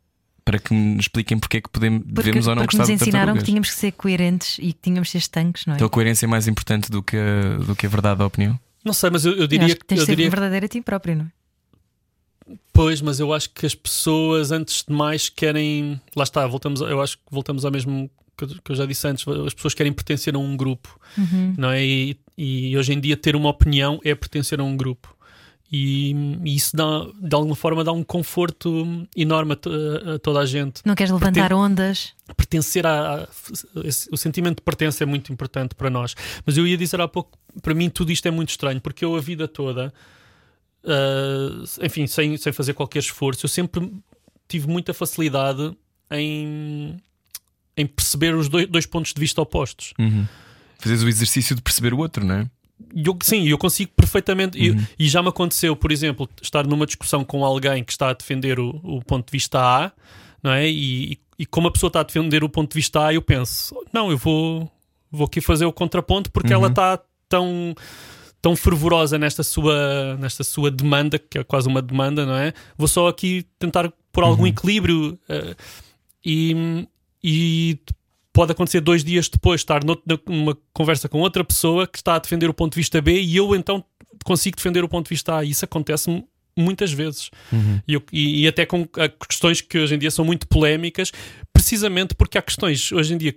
Para 0.43 0.59
que 0.59 0.73
nos 0.75 1.05
expliquem 1.05 1.39
porque 1.39 1.57
é 1.57 1.61
que 1.61 1.69
podemos, 1.69 2.01
Porque, 2.03 2.13
devemos 2.21 2.45
ou 2.47 2.53
não 2.55 2.61
porque 2.63 2.77
gostar 2.77 2.91
nos 2.93 3.01
ensinaram 3.01 3.35
que 3.35 3.43
tínhamos 3.43 3.69
que 3.69 3.75
ser 3.75 3.91
coerentes 3.93 4.57
e 4.59 4.73
que 4.73 4.79
tínhamos 4.81 5.07
de 5.07 5.13
ser 5.13 5.17
estanques, 5.17 5.65
não 5.65 5.73
é? 5.73 5.77
Então 5.77 5.87
a 5.87 5.89
coerência 5.89 6.25
é 6.25 6.29
mais 6.29 6.47
importante 6.47 6.91
do 6.91 7.01
que 7.01 7.17
a, 7.17 7.57
do 7.63 7.75
que 7.75 7.85
a 7.87 7.89
verdade 7.89 8.19
da 8.19 8.25
opinião. 8.27 8.59
Não 8.83 8.93
sei, 8.93 9.09
mas 9.09 9.25
eu, 9.25 9.31
eu 9.33 9.39
Eu 9.39 9.47
diria 9.47 9.65
acho 9.65 9.75
que 9.77 9.85
tens 9.85 9.97
eu 9.97 10.03
de 10.03 10.11
ser 10.11 10.15
diria 10.15 10.29
verdadeiro 10.29 10.65
a 10.67 10.69
ti 10.69 10.81
próprio, 10.81 11.15
não 11.15 11.25
é? 11.25 12.55
Pois, 12.71 13.01
mas 13.01 13.19
eu 13.19 13.33
acho 13.33 13.49
que 13.49 13.65
as 13.65 13.73
pessoas, 13.73 14.51
antes 14.51 14.83
de 14.87 14.93
mais, 14.93 15.29
querem. 15.29 15.99
Lá 16.15 16.23
está, 16.23 16.45
voltamos, 16.45 16.81
eu 16.81 17.01
acho 17.01 17.17
que 17.17 17.23
voltamos 17.31 17.65
ao 17.65 17.71
mesmo 17.71 18.07
que, 18.37 18.71
eu 18.71 18.75
já 18.75 18.85
disse 18.85 19.07
antes, 19.07 19.25
as 19.27 19.53
pessoas 19.53 19.73
querem 19.73 19.93
pertencer 19.93 20.35
a 20.35 20.39
um 20.39 20.55
grupo, 20.57 20.99
não 21.57 21.69
é? 21.71 21.83
E, 21.83 22.17
e 22.37 22.77
hoje 22.77 22.93
em 22.93 22.99
dia 22.99 23.15
ter 23.17 23.35
uma 23.35 23.49
opinião 23.49 23.99
é 24.03 24.13
pertencer 24.15 24.59
a 24.59 24.63
um 24.63 24.75
grupo. 24.75 25.13
E, 25.71 26.11
e 26.43 26.55
isso 26.55 26.77
dá, 26.77 26.83
de 27.19 27.35
alguma 27.35 27.55
forma 27.55 27.83
dá 27.83 27.91
um 27.91 28.03
conforto 28.03 29.07
enorme 29.17 29.53
a, 29.53 30.13
a 30.13 30.19
toda 30.19 30.39
a 30.39 30.45
gente. 30.45 30.81
Não 30.85 30.93
queres 30.93 31.11
levantar 31.11 31.51
ondas? 31.53 32.13
Pertencer 32.37 32.85
a, 32.85 33.23
a- 33.23 33.27
esse- 33.83 34.07
o 34.11 34.15
sentimento 34.15 34.57
de 34.57 34.61
pertença 34.61 35.03
é 35.03 35.07
muito 35.07 35.33
importante 35.33 35.73
para 35.73 35.89
nós. 35.89 36.15
Mas 36.45 36.55
eu 36.55 36.67
ia 36.67 36.77
dizer 36.77 37.01
há 37.01 37.07
pouco, 37.07 37.37
para 37.63 37.73
mim 37.73 37.89
tudo 37.89 38.11
isto 38.11 38.27
é 38.27 38.31
muito 38.31 38.49
estranho, 38.49 38.79
porque 38.79 39.03
eu 39.03 39.15
a 39.15 39.19
vida 39.19 39.47
toda, 39.47 39.91
ah, 40.83 41.63
enfim, 41.81 42.05
sem, 42.07 42.37
sem 42.37 42.53
fazer 42.53 42.73
qualquer 42.73 42.99
esforço, 42.99 43.45
eu 43.45 43.49
sempre 43.49 43.91
tive 44.47 44.67
muita 44.67 44.93
facilidade 44.93 45.75
em, 46.11 46.95
em 47.77 47.85
perceber 47.85 48.35
os 48.35 48.47
dois, 48.49 48.67
dois 48.67 48.85
pontos 48.85 49.13
de 49.13 49.19
vista 49.19 49.41
opostos. 49.41 49.93
Fazes 50.79 51.03
o 51.03 51.07
exercício 51.07 51.55
de 51.55 51.61
perceber 51.61 51.93
o 51.93 51.97
outro, 51.99 52.23
não 52.25 52.35
é? 52.35 52.49
Eu, 52.93 53.17
sim, 53.23 53.47
eu 53.47 53.57
consigo 53.57 53.91
perfeitamente. 53.95 54.57
e- 54.57 54.71
E, 54.99 55.07
já 55.07 55.21
me 55.23 55.29
aconteceu, 55.29 55.75
por 55.75 55.91
exemplo, 55.91 56.29
estar 56.41 56.67
numa 56.67 56.85
discussão 56.85 57.23
com 57.23 57.43
alguém 57.45 57.83
que 57.83 57.91
está 57.91 58.09
a 58.09 58.13
defender 58.13 58.59
o, 58.59 58.79
o 58.83 59.01
ponto 59.03 59.25
de 59.27 59.31
vista 59.31 59.59
A, 59.59 59.91
não 60.43 60.51
é? 60.51 60.69
E, 60.69 61.13
e, 61.13 61.19
e 61.39 61.45
como 61.45 61.67
a 61.67 61.71
pessoa 61.71 61.87
está 61.87 62.01
a 62.01 62.03
defender 62.03 62.43
o 62.43 62.49
ponto 62.49 62.71
de 62.71 62.75
vista 62.75 63.05
A, 63.05 63.13
eu 63.13 63.21
penso: 63.21 63.73
não, 63.93 64.11
eu 64.11 64.17
vou, 64.17 64.69
vou 65.09 65.25
aqui 65.25 65.39
fazer 65.41 65.65
o 65.65 65.71
contraponto 65.73 66.29
porque 66.31 66.51
ela 66.53 66.67
está 66.67 66.99
tão. 67.29 67.73
Tão 68.41 68.55
fervorosa 68.55 69.17
nesta 69.17 69.41
sua, 69.41 70.15
nesta 70.17 70.43
sua 70.43 70.69
demanda, 70.69 71.17
que 71.17 71.39
é 71.39 71.43
quase 71.43 71.67
uma 71.67 71.81
demanda, 71.81 72.27
não 72.27 72.35
é? 72.35 72.53
Vou 72.77 72.87
só 72.87 73.07
aqui 73.07 73.43
tentar 73.57 73.91
pôr 74.11 74.23
algum 74.23 74.45
equilíbrio 74.45 75.17
eh, 75.27 75.55
e, 76.23 76.85
e 77.27 77.79
pode 78.31 78.51
acontecer 78.51 78.81
dois 78.81 79.03
dias 79.03 79.27
depois 79.29 79.61
estar 79.61 79.81
numa 80.27 80.55
conversa 80.73 81.09
com 81.09 81.19
outra 81.21 81.43
pessoa 81.43 81.87
que 81.87 81.97
está 81.97 82.15
a 82.15 82.19
defender 82.19 82.49
o 82.49 82.53
ponto 82.53 82.73
de 82.73 82.79
vista 82.79 83.01
B 83.01 83.19
e 83.21 83.35
eu 83.37 83.55
então 83.55 83.83
consigo 84.23 84.57
defender 84.57 84.83
o 84.83 84.89
ponto 84.89 85.05
de 85.05 85.09
vista 85.09 85.37
A. 85.37 85.43
E 85.43 85.49
isso 85.49 85.65
acontece 85.65 86.23
muitas 86.57 86.91
vezes. 86.91 87.31
E, 87.87 87.93
eu- 87.93 88.03
e- 88.13 88.41
e 88.43 88.47
até 88.47 88.65
com 88.65 88.87
questões 89.27 89.61
que 89.61 89.77
hoje 89.79 89.95
em 89.95 89.97
dia 89.97 90.11
são 90.11 90.23
muito 90.25 90.47
polémicas, 90.47 91.11
precisamente 91.51 92.13
porque 92.13 92.37
há 92.37 92.41
questões 92.41 92.91
hoje 92.91 93.13
em 93.13 93.17
dia 93.17 93.31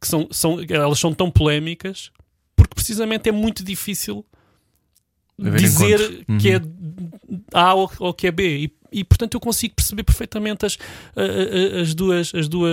que 0.00 0.06
são, 0.08 0.28
são, 0.30 0.58
elas 0.68 0.98
são 0.98 1.12
tão 1.12 1.30
polémicas 1.30 2.10
porque 2.56 2.74
precisamente 2.74 3.28
é 3.28 3.32
muito 3.32 3.64
difícil 3.64 4.24
dizer 5.38 6.00
encontro. 6.00 6.38
que 6.38 6.50
é 6.50 6.60
A 7.52 7.74
ou, 7.74 7.90
ou 7.98 8.14
que 8.14 8.26
é 8.26 8.30
B. 8.30 8.58
E, 8.58 8.72
e, 9.00 9.02
portanto 9.02 9.34
eu 9.34 9.40
consigo 9.40 9.74
perceber 9.74 10.04
perfeitamente 10.04 10.64
as, 10.64 10.78
as, 11.80 11.94
duas, 11.94 12.32
as, 12.32 12.48
duas, 12.48 12.72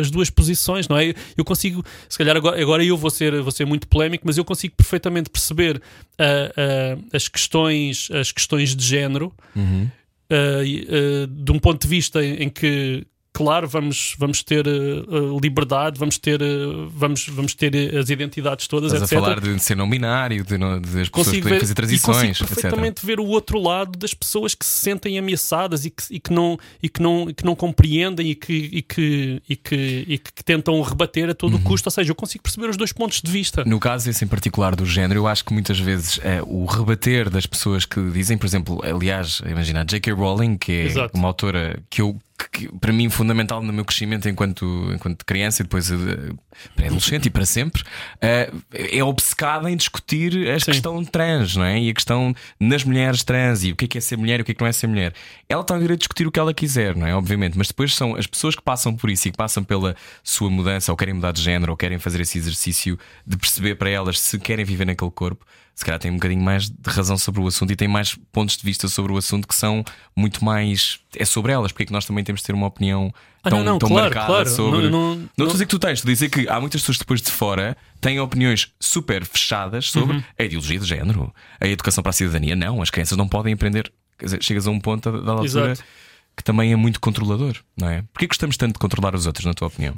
as 0.00 0.10
duas 0.10 0.28
posições, 0.28 0.86
não 0.86 0.98
é? 0.98 1.14
Eu 1.36 1.44
consigo, 1.44 1.82
se 2.08 2.18
calhar 2.18 2.36
agora, 2.36 2.60
agora 2.60 2.84
eu 2.84 2.96
vou 2.96 3.10
ser, 3.10 3.40
vou 3.40 3.50
ser 3.50 3.64
muito 3.64 3.88
polémico, 3.88 4.26
mas 4.26 4.36
eu 4.36 4.44
consigo 4.44 4.74
perfeitamente 4.76 5.30
perceber 5.30 5.80
ah, 6.18 6.52
ah, 6.56 6.98
as, 7.12 7.26
questões, 7.26 8.10
as 8.12 8.30
questões 8.30 8.76
de 8.76 8.84
género 8.84 9.32
e, 10.64 10.86
ah, 10.90 11.26
de 11.26 11.52
um 11.52 11.58
ponto 11.58 11.80
de 11.80 11.88
vista 11.88 12.22
em, 12.22 12.44
em 12.44 12.48
que 12.50 13.06
claro 13.32 13.66
vamos 13.66 14.14
vamos 14.18 14.42
ter 14.42 14.66
ah, 14.68 15.40
liberdade 15.40 15.98
vamos 15.98 16.18
ter 16.18 16.42
ah, 16.42 16.88
vamos 16.90 17.26
vamos 17.28 17.54
ter 17.54 17.96
as 17.96 18.10
identidades 18.10 18.66
todas 18.66 18.92
Estás 18.92 19.12
a 19.12 19.16
etc 19.16 19.24
falar 19.24 19.40
de 19.40 19.58
ser 19.62 19.76
não 19.76 19.88
binário, 19.88 20.44
de, 20.44 20.58
não- 20.58 20.80
de 20.80 21.00
as 21.00 21.08
pessoas 21.08 21.36
poderem 21.38 21.60
fazer 21.60 21.74
transições, 21.74 22.38
consigo 22.38 22.44
etc. 22.44 22.48
perfeitamente 22.48 23.06
ver 23.06 23.20
o 23.20 23.26
outro 23.26 23.60
lado 23.60 23.98
das 23.98 24.14
pessoas 24.14 24.54
que 24.54 24.64
se 24.64 24.80
sentem 24.80 25.18
ameaçadas 25.18 25.84
e 25.84 25.90
que, 25.90 26.02
e 26.10 26.20
que, 26.20 26.32
não, 26.32 26.58
e 26.82 26.88
que, 26.88 27.02
não, 27.02 27.28
e 27.30 27.34
que 27.34 27.44
não 27.44 27.54
compreendem 27.54 28.30
e 28.30 28.34
que, 28.34 28.52
e 28.52 28.82
que, 28.82 29.42
e 29.48 29.56
que, 29.56 30.04
e 30.08 30.18
que 30.18 30.44
tentam 30.44 30.80
rebater 30.82 31.30
a 31.30 31.34
todo 31.34 31.56
o 31.56 31.60
custo. 31.60 31.88
Ou 31.88 31.90
seja, 31.90 32.10
eu 32.10 32.14
consigo 32.14 32.42
perceber 32.42 32.68
os 32.68 32.76
dois 32.76 32.92
pontos 32.92 33.20
de 33.20 33.30
vista. 33.30 33.62
Uhum. 33.62 33.70
No 33.70 33.80
caso 33.80 34.08
esse 34.10 34.24
em 34.24 34.28
particular 34.28 34.74
do 34.76 34.84
género, 34.84 35.20
eu 35.20 35.26
acho 35.26 35.44
que 35.44 35.52
muitas 35.52 35.78
vezes 35.78 36.20
é, 36.22 36.42
o 36.44 36.64
rebater 36.64 37.30
das 37.30 37.46
pessoas 37.46 37.84
que 37.84 38.00
dizem, 38.10 38.36
por 38.36 38.46
exemplo, 38.46 38.80
aliás, 38.84 39.40
imagina 39.46 39.82
a 39.82 39.84
J.K. 39.84 40.12
Rowling, 40.12 40.56
que 40.56 40.72
é 40.72 40.84
Exato. 40.86 41.16
uma 41.16 41.28
autora 41.28 41.80
que 41.88 42.02
eu 42.02 42.18
que, 42.50 42.66
que, 42.66 42.78
para 42.78 42.92
mim 42.92 43.08
fundamental 43.10 43.62
no 43.62 43.72
meu 43.72 43.84
crescimento 43.84 44.28
enquanto, 44.28 44.90
enquanto 44.94 45.24
criança 45.24 45.62
e 45.62 45.64
depois 45.64 45.90
eh, 45.90 45.96
pré-adolescente 46.74 47.26
e 47.26 47.30
para 47.30 47.44
sempre, 47.44 47.82
eh, 48.20 48.50
é 48.72 49.04
obcecada 49.04 49.70
em 49.70 49.76
discutir 49.76 50.50
a 50.50 50.58
questão 50.58 51.04
trans, 51.04 51.56
não 51.56 51.64
é? 51.64 51.80
E 51.80 51.90
a 51.90 51.94
questão 51.94 52.34
nas 52.58 52.84
mulheres 52.84 53.22
trans 53.22 53.64
e 53.64 53.72
o 53.72 53.76
que 53.76 53.84
é 53.84 53.88
que 53.88 53.98
é 53.98 54.00
ser 54.00 54.16
mulher 54.16 54.40
e 54.40 54.42
o 54.42 54.44
que 54.44 54.52
é 54.52 54.54
que 54.54 54.60
não 54.60 54.68
é 54.68 54.72
ser 54.72 54.86
mulher. 54.86 55.12
Ela 55.48 55.62
está 55.62 55.74
a 55.74 55.78
vir 55.78 55.92
a 55.92 55.96
discutir 55.96 56.26
o 56.26 56.32
que 56.32 56.38
ela 56.38 56.54
quiser, 56.54 56.96
não 56.96 57.06
é? 57.06 57.14
Obviamente, 57.14 57.56
mas 57.56 57.68
depois 57.68 57.94
são 57.94 58.14
as 58.16 58.26
pessoas 58.26 58.54
que 58.54 58.62
passam 58.62 58.94
por 58.94 59.10
isso 59.10 59.28
e 59.28 59.30
que 59.30 59.36
passam 59.36 59.62
pela 59.62 59.94
sua 60.22 60.50
mudança 60.50 60.90
ou 60.90 60.96
querem 60.96 61.14
mudar 61.14 61.32
de 61.32 61.42
género 61.42 61.72
ou 61.72 61.76
querem 61.76 61.98
fazer 61.98 62.20
esse 62.20 62.38
exercício 62.38 62.98
de 63.26 63.36
perceber 63.36 63.76
para 63.76 63.90
elas 63.90 64.20
se 64.20 64.38
querem 64.38 64.64
viver 64.64 64.86
naquele 64.86 65.10
corpo. 65.10 65.44
Se 65.74 65.84
calhar 65.84 65.98
têm 65.98 66.10
um 66.10 66.14
bocadinho 66.14 66.42
mais 66.42 66.68
de 66.68 66.76
razão 66.90 67.16
sobre 67.16 67.40
o 67.40 67.46
assunto 67.46 67.72
e 67.72 67.76
têm 67.76 67.88
mais 67.88 68.14
pontos 68.30 68.56
de 68.56 68.62
vista 68.62 68.86
sobre 68.88 69.10
o 69.12 69.16
assunto 69.16 69.48
que 69.48 69.54
são 69.54 69.82
muito 70.14 70.44
mais. 70.44 71.00
É 71.16 71.24
sobre 71.24 71.50
elas, 71.50 71.72
porque 71.72 71.84
é 71.84 71.86
que 71.86 71.92
nós 71.92 72.04
também 72.04 72.22
temos 72.22 72.40
de 72.42 72.46
ter 72.46 72.52
uma 72.54 72.66
opinião 72.66 73.12
Ah, 73.42 73.48
tão, 73.50 73.58
não, 73.60 73.64
não, 73.64 73.78
tão 73.78 73.88
claro, 73.88 74.04
marcada 74.04 74.26
claro. 74.26 74.48
sobre. 74.50 74.90
Não- 74.90 74.90
não- 74.90 75.16
Não 75.16 75.24
estou 75.30 75.48
a 75.48 75.52
dizer 75.52 75.64
que 75.64 75.70
tu 75.70 75.78
tens, 75.78 75.94
estou 75.98 76.10
a 76.10 76.12
dizer 76.12 76.28
que 76.28 76.46
há 76.48 76.60
muitas 76.60 76.82
pessoas 76.82 76.98
depois 76.98 77.22
de 77.22 77.30
fora 77.30 77.76
têm 78.00 78.20
opiniões 78.20 78.70
super 78.78 79.24
fechadas 79.24 79.90
sobre 79.90 80.16
Uhum. 80.16 80.24
a 80.38 80.44
ideologia 80.44 80.78
de 80.78 80.86
género, 80.86 81.34
a 81.58 81.66
educação 81.66 82.02
para 82.02 82.10
a 82.10 82.12
cidadania. 82.12 82.54
Não, 82.54 82.80
as 82.82 82.90
crianças 82.90 83.16
não 83.16 83.26
podem 83.26 83.54
aprender. 83.54 83.90
Quer 84.18 84.26
dizer, 84.26 84.42
chegas 84.44 84.66
a 84.66 84.70
um 84.70 84.78
ponto 84.78 85.10
da 85.10 85.18
da 85.20 85.32
altura 85.32 85.70
Exato. 85.72 85.82
que 86.36 86.44
também 86.44 86.70
é 86.72 86.76
muito 86.76 87.00
controlador, 87.00 87.56
não 87.76 87.88
é? 87.88 88.02
Porquê 88.12 88.26
gostamos 88.26 88.56
tanto 88.58 88.74
de 88.74 88.78
controlar 88.78 89.14
os 89.16 89.26
outros, 89.26 89.44
na 89.46 89.54
tua 89.54 89.68
opinião? 89.68 89.94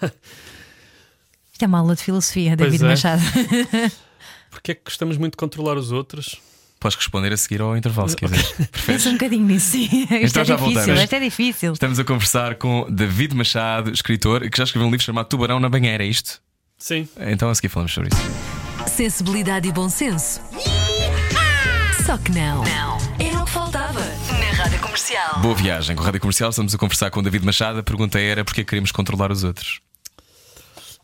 Isto 1.52 1.62
é 1.62 1.66
uma 1.66 1.78
aula 1.78 1.94
de 1.94 2.02
filosofia, 2.02 2.56
Pois 2.56 2.72
David 2.72 2.84
é. 2.84 2.88
Machado. 2.88 3.22
Porque 4.50 4.72
é 4.72 4.74
que 4.74 4.82
gostamos 4.84 5.16
muito 5.16 5.32
de 5.34 5.38
controlar 5.38 5.76
os 5.76 5.92
outros? 5.92 6.36
Podes 6.80 6.96
responder 6.96 7.32
a 7.32 7.36
seguir 7.36 7.60
ao 7.60 7.76
intervalo 7.76 8.08
se 8.08 8.16
quiseres. 8.16 8.54
Pensa 8.86 9.10
um 9.10 9.12
bocadinho 9.12 9.44
nisso. 9.46 9.72
sim. 9.72 9.84
Isto 9.84 10.14
Então 10.14 10.42
é 10.42 10.44
já 10.44 10.56
difícil, 10.56 10.74
voltamos. 10.74 11.02
isto 11.02 11.12
é 11.14 11.20
difícil. 11.20 11.72
Estamos 11.74 11.98
a 11.98 12.04
conversar 12.04 12.54
com 12.56 12.86
David 12.90 13.34
Machado, 13.34 13.90
escritor, 13.92 14.48
que 14.48 14.56
já 14.56 14.64
escreveu 14.64 14.88
um 14.88 14.90
livro 14.90 15.04
chamado 15.04 15.26
Tubarão 15.28 15.60
na 15.60 15.68
Banheira, 15.68 16.02
é 16.04 16.06
isto? 16.06 16.40
Sim. 16.78 17.06
Então 17.18 17.50
a 17.50 17.54
seguir 17.54 17.68
falamos 17.68 17.92
sobre 17.92 18.08
isso. 18.12 18.90
Sensibilidade 18.90 19.68
e 19.68 19.72
bom 19.72 19.90
senso. 19.90 20.40
Só 22.06 22.16
que 22.16 22.32
não. 22.32 22.64
Não. 22.64 22.98
Era 23.18 23.42
o 23.42 23.44
que 23.44 23.50
faltava 23.50 24.00
na 24.00 24.50
Rádio 24.56 24.80
Comercial. 24.80 25.38
Boa 25.40 25.54
viagem 25.54 25.94
com 25.94 26.02
a 26.02 26.06
Rádio 26.06 26.20
Comercial. 26.20 26.48
Estamos 26.50 26.74
a 26.74 26.78
conversar 26.78 27.10
com 27.10 27.22
David 27.22 27.44
Machado. 27.44 27.78
A 27.78 27.82
pergunta 27.82 28.18
era 28.18 28.42
porquê 28.44 28.64
queremos 28.64 28.90
controlar 28.90 29.30
os 29.30 29.44
outros? 29.44 29.80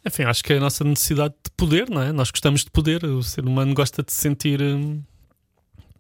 Enfim, 0.07 0.23
acho 0.23 0.45
que 0.45 0.53
é 0.53 0.57
a 0.59 0.61
nossa 0.61 0.85
necessidade 0.85 1.35
de 1.45 1.51
poder, 1.57 1.91
não 1.91 2.01
é? 2.01 2.13
Nós 2.13 2.31
gostamos 2.31 2.63
de 2.65 2.71
poder. 2.71 3.05
O 3.05 3.23
ser 3.23 3.45
humano 3.45 3.75
gosta 3.75 4.03
de 4.03 4.13
se 4.13 4.21
sentir 4.21 4.63
hum, 4.63 5.03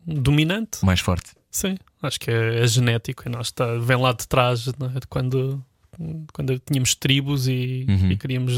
dominante. 0.06 0.84
Mais 0.84 1.00
forte. 1.00 1.32
Sim, 1.50 1.76
acho 2.02 2.20
que 2.20 2.30
é, 2.30 2.60
é 2.62 2.66
genético. 2.66 3.24
É 3.26 3.30
nós 3.30 3.48
está, 3.48 3.76
vem 3.78 3.96
lá 3.96 4.12
de 4.12 4.26
trás 4.28 4.66
não 4.78 4.88
é? 4.88 5.00
de 5.00 5.06
quando, 5.08 5.64
quando 6.32 6.58
tínhamos 6.60 6.94
tribos 6.94 7.48
e, 7.48 7.86
Uhum. 7.88 8.12
e 8.12 8.16
queríamos 8.16 8.52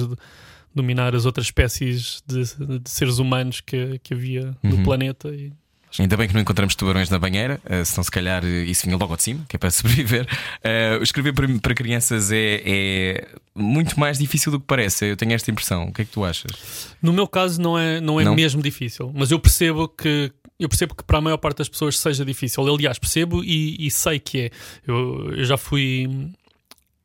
dominar 0.74 1.14
as 1.14 1.24
outras 1.24 1.46
espécies 1.46 2.22
de, 2.26 2.42
de 2.80 2.90
seres 2.90 3.18
humanos 3.18 3.60
que, 3.60 3.98
que 4.00 4.14
havia 4.14 4.54
Uhum. 4.62 4.70
no 4.70 4.84
planeta. 4.84 5.28
E, 5.30 5.52
Ainda 5.98 6.16
bem 6.16 6.28
que 6.28 6.34
não 6.34 6.40
encontramos 6.40 6.74
tubarões 6.74 7.10
na 7.10 7.18
banheira, 7.18 7.60
eh, 7.64 7.84
senão 7.84 8.04
se 8.04 8.10
calhar 8.10 8.44
eh, 8.44 8.64
isso 8.64 8.86
vinha 8.86 8.96
logo 8.96 9.16
de 9.16 9.22
cima, 9.22 9.44
que 9.48 9.56
é 9.56 9.58
para 9.58 9.70
sobreviver. 9.72 10.26
Eh, 10.62 10.98
escrever 11.02 11.32
para, 11.32 11.48
para 11.58 11.74
crianças 11.74 12.30
é, 12.30 12.62
é 12.64 13.28
muito 13.54 13.98
mais 13.98 14.18
difícil 14.18 14.52
do 14.52 14.60
que 14.60 14.66
parece. 14.66 15.06
Eu 15.06 15.16
tenho 15.16 15.32
esta 15.32 15.50
impressão. 15.50 15.88
O 15.88 15.92
que 15.92 16.02
é 16.02 16.04
que 16.04 16.10
tu 16.12 16.24
achas? 16.24 16.96
no 17.02 17.12
meu 17.12 17.26
caso, 17.26 17.60
não 17.60 17.78
é, 17.78 18.00
não 18.00 18.20
é 18.20 18.24
Não? 18.24 18.34
mesmo 18.34 18.62
difícil, 18.62 19.12
mas 19.14 19.30
eu 19.30 19.38
percebo 19.38 19.88
que. 19.88 20.32
Eu 20.58 20.68
percebo 20.68 20.92
que 20.94 21.04
para 21.04 21.18
a 21.18 21.20
maior 21.20 21.36
parte 21.36 21.58
das 21.58 21.68
pessoas 21.68 21.96
seja 21.98 22.24
difícil. 22.24 22.66
Aliás, 22.66 22.98
percebo 22.98 23.44
e, 23.44 23.76
e 23.78 23.90
sei 23.90 24.18
que 24.18 24.40
é. 24.40 24.50
Eu, 24.86 25.32
eu 25.32 25.44
já 25.44 25.56
fui. 25.56 26.08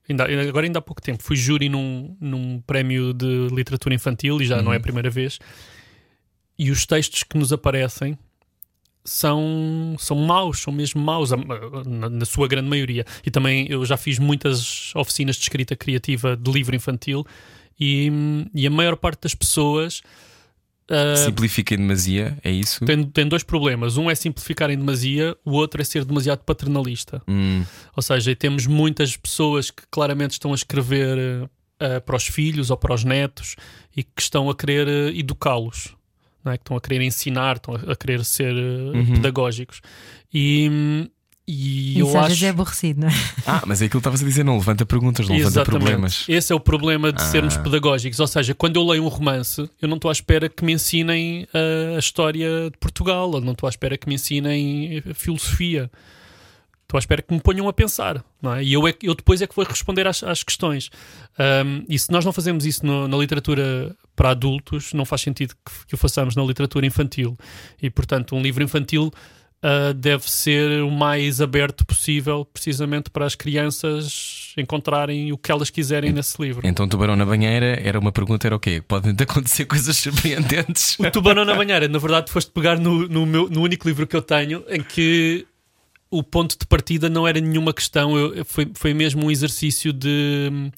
Ainda, 0.10 0.26
agora, 0.26 0.66
ainda 0.66 0.80
há 0.80 0.82
pouco 0.82 1.02
tempo, 1.02 1.24
fui 1.24 1.36
júri 1.36 1.70
num, 1.70 2.16
num 2.20 2.60
prémio 2.62 3.14
de 3.14 3.48
literatura 3.52 3.96
infantil 3.96 4.42
e 4.42 4.46
já 4.46 4.62
não 4.62 4.74
é 4.74 4.78
a 4.78 4.80
primeira 4.80 5.10
vez. 5.10 5.40
E 6.58 6.70
os 6.72 6.86
textos 6.86 7.24
que 7.24 7.38
nos 7.38 7.54
aparecem 7.54 8.18
são, 9.06 9.96
são 10.00 10.16
maus, 10.18 10.60
são 10.62 10.72
mesmo 10.74 11.02
maus, 11.02 11.32
na, 11.32 12.10
na 12.10 12.26
sua 12.26 12.48
grande 12.48 12.70
maioria. 12.70 13.06
E 13.26 13.32
também 13.32 13.68
eu 13.70 13.86
já 13.86 13.98
fiz 13.98 14.20
muitas 14.20 14.94
oficinas 14.96 15.36
de 15.36 15.44
escrita 15.44 15.76
criativa 15.76 16.36
de 16.38 16.52
livro 16.52 16.76
infantil 16.76 17.26
e, 17.80 18.12
e 18.54 18.66
a 18.68 18.70
maior 18.70 18.96
parte 18.96 19.22
das 19.24 19.36
pessoas. 19.36 20.02
ah, 20.90 21.16
Simplifica 21.16 21.74
em 21.74 21.78
demasia, 21.78 22.38
é 22.44 22.52
isso? 22.52 22.86
tem, 22.86 23.04
tem 23.04 23.28
dois 23.28 23.44
problemas. 23.44 23.98
Um 23.98 24.10
é 24.10 24.16
simplificar 24.16 24.70
em 24.70 24.78
demasia, 24.78 25.36
o 25.44 25.52
outro 25.52 25.82
é 25.82 25.84
ser 25.86 26.06
demasiado 26.06 26.40
paternalista. 26.40 27.22
Hum, 27.28 27.64
Ou 27.96 28.04
seja, 28.04 28.36
temos 28.36 28.66
muitas 28.68 29.18
pessoas 29.18 29.70
que 29.72 29.84
claramente 29.92 30.32
estão 30.32 30.52
a 30.52 30.56
escrever 30.56 31.50
eh, 31.80 32.00
para 32.00 32.16
os 32.16 32.28
filhos 32.28 32.70
ou 32.70 32.78
para 32.78 32.94
os 32.94 33.04
netos 33.04 33.56
e 33.96 34.04
que 34.04 34.22
estão 34.22 34.50
a 34.50 34.56
querer 34.56 34.88
eh, 34.88 35.18
educá-los, 35.18 35.96
é? 36.52 36.58
que 36.58 36.64
estão 36.64 36.76
a 36.78 36.82
querer 36.82 37.02
ensinar, 37.02 37.56
estão 37.58 37.76
a, 37.76 37.92
a 37.92 37.96
querer 37.96 38.24
ser 38.26 38.54
eh, 38.56 39.14
pedagógicos. 39.16 39.82
E, 40.34 41.10
E 41.46 42.00
eu 42.00 42.08
Isso 42.08 42.18
às 42.18 42.24
acho. 42.24 42.28
vezes 42.30 42.44
é 42.44 42.50
aborrecido, 42.50 43.02
não 43.02 43.08
é? 43.10 43.12
Ah, 43.46 43.64
mas 43.66 43.82
é 43.82 43.86
aquilo 43.86 44.00
que 44.00 44.08
estavas 44.08 44.22
a 44.22 44.26
dizer, 44.26 44.44
não 44.46 44.56
levanta 44.58 44.86
perguntas, 44.86 45.28
não 45.28 45.36
levanta 45.36 45.56
Exatamente. 45.60 45.82
problemas. 45.84 46.26
Esse 46.30 46.54
é 46.54 46.56
o 46.56 46.60
problema 46.60 47.12
de 47.12 47.22
sermos 47.22 47.58
Ah. 47.58 47.60
pedagógicos. 47.60 48.18
Ou 48.20 48.28
seja, 48.28 48.56
quando 48.56 48.78
eu 48.78 48.86
leio 48.88 49.04
um 49.04 49.10
romance, 49.10 49.70
eu 49.82 49.88
não 49.90 49.98
estou 49.98 50.08
à 50.08 50.14
espera 50.14 50.48
que 50.48 50.64
me 50.64 50.72
ensinem 50.72 51.44
uh, 51.54 51.96
a 51.98 52.00
história 52.00 52.70
de 52.72 52.78
Portugal, 52.78 53.30
ou 53.30 53.42
não 53.42 53.52
estou 53.52 53.68
à 53.68 53.70
espera 53.70 53.98
que 53.98 54.08
me 54.08 54.16
ensinem 54.16 55.00
uh, 55.00 55.14
filosofia. 55.14 55.92
Estou 56.94 57.00
à 57.00 57.02
espera 57.02 57.24
que 57.24 57.34
me 57.34 57.40
ponham 57.40 57.68
a 57.68 57.74
pensar. 57.74 58.24
Não 58.40 58.54
é? 58.54 58.64
E 58.64 58.72
eu, 58.72 58.88
é, 58.88 58.94
eu 59.02 59.16
depois 59.16 59.42
é 59.42 59.48
que 59.48 59.56
vou 59.56 59.66
responder 59.66 60.06
às, 60.06 60.22
às 60.22 60.44
questões. 60.44 60.92
Um, 61.66 61.84
e 61.90 61.98
se 61.98 62.12
nós 62.12 62.24
não 62.24 62.32
fazemos 62.32 62.68
isso 62.68 62.86
no- 62.86 63.08
na 63.08 63.18
literatura 63.18 63.96
para 64.16 64.30
adultos, 64.30 64.94
não 64.94 65.04
faz 65.04 65.22
sentido 65.22 65.56
que, 65.66 65.88
que 65.88 65.96
o 65.96 65.98
façamos 65.98 66.36
na 66.36 66.44
literatura 66.44 66.86
infantil. 66.86 67.36
E, 67.82 67.90
portanto, 67.90 68.36
um 68.36 68.42
livro 68.44 68.64
infantil 68.64 69.12
uh, 69.64 69.92
deve 69.96 70.30
ser 70.30 70.84
o 70.84 70.92
mais 70.92 71.42
aberto 71.42 71.84
possível, 71.84 72.46
precisamente 72.46 73.10
para 73.10 73.26
as 73.26 73.34
crianças 73.34 74.54
encontrarem 74.56 75.32
o 75.32 75.38
que 75.38 75.52
elas 75.52 75.72
quiserem 75.72 76.14
nesse 76.14 76.40
livro. 76.40 76.62
Então, 76.64 76.88
tubarão 76.88 77.16
na 77.16 77.26
banheira 77.26 77.80
era 77.84 77.98
uma 78.00 78.12
pergunta: 78.12 78.46
era 78.48 78.56
o 78.56 78.60
quê? 78.60 78.84
Podem 78.88 79.16
acontecer 79.20 79.66
coisas 79.66 79.98
surpreendentes. 79.98 80.96
O 81.00 81.10
Tubarão 81.10 81.44
na 81.44 81.56
Banheira, 81.56 81.88
na 81.88 81.98
verdade, 81.98 82.32
foste 82.32 82.52
pegar 82.52 82.78
no, 82.78 83.08
no, 83.08 83.26
meu, 83.26 83.50
no 83.50 83.62
único 83.64 83.88
livro 83.88 84.06
que 84.06 84.16
eu 84.16 84.22
tenho 84.22 84.64
em 84.70 84.84
que 84.84 85.48
o 86.18 86.24
ponto 86.24 86.58
de 86.60 86.66
partida 86.68 87.10
não 87.10 87.28
era 87.28 87.40
nenhuma 87.40 87.74
questão, 87.74 88.16
eu, 88.18 88.46
foi, 88.46 88.72
foi 88.74 88.94
mesmo 88.94 89.26
um 89.26 89.32
exercício 89.32 89.92
de 89.92 90.72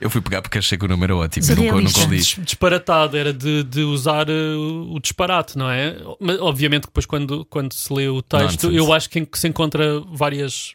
Eu 0.00 0.10
fui 0.10 0.20
pegar 0.20 0.42
porque 0.42 0.58
achei 0.58 0.76
que 0.76 0.84
o 0.84 0.88
número 0.88 1.14
era 1.14 1.24
ótimo. 1.24 1.46
Nunca, 1.56 1.80
nunca 1.80 2.00
li. 2.10 2.16
des- 2.16 2.36
disparatado, 2.40 3.16
era 3.16 3.32
de, 3.32 3.62
de 3.62 3.82
usar 3.82 4.28
eh, 4.28 4.54
o 4.56 4.98
disparate, 4.98 5.56
não 5.56 5.70
é? 5.70 5.96
Mas, 6.18 6.40
obviamente, 6.40 6.82
que 6.82 6.88
depois, 6.88 7.06
quando, 7.06 7.44
quando 7.44 7.72
se 7.74 7.92
lê 7.92 8.08
o 8.08 8.20
texto, 8.22 8.64
Nonsense. 8.64 8.76
eu 8.76 8.92
acho 8.92 9.08
que 9.10 9.28
se 9.34 9.46
encontra 9.48 10.00
várias, 10.00 10.74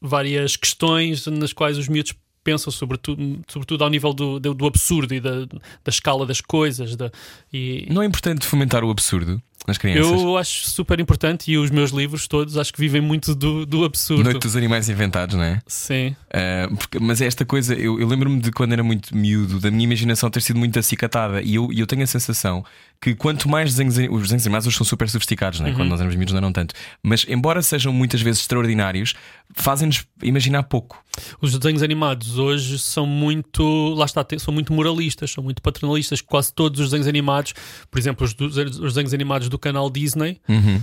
várias 0.00 0.56
questões 0.56 1.26
nas 1.26 1.52
quais 1.52 1.78
os 1.78 1.88
miúdos 1.88 2.14
pensam, 2.42 2.72
sobretudo, 2.72 3.40
sobretudo 3.46 3.84
ao 3.84 3.90
nível 3.90 4.14
do, 4.14 4.40
do, 4.40 4.54
do 4.54 4.66
absurdo 4.66 5.12
e 5.12 5.20
da, 5.20 5.44
da 5.44 5.88
escala 5.88 6.24
das 6.24 6.40
coisas. 6.40 6.96
Da, 6.96 7.10
e, 7.52 7.86
Não 7.90 8.02
é 8.02 8.06
importante 8.06 8.46
fomentar 8.46 8.82
o 8.82 8.90
absurdo 8.90 9.42
nas 9.68 9.78
crianças? 9.78 10.20
Eu 10.20 10.36
acho 10.36 10.68
super 10.68 10.98
importante 10.98 11.50
e 11.52 11.56
os 11.58 11.70
meus 11.70 11.90
livros 11.92 12.26
todos 12.26 12.56
acho 12.56 12.72
que 12.72 12.80
vivem 12.80 13.00
muito 13.00 13.34
do, 13.34 13.64
do 13.64 13.84
absurdo. 13.84 14.24
Noite 14.24 14.40
dos 14.40 14.56
Animais 14.56 14.88
Inventados, 14.88 15.36
não 15.36 15.44
é? 15.44 15.60
Sim. 15.66 16.16
Uh, 16.28 16.76
porque- 16.76 16.98
mas 16.98 17.20
é 17.20 17.26
esta 17.26 17.44
coisa, 17.44 17.74
eu, 17.74 18.00
eu 18.00 18.08
lembro-me 18.08 18.40
de 18.40 18.50
quando 18.50 18.72
era 18.72 18.82
muito 18.82 19.16
miúdo, 19.16 19.60
da 19.60 19.70
minha 19.70 19.84
imaginação 19.84 20.28
ter 20.30 20.40
sido 20.42 20.58
muito 20.58 20.76
acicatada. 20.78 21.40
E 21.42 21.54
eu, 21.54 21.72
e 21.72 21.78
eu 21.78 21.86
tenho 21.86 22.02
a 22.02 22.06
sensação 22.06 22.64
que 23.00 23.14
quanto 23.14 23.48
mais 23.48 23.74
desenhos, 23.74 23.96
os 24.12 24.22
desenhos 24.22 24.44
animados 24.44 24.66
hoje 24.66 24.76
são 24.76 24.84
super 24.84 25.08
sofisticados, 25.08 25.60
não 25.60 25.68
é? 25.68 25.72
quando 25.72 25.88
nós 25.88 26.00
éramos 26.00 26.16
miúdos 26.16 26.32
não 26.32 26.38
eram 26.38 26.52
tanto. 26.52 26.74
Mas 27.02 27.24
embora 27.28 27.62
sejam 27.62 27.92
muitas 27.92 28.20
vezes 28.20 28.40
extraordinários, 28.40 29.14
fazem-nos 29.54 30.04
imaginar 30.22 30.64
pouco. 30.64 31.02
Os 31.40 31.56
desenhos 31.56 31.82
animados 31.82 32.38
hoje 32.38 32.76
são 32.78 33.06
muito, 33.06 33.62
lá 33.94 34.04
está, 34.04 34.26
são 34.38 34.52
muito 34.52 34.72
moralistas, 34.72 35.30
são 35.30 35.44
muito 35.44 35.62
paternalistas. 35.62 36.20
Quase 36.20 36.52
todos 36.52 36.80
os 36.80 36.86
desenhos 36.86 37.06
animados, 37.06 37.54
por 37.88 37.98
exemplo, 38.00 38.26
os, 38.26 38.34
os 38.38 38.92
desenhos 38.94 39.14
animados 39.14 39.48
do 39.48 39.58
canal 39.58 39.88
Disney, 39.90 40.40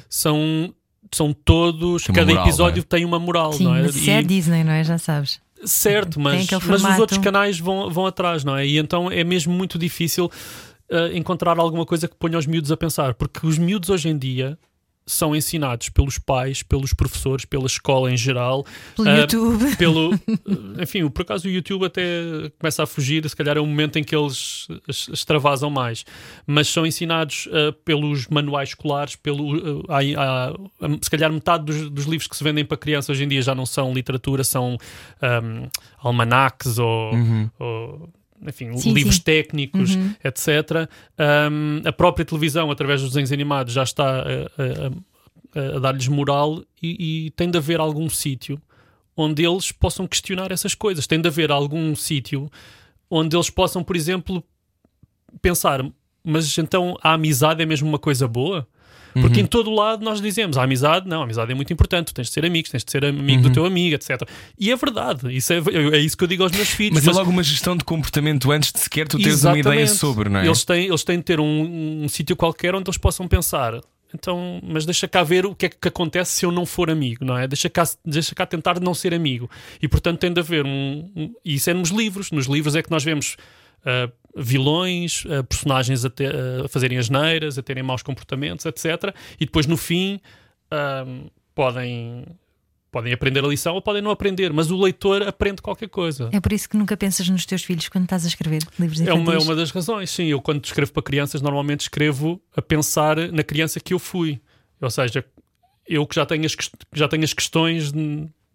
são, 0.10 0.74
são 1.12 1.34
todos, 1.34 2.06
cada 2.06 2.26
moral, 2.26 2.48
episódio 2.48 2.80
é? 2.80 2.84
tem 2.84 3.04
uma 3.04 3.20
moral, 3.20 3.52
Sim, 3.52 3.66
não 3.66 3.76
é? 3.76 3.82
mas 3.82 3.96
isso 3.96 4.10
é 4.10 4.22
E- 4.22 4.24
Disney, 4.24 4.64
não 4.64 4.72
é? 4.72 4.84
Já 4.86 4.98
sabes. 4.98 5.40
Certo, 5.66 6.20
mas, 6.20 6.48
mas 6.70 6.84
os 6.84 7.00
outros 7.00 7.18
canais 7.20 7.58
vão, 7.60 7.90
vão 7.90 8.06
atrás, 8.06 8.44
não 8.44 8.56
é? 8.56 8.68
E 8.68 8.78
então 8.78 9.10
é 9.12 9.24
mesmo 9.24 9.52
muito 9.52 9.80
difícil 9.80 10.30
uh, 10.96 11.16
encontrar 11.16 11.58
alguma 11.60 11.86
coisa 11.86 12.08
que 12.08 12.16
ponha 12.16 12.38
os 12.38 12.46
miúdos 12.48 12.72
a 12.72 12.78
pensar, 12.78 13.14
porque 13.14 13.46
os 13.46 13.58
miúdos 13.58 13.90
hoje 13.90 14.10
em 14.10 14.18
dia 14.18 14.58
são 15.08 15.36
ensinados 15.36 15.90
pelos 15.90 16.18
pais, 16.18 16.64
pelos 16.64 16.92
professores, 16.92 17.46
pela 17.46 17.68
escola 17.68 18.12
em 18.12 18.18
geral, 18.18 18.66
Pelo 18.96 19.08
Ah, 19.08 19.18
YouTube. 19.20 19.76
pelo. 19.78 20.16
uh, 20.16 20.20
Enfim, 20.82 21.08
por 21.10 21.22
acaso 21.22 21.48
o 21.48 21.52
YouTube 21.52 21.86
até 21.86 22.02
começa 22.60 22.82
a 22.82 22.88
fugir, 22.88 23.30
se 23.30 23.36
calhar 23.36 23.56
é 23.56 23.60
o 23.60 23.68
momento 23.68 24.00
em 24.00 24.04
que 24.04 24.16
eles 24.16 24.68
es- 24.88 25.08
extravasam 25.10 25.70
mais. 25.70 26.04
Mas 26.48 26.70
são 26.70 26.88
ensinados 26.88 27.46
uh, 27.52 27.72
pelos 27.86 28.28
manuais 28.30 28.70
escolares, 28.70 29.16
pelo. 29.16 29.56
uh, 29.82 29.84
há- 29.90 30.00
há- 30.50 30.54
se 31.00 31.10
calhar 31.12 31.32
metade 31.32 31.66
dos, 31.66 31.88
dos 31.92 32.06
livros 32.06 32.28
que 32.28 32.36
se 32.36 32.44
vendem 32.44 32.66
para 32.66 32.76
crianças 32.76 33.12
hoje 33.12 33.26
em 33.26 33.28
dia 33.28 33.44
já 33.44 33.54
não 33.54 33.68
são 33.68 33.94
literatura, 33.94 34.44
são 34.44 34.76
um, 35.22 35.68
almanacs 36.00 36.80
ou. 36.80 37.12
ou, 37.60 38.10
enfim, 38.42 38.76
Sim, 38.78 38.94
livros 38.94 39.16
sim. 39.18 39.22
técnicos, 39.22 39.92
etc. 40.24 40.90
Um, 41.52 41.88
a 41.88 41.92
própria 41.94 42.26
televisão, 42.26 42.70
através 42.72 43.02
dos 43.02 43.12
desenhos 43.12 43.32
animados, 43.32 43.74
já 43.74 43.84
está 43.84 44.22
a- 44.22 44.24
a- 44.24 45.72
a- 45.74 45.76
a 45.78 45.80
dar-lhes 45.80 46.08
moral 46.08 46.64
e, 46.82 47.26
e 47.28 47.32
tem 47.32 47.50
de 47.50 47.58
haver 47.58 47.80
algum 47.80 48.10
sítio 48.10 48.62
onde 49.16 49.46
eles 49.46 49.72
possam 49.72 50.06
questionar 50.06 50.52
essas 50.52 50.76
coisas. 50.76 51.08
Tem 51.08 51.22
de 51.22 51.28
haver 51.30 51.50
algum 51.52 51.96
sítio 51.96 52.50
onde 53.10 53.36
eles 53.36 53.50
possam, 53.50 53.84
por 53.84 53.96
exemplo, 53.96 54.44
pensar: 55.42 55.84
mas 56.24 56.58
então 56.58 56.98
a 57.02 57.14
amizade 57.14 57.62
é 57.62 57.66
mesmo 57.66 57.88
uma 57.88 58.00
coisa 58.00 58.28
boa? 58.28 58.68
Porque 59.22 59.42
em 59.42 59.46
todo 59.46 59.70
lado 59.72 60.04
nós 60.04 60.22
dizemos 60.22 60.58
a 60.58 60.64
amizade, 60.64 61.08
não, 61.08 61.22
a 61.22 61.24
amizade 61.24 61.52
é 61.52 61.56
muito 61.56 61.72
importante, 61.72 62.08
tu 62.08 62.14
tens 62.14 62.28
de 62.28 62.34
ser 62.34 62.46
amigo, 62.46 62.70
tens 62.70 62.84
de 62.84 62.92
ser 62.92 63.06
amigo 63.06 63.44
do 63.44 63.50
teu 63.52 63.66
amigo, 63.66 63.96
etc. 63.96 64.22
E 64.60 64.72
é 64.72 64.76
verdade, 64.76 65.36
isso 65.36 65.54
é, 65.54 65.58
é 65.94 66.00
isso 66.00 66.18
que 66.18 66.24
eu 66.24 66.28
digo 66.28 66.44
aos 66.44 66.52
meus 66.52 66.70
filhos. 66.70 66.96
Mas, 66.96 67.08
é 67.08 67.18
logo 67.18 67.30
uma 67.30 67.44
gestão 67.44 67.78
de 67.78 67.84
comportamento 67.84 68.52
antes 68.52 68.72
de 68.72 68.80
sequer 68.80 69.08
tu 69.08 69.18
teres 69.18 69.44
uma 69.44 69.58
ideia 69.58 69.88
sobre, 69.88 70.30
não 70.30 70.40
é? 70.40 70.46
Eles 70.46 70.64
têm, 70.64 70.88
eles 70.88 71.04
têm 71.04 71.18
de 71.18 71.24
ter 71.24 71.40
um, 71.40 72.04
um 72.04 72.10
sítio 72.10 72.36
qualquer 72.36 72.76
onde 72.76 72.90
eles 72.90 72.98
possam 72.98 73.28
pensar. 73.28 73.80
Então, 74.14 74.62
mas 74.64 74.86
deixa 74.86 75.08
cá 75.08 75.24
ver 75.24 75.46
o 75.46 75.54
que 75.54 75.66
é 75.66 75.70
que 75.70 75.88
acontece 75.88 76.32
se 76.32 76.46
eu 76.46 76.52
não 76.52 76.66
for 76.66 76.90
amigo, 76.90 77.26
não 77.26 77.38
é? 77.38 77.48
Deixa 77.48 77.70
cá, 77.70 77.84
deixa 78.06 78.34
cá 78.34 78.46
tentar 78.46 78.80
não 78.80 78.94
ser 78.94 79.14
amigo. 79.14 79.50
E 79.82 79.88
portanto 79.88 80.20
tem 80.20 80.32
de 80.32 80.40
haver 80.40 80.66
um. 80.66 81.10
um 81.16 81.34
e 81.44 81.56
isso 81.56 81.70
é 81.70 81.74
nos 81.74 81.90
livros. 81.90 82.32
Nos 82.32 82.46
livros 82.46 82.76
é 82.76 82.82
que 82.82 82.90
nós 82.90 83.04
vemos 83.04 83.36
ah, 83.86 84.10
vilões, 84.36 85.24
ah, 85.30 85.44
personagens 85.44 86.04
a, 86.06 86.10
ter- 86.10 86.36
a 86.64 86.68
fazerem 86.68 86.98
asneiras, 86.98 87.58
a 87.58 87.64
terem 87.64 87.84
maus 87.84 88.02
comportamentos, 88.04 88.66
etc. 88.66 89.16
E 89.40 89.46
depois 89.46 89.66
no 89.66 89.78
fim 89.78 90.20
ah, 90.72 91.06
podem. 91.54 92.26
Podem 92.92 93.12
aprender 93.12 93.44
a 93.44 93.48
lição 93.50 93.76
ou 93.76 93.82
podem 93.82 94.02
não 94.02 94.10
aprender, 94.10 94.54
mas 94.54 94.72
o 94.72 94.78
leitor 94.82 95.22
aprende 95.28 95.62
qualquer 95.62 95.90
coisa. 95.90 96.30
É 96.32 96.40
por 96.40 96.54
isso 96.54 96.70
que 96.70 96.78
nunca 96.78 96.96
pensas 96.96 97.28
nos 97.28 97.46
teus 97.46 97.62
filhos 97.62 97.90
quando 97.90 98.06
estás 98.06 98.24
a 98.24 98.28
escrever 98.30 98.62
livros 98.80 99.02
É 99.02 99.04
infantis. 99.04 99.22
uma, 99.22 99.34
é 99.34 99.38
uma 99.38 99.54
das 99.54 99.70
razões, 99.72 100.10
sim. 100.10 100.28
Eu, 100.28 100.42
quando 100.42 100.64
escrevo 100.64 100.94
para 100.94 101.04
crianças, 101.04 101.42
normalmente 101.42 101.82
escrevo 101.82 102.42
a 102.56 102.62
pensar 102.62 103.18
na 103.34 103.44
criança 103.44 103.82
que 103.82 103.94
eu 103.94 104.00
fui. 104.00 104.40
Ou 104.80 104.90
seja, 104.90 105.26
eu 105.86 106.08
que 106.08 106.16
já 106.16 106.26
tenho 106.26 106.46
as, 106.46 106.56
já 106.94 107.06
tenho 107.10 107.26
as 107.26 107.34
questões 107.34 107.92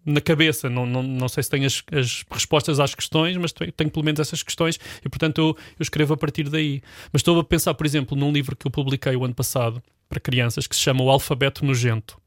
na 0.05 0.19
cabeça. 0.21 0.69
Não, 0.69 0.85
não, 0.85 1.03
não 1.03 1.27
sei 1.29 1.43
se 1.43 1.49
tenho 1.49 1.65
as, 1.65 1.83
as 1.91 2.23
respostas 2.31 2.79
às 2.79 2.93
questões, 2.95 3.37
mas 3.37 3.51
tenho, 3.51 3.71
tenho 3.71 3.89
pelo 3.89 4.05
menos 4.05 4.19
essas 4.19 4.41
questões 4.43 4.79
e, 5.03 5.09
portanto, 5.09 5.37
eu, 5.39 5.47
eu 5.47 5.83
escrevo 5.83 6.13
a 6.13 6.17
partir 6.17 6.49
daí. 6.49 6.81
Mas 7.11 7.19
estou 7.21 7.39
a 7.39 7.43
pensar, 7.43 7.73
por 7.73 7.85
exemplo, 7.85 8.17
num 8.17 8.31
livro 8.31 8.55
que 8.55 8.65
eu 8.67 8.71
publiquei 8.71 9.15
o 9.15 9.23
ano 9.25 9.33
passado 9.35 9.81
para 10.09 10.19
crianças 10.19 10.67
que 10.67 10.75
se 10.75 10.81
chama 10.81 11.03
O 11.03 11.09
Alfabeto 11.09 11.63
Nojento. 11.65 12.17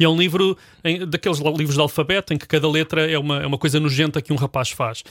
E 0.00 0.04
é 0.04 0.08
um 0.08 0.16
livro 0.16 0.56
em- 0.82 1.04
daqueles 1.06 1.38
livros 1.40 1.74
de 1.74 1.80
alfabeto 1.80 2.32
em 2.32 2.38
que 2.38 2.46
cada 2.46 2.66
letra 2.68 3.10
é 3.10 3.18
uma, 3.18 3.42
é 3.42 3.46
uma 3.46 3.58
coisa 3.58 3.78
nojenta 3.78 4.22
que 4.22 4.32
um 4.32 4.36
rapaz 4.36 4.70
faz. 4.70 5.04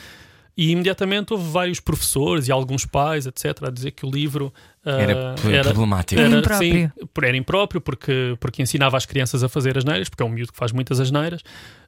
E 0.58 0.72
imediatamente 0.72 1.32
houve 1.34 1.48
vários 1.52 1.80
professores 1.80 2.48
e 2.48 2.52
alguns 2.52 2.84
pais, 2.84 3.28
etc., 3.28 3.64
a 3.66 3.70
dizer 3.70 3.92
que 3.92 4.06
o 4.06 4.10
livro 4.10 4.52
ah, 4.84 4.92
Era 4.92 5.36
p- 5.36 5.62
problemático. 5.64 6.20
Era 6.20 6.30
Era, 6.30 6.40
impróprio. 6.40 6.72
sim, 6.72 6.92
era 7.24 7.38
impróprio 7.38 7.80
porque, 7.82 8.36
porque 8.40 8.62
ensinava 8.64 8.98
as 8.98 9.06
crianças 9.06 9.44
a 9.44 9.50
fazer 9.50 9.78
asneiras, 9.78 10.10
porque 10.10 10.24
é 10.24 10.26
um 10.26 10.30
miúdo 10.30 10.52
que 10.52 10.58
faz 10.58 10.72
muitas 10.72 11.00
asneiras. 11.00 11.42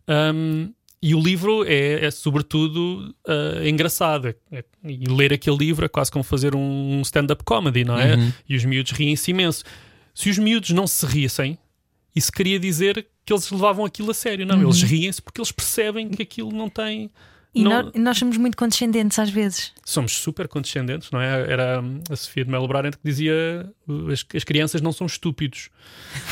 Ahm, 0.07 0.70
e 1.01 1.15
o 1.15 1.20
livro 1.20 1.63
é, 1.65 2.05
é, 2.05 2.11
sobretudo 2.11 3.15
ah, 3.28 3.67
engraçado. 3.67 4.28
É- 4.28 4.36
é- 4.51 4.63
e 4.84 5.03
ler 5.09 5.34
aquele 5.34 5.57
livro 5.57 5.84
é 5.86 5.89
quase 5.89 6.11
como 6.11 6.24
fazer 6.24 6.53
um 6.55 7.01
stand-up 7.01 7.43
comedy, 7.43 7.84
não 7.84 7.97
é? 7.97 8.15
E 8.47 8.55
os 8.55 8.63
miúdos 8.65 8.91
riem-se 8.91 9.32
imenso. 9.32 9.63
Se 10.13 10.30
os 10.30 10.38
miúdos 10.38 10.70
não 10.72 10.86
se 10.86 11.05
rissem, 11.05 11.57
isso 12.15 12.32
queria 12.32 12.59
dizer 12.59 13.07
que 13.26 13.32
eles 13.34 13.49
levavam 13.49 13.86
aquilo 13.86 14.11
a 14.11 14.13
sério, 14.13 14.45
não? 14.45 14.61
Eles 14.61 14.82
riem-se 14.84 15.22
porque 15.22 15.39
eles 15.39 15.51
percebem 15.51 16.09
que 16.09 16.22
aquilo 16.22 16.51
não 16.51 16.70
tem. 16.70 17.09
E 17.54 17.64
não- 17.64 17.84
nó- 17.84 17.91
nós, 17.95 18.18
somos 18.18 18.38
muito 18.38 18.56
condescendentes 18.56 19.18
às 19.18 19.30
vezes. 19.32 19.72
Somos 19.84 20.12
super 20.14 20.47
condescendentes, 20.47 21.10
não 21.10 21.20
é? 21.20 21.52
Era 21.52 21.82
a 22.10 22.16
Sofia 22.16 22.45
de 22.45 22.52
Melo 22.52 22.68
Brarent 22.68 22.93
que 22.95 23.02
dizia 23.04 23.68
as, 24.12 24.24
as 24.36 24.43
crianças 24.43 24.82
não 24.82 24.91
são 24.91 25.08
estúpidos. 25.08 25.70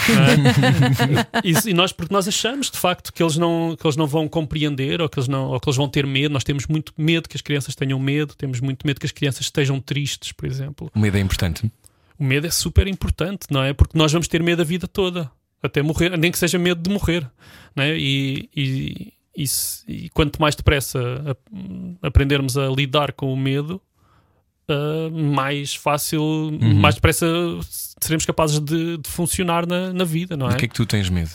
não 0.09 0.23
é? 0.23 1.41
Isso- 1.43 1.67
e 1.69 1.73
nós, 1.73 1.91
porque 1.91 2.13
nós 2.13 2.27
achamos 2.27 2.69
de 2.69 2.77
facto 2.77 3.11
que 3.11 3.23
eles, 3.23 3.35
não, 3.35 3.75
que 3.79 3.85
eles 3.85 3.97
não 3.97 4.05
vão 4.05 4.27
compreender 4.27 5.01
ou 5.01 5.09
que, 5.09 5.17
eles 5.17 5.27
não, 5.27 5.47
ou 5.49 5.59
que 5.59 5.67
eles 5.67 5.77
vão 5.77 5.89
ter 5.89 6.05
medo. 6.05 6.31
Nós 6.33 6.43
temos 6.43 6.67
muito 6.67 6.93
medo 6.97 7.27
que 7.27 7.35
as 7.35 7.41
crianças 7.41 7.73
tenham 7.75 7.99
medo, 7.99 8.35
temos 8.35 8.59
muito 8.59 8.85
medo 8.85 8.99
que 8.99 9.05
as 9.07 9.11
crianças 9.11 9.41
estejam 9.45 9.79
tristes, 9.79 10.31
por 10.31 10.45
exemplo. 10.45 10.91
Uma 10.93 11.07
ideia 11.07 11.23
importante. 11.23 11.71
O 12.19 12.23
medo 12.23 12.45
é 12.45 12.51
super 12.51 12.87
importante, 12.87 13.47
não 13.49 13.63
é? 13.63 13.73
Porque 13.73 13.97
nós 13.97 14.11
vamos 14.11 14.27
ter 14.27 14.41
medo 14.43 14.61
a 14.61 14.65
vida 14.65 14.87
toda, 14.87 15.29
até 15.63 15.81
morrer, 15.81 16.15
nem 16.17 16.31
que 16.31 16.37
seja 16.37 16.59
medo 16.59 16.79
de 16.81 16.89
morrer, 16.91 17.27
não 17.75 17.83
é? 17.83 17.97
E, 17.97 18.49
e, 18.55 19.13
e 19.37 19.47
se- 19.47 19.83
e 19.87 20.09
quanto 20.09 20.41
mais 20.41 20.55
depressa 20.55 20.99
a- 22.01 22.07
aprendermos 22.07 22.57
a 22.57 22.67
lidar 22.67 23.13
com 23.13 23.31
o 23.31 23.37
medo, 23.37 23.79
ah, 24.67 25.09
mais 25.11 25.75
fácil, 25.75 26.21
mais 26.59 26.95
depressa 26.95 27.25
seremos 28.01 28.25
capazes 28.25 28.59
de, 28.59 28.97
de 28.97 29.09
funcionar 29.09 29.65
na, 29.67 29.93
na 29.93 30.03
vida, 30.03 30.35
não 30.35 30.49
é? 30.49 30.55
que 30.55 30.65
é 30.65 30.67
que 30.67 30.73
tu 30.75 30.85
tens 30.85 31.09
medo? 31.09 31.29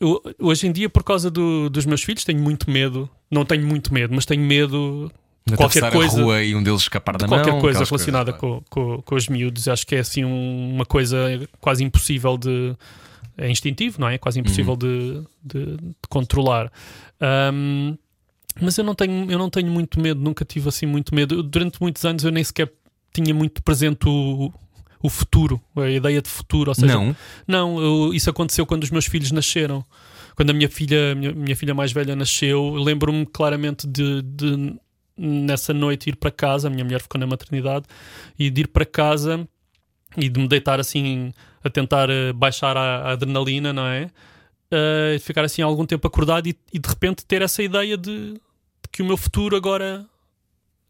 eu, 0.00 0.20
hoje 0.40 0.66
em 0.66 0.72
dia, 0.72 0.90
por 0.90 1.02
causa 1.04 1.30
do- 1.30 1.70
dos 1.70 1.86
meus 1.86 2.02
filhos, 2.02 2.24
tenho 2.24 2.40
muito 2.40 2.70
medo. 2.70 3.08
Não 3.30 3.44
tenho 3.44 3.66
muito 3.66 3.92
medo, 3.94 4.14
mas 4.14 4.26
tenho 4.26 4.42
medo 4.42 5.10
De 5.46 5.56
qualquer 5.56 5.90
coisa- 5.92 6.20
rua 6.22 6.42
e 6.42 6.54
um 6.54 6.62
deles 6.62 6.82
escapar 6.82 7.16
da 7.16 7.26
de 7.26 7.30
qualquer 7.32 7.52
mão, 7.52 7.60
coisa 7.60 7.84
relacionada 7.84 8.32
coisas, 8.32 8.64
com, 8.68 8.96
com, 8.96 9.02
com 9.02 9.14
os 9.14 9.28
miúdos. 9.28 9.68
Acho 9.68 9.86
que 9.86 9.94
é 9.94 10.00
assim 10.00 10.24
um- 10.24 10.74
uma 10.74 10.84
coisa 10.84 11.16
quase 11.60 11.84
impossível 11.84 12.36
de. 12.36 12.74
É 13.36 13.50
instintivo, 13.50 14.00
não 14.00 14.08
é? 14.08 14.16
Quase 14.18 14.38
impossível 14.40 14.76
de, 14.76 15.22
de- 15.42 15.76
de 15.76 15.94
controlar. 16.08 16.70
Ahm, 17.20 17.96
mas 18.60 18.78
eu 18.78 18.84
não, 18.84 18.94
tenho, 18.94 19.30
eu 19.30 19.38
não 19.38 19.50
tenho 19.50 19.70
muito 19.70 20.00
medo, 20.00 20.20
nunca 20.20 20.44
tive 20.44 20.68
assim 20.68 20.86
muito 20.86 21.14
medo. 21.14 21.34
Eu, 21.36 21.42
durante 21.42 21.80
muitos 21.80 22.04
anos 22.04 22.22
eu 22.24 22.30
nem 22.30 22.44
sequer 22.44 22.72
tinha 23.12 23.34
muito 23.34 23.62
presente 23.62 24.08
o, 24.08 24.52
o 25.02 25.08
futuro, 25.08 25.60
a 25.76 25.88
ideia 25.90 26.22
de 26.22 26.28
futuro. 26.28 26.70
Ou 26.70 26.74
seja, 26.74 26.94
Não, 27.46 27.76
não, 27.76 27.80
eu- 27.82 28.14
isso 28.14 28.30
aconteceu 28.30 28.64
quando 28.64 28.84
os 28.84 28.90
meus 28.90 29.06
filhos 29.06 29.32
nasceram. 29.32 29.84
Quando 30.36 30.50
a 30.50 30.52
minha 30.52 30.68
filha, 30.68 31.14
minha, 31.16 31.32
minha 31.32 31.56
filha 31.56 31.74
mais 31.74 31.92
velha 31.92 32.14
nasceu, 32.16 32.74
eu 32.76 32.82
lembro-me 32.82 33.24
claramente 33.26 33.86
de, 33.86 34.20
de, 34.22 34.76
nessa 35.16 35.72
noite 35.72 36.10
ir 36.10 36.16
para 36.16 36.30
casa, 36.30 36.66
a 36.68 36.70
minha 36.70 36.84
mulher 36.84 37.00
ficou 37.00 37.20
na 37.20 37.26
maternidade, 37.26 37.86
e 38.38 38.50
de 38.50 38.62
ir 38.62 38.66
para 38.68 38.84
casa 38.84 39.48
e 40.16 40.28
de 40.28 40.40
me 40.40 40.46
deitar 40.48 40.78
assim 40.80 41.32
a 41.64 41.70
tentar 41.70 42.10
eh, 42.10 42.32
baixar 42.32 42.76
a, 42.76 42.98
a 42.98 43.12
adrenalina, 43.12 43.72
não 43.72 43.86
é? 43.86 44.10
Eh, 44.70 45.18
ficar 45.20 45.44
assim 45.44 45.62
algum 45.62 45.86
tempo 45.86 46.06
acordado 46.06 46.46
e, 46.46 46.56
e 46.72 46.78
de 46.78 46.88
repente 46.88 47.24
ter 47.24 47.40
essa 47.42 47.62
ideia 47.62 47.96
de, 47.96 48.34
de 48.34 48.40
que 48.92 49.02
o 49.02 49.06
meu 49.06 49.16
futuro 49.16 49.56
agora 49.56 50.04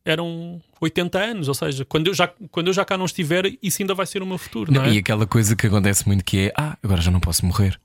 eram 0.04 0.60
80 0.80 1.18
anos, 1.18 1.48
ou 1.48 1.54
seja, 1.54 1.84
quando 1.84 2.08
eu 2.08 2.14
já, 2.14 2.28
quando 2.50 2.66
eu 2.66 2.72
já 2.72 2.84
cá 2.84 2.98
não 2.98 3.06
estiver, 3.06 3.52
isso 3.62 3.80
ainda 3.80 3.94
vai 3.94 4.04
ser 4.04 4.22
o 4.22 4.26
meu 4.26 4.36
futuro, 4.36 4.70
não, 4.70 4.82
Não, 4.82 4.88
é? 4.88 4.94
E 4.94 4.98
aquela 4.98 5.26
coisa 5.26 5.56
que 5.56 5.66
acontece 5.66 6.06
muito 6.06 6.24
que 6.24 6.38
é 6.38 6.52
Ah, 6.56 6.76
agora 6.82 7.00
já 7.00 7.10
não 7.10 7.20
posso 7.20 7.46
morrer. 7.46 7.80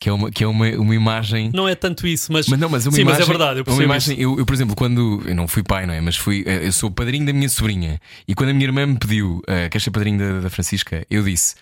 Que 0.00 0.08
é 0.08 0.12
uma, 0.12 0.30
que 0.30 0.44
é 0.44 0.46
uma, 0.46 0.68
uma 0.76 0.94
imagem. 0.94 1.50
Não 1.52 1.68
é 1.68 1.74
tanto 1.74 2.06
isso, 2.06 2.32
mas, 2.32 2.46
Mas 2.46 2.58
não, 2.58 2.68
mas 2.68 2.86
uma 2.86 2.92
sim, 2.92 3.00
imagem, 3.00 3.18
mas 3.18 3.28
é 3.28 3.32
verdade. 3.32 3.60
Eu 3.66 3.74
uma 3.74 3.82
imagem 3.82 4.20
eu, 4.20 4.38
eu, 4.38 4.46
por 4.46 4.54
exemplo, 4.54 4.76
quando 4.76 5.20
eu 5.26 5.34
não 5.34 5.48
fui 5.48 5.64
pai, 5.64 5.86
não 5.86 5.94
é? 5.94 6.00
Mas 6.00 6.16
fui, 6.16 6.44
eh, 6.46 6.66
eu 6.66 6.72
sou 6.72 6.88
o 6.88 6.92
padrinho 6.92 7.26
da 7.26 7.32
minha 7.32 7.48
sobrinha. 7.48 8.00
E 8.26 8.32
quando 8.32 8.50
a 8.50 8.52
minha 8.52 8.66
irmã 8.66 8.86
me 8.86 8.96
pediu, 8.96 9.42
uh, 9.48 9.80
ser 9.80 9.90
padrinho 9.90 10.18
da, 10.18 10.40
da 10.42 10.50
Francisca? 10.50 11.04
Eu 11.10 11.24
disse, 11.24 11.56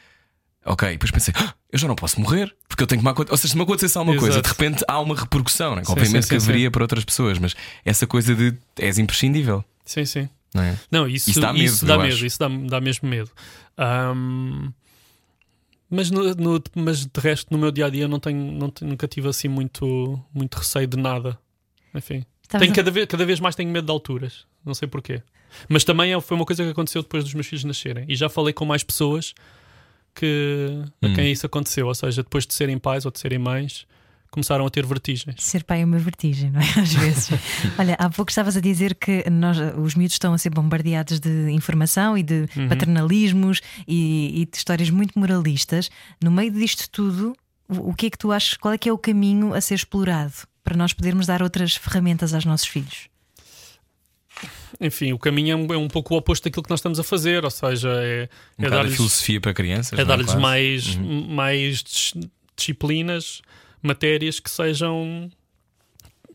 ok. 0.67 0.91
Depois 0.93 1.11
pensei, 1.11 1.33
"Ah, 1.37 1.55
eu 1.73 1.79
já 1.79 1.87
não 1.89 1.95
posso 1.97 2.21
morrer, 2.21 2.55
porque 2.69 2.83
eu 2.83 2.87
tenho 2.87 3.01
que 3.01 3.05
me 3.05 3.11
acontecer. 3.11 3.33
Ou 3.33 3.37
seja, 3.39 3.53
se 3.53 3.57
me 3.57 3.63
acontecesse 3.63 3.97
alguma 3.99 4.19
coisa, 4.19 4.35
Exato. 4.39 4.49
de 4.49 4.53
repente 4.55 4.85
há 4.89 5.01
uma 5.01 5.15
repercussão, 5.15 5.73
não 5.75 5.83
é? 5.83 5.85
Sim, 5.85 5.93
Obviamente 5.93 6.25
sim, 6.25 6.35
que 6.35 6.41
sim, 6.41 6.49
haveria 6.51 6.71
para 6.71 6.83
outras 6.85 7.05
pessoas, 7.05 7.39
mas 7.39 7.55
essa 7.85 8.07
coisa 8.07 8.35
de 8.35 8.55
és 8.79 8.99
imprescindível, 8.99 9.65
Sim, 9.85 10.05
sim. 10.05 10.29
não 10.55 10.63
é? 10.63 10.79
Não, 10.91 11.09
isso, 11.09 11.31
Isso 11.31 11.41
dá 11.41 11.53
medo, 11.53 11.65
isso 11.65 11.87
dá, 11.87 11.99
medo, 11.99 12.27
isso 12.27 12.39
dá, 12.39 12.49
dá 12.49 12.81
mesmo 12.81 13.09
medo. 13.09 13.31
Ahm, 13.79 14.71
mas, 15.89 16.11
no, 16.11 16.35
no- 16.35 16.63
mas 16.75 17.07
de 17.07 17.21
resto, 17.21 17.53
no 17.53 17.59
meu 17.59 17.71
dia 17.71 17.87
a 17.87 17.91
dia, 17.91 18.09
não 18.09 18.19
tenho, 18.19 18.53
não 18.53 18.69
tenho- 18.71 18.91
nunca 18.91 19.07
tive 19.07 19.29
assim 19.29 19.49
muito, 19.49 20.21
muito 20.35 20.57
receio 20.57 20.87
de 20.87 20.97
nada. 20.97 21.39
Enfim, 21.95 22.25
tenho 22.49 22.73
a- 22.73 22.75
cada, 22.75 22.91
vez, 22.91 23.07
cada 23.07 23.25
vez 23.25 23.39
mais 23.41 23.55
tenho 23.55 23.71
medo 23.71 23.85
de 23.87 23.91
alturas. 23.93 24.45
Não 24.65 24.75
sei 24.75 24.89
porquê. 24.89 25.23
Mas 25.69 25.85
também 25.85 26.13
é- 26.13 26.21
foi 26.21 26.37
uma 26.37 26.45
coisa 26.45 26.65
que 26.65 26.71
aconteceu 26.71 27.03
depois 27.03 27.23
dos 27.23 27.33
meus 27.33 27.47
filhos 27.47 27.63
nascerem. 27.65 28.05
E 28.09 28.17
já 28.17 28.29
falei 28.29 28.53
com 28.53 28.65
mais 28.65 28.83
pessoas 28.83 29.33
que, 30.17 30.83
a 31.03 31.07
Hum. 31.07 31.15
quem 31.15 31.31
isso 31.31 31.47
aconteceu. 31.47 31.87
Ou 31.87 31.95
seja, 31.95 32.23
depois 32.23 32.47
de 32.47 32.55
serem 32.55 32.79
pais 32.79 33.05
ou 33.05 33.11
de 33.13 33.19
serem 33.21 33.39
mães, 33.39 33.87
começaram 34.31 34.67
a 34.67 34.71
ter 34.71 34.85
vertigens. 34.85 35.37
Ser 35.43 35.63
pai 35.65 35.83
é 35.83 35.85
uma 35.85 35.99
vertigem, 35.99 36.51
não 36.51 36.61
é? 36.61 36.65
Às 36.81 36.93
vezes. 36.95 37.29
Olha, 37.79 37.95
há 37.99 38.11
pouco 38.11 38.31
estavas 38.31 38.57
a 38.57 38.61
dizer 38.61 38.95
que 38.95 39.29
nós, 39.31 39.57
os 39.79 39.95
miúdos 39.95 40.15
estão 40.15 40.33
a 40.35 40.39
ser 40.39 40.51
bombardeados 40.51 41.21
de 41.21 41.51
informação 41.51 42.19
e 42.19 42.23
de 42.23 42.47
Uhum. 42.57 42.69
paternalismos 42.69 43.61
e, 43.87 44.43
e 44.43 44.47
de 44.47 44.57
histórias 44.57 44.91
muito 44.91 45.19
moralistas. 45.19 45.91
No 46.23 46.31
meio 46.31 46.51
disto 46.51 46.89
tudo, 46.91 47.35
o, 47.69 47.91
o 47.91 47.95
que 47.95 48.07
é 48.07 48.11
que 48.11 48.19
tu 48.19 48.33
achas? 48.33 48.57
Qual 48.59 48.75
é 48.75 48.79
que 48.79 48.89
é 48.89 48.93
o 48.93 48.99
caminho 48.99 49.55
a 49.55 49.61
ser 49.61 49.75
explorado 49.75 50.35
para 50.65 50.77
nós 50.77 50.93
podermos 50.93 51.27
dar 51.27 51.43
outras 51.43 51.77
ferramentas 51.77 52.35
aos 52.35 52.45
nossos 52.45 52.67
filhos? 52.67 53.09
Enfim, 54.81 55.13
o 55.13 55.19
caminho 55.19 55.53
é 55.53 55.57
um, 55.57 55.75
é 55.75 55.77
um 55.79 55.89
pouco 55.89 56.15
o 56.15 56.19
oposto 56.19 56.45
daquilo 56.45 56.63
que 56.63 56.69
nós 56.71 56.81
estamos 56.81 57.01
a 57.01 57.05
fazer. 57.05 57.45
Ou 57.45 57.51
seja, 57.51 57.89
é, 58.03 58.29
Um 58.59 58.67
é 58.67 58.71
dar-lhes 58.71 58.95
filosofia 58.97 59.41
para 59.41 59.55
crianças. 59.55 59.99
é 59.99 60.03
não 60.03 60.09
dar-lhes 60.09 60.35
mais, 60.35 60.97
Uhum. 60.97 61.27
mais 61.29 61.83
dis- 61.83 62.15
disciplinas, 62.57 63.41
matérias 63.83 64.39
que 64.41 64.51
sejam 64.51 65.31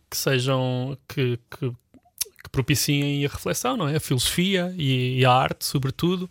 que 0.09 0.17
sejam 0.17 0.97
que, 1.07 1.39
que, 1.57 1.69
que 1.69 2.49
propiciem 2.51 3.25
a 3.25 3.29
reflexão, 3.29 3.77
não 3.77 3.87
é? 3.87 3.95
A 3.95 3.99
filosofia 3.99 4.73
e, 4.77 5.19
e 5.19 5.25
a 5.25 5.31
arte, 5.31 5.63
sobretudo. 5.65 6.29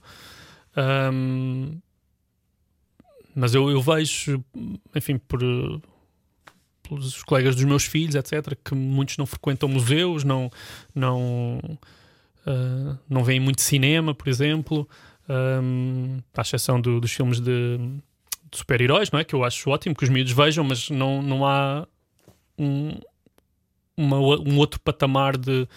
Ahm, 0.77 1.79
mas 3.35 3.55
eu, 3.55 3.71
eu 3.71 3.81
vejo, 3.81 4.45
enfim, 4.95 5.17
por 5.17 5.41
pelos 6.83 7.23
colegas 7.23 7.55
dos 7.55 7.65
meus 7.65 7.85
filhos, 7.85 8.15
etc., 8.17 8.55
que 8.65 8.75
muitos 8.75 9.17
não 9.17 9.25
frequentam 9.25 9.69
museus, 9.69 10.25
não 10.25 10.51
não 10.95 11.61
ah, 12.47 12.97
não 13.09 13.23
veem 13.25 13.41
muito 13.41 13.61
cinema, 13.63 14.15
por 14.15 14.29
exemplo, 14.29 14.89
Ahm, 15.33 16.19
à 16.37 16.41
exceção 16.41 16.81
do- 16.81 17.01
dos 17.01 17.13
filmes 17.13 17.39
de, 17.39 17.79
de 17.79 18.59
super-heróis, 18.59 19.13
não 19.13 19.21
é? 19.21 19.25
Que 19.25 19.33
eu 19.33 19.45
acho 19.45 19.71
ótimo 19.71 19.95
que 19.95 20.03
os 20.03 20.11
miúdos 20.11 20.33
vejam, 20.33 20.65
mas 20.65 20.91
não, 20.91 21.23
não 21.23 21.47
há 21.47 21.87
um, 22.59 22.99
uma 23.97 24.19
um 24.19 24.59
outro 24.59 24.81
patamar 24.81 25.37
de, 25.37 25.69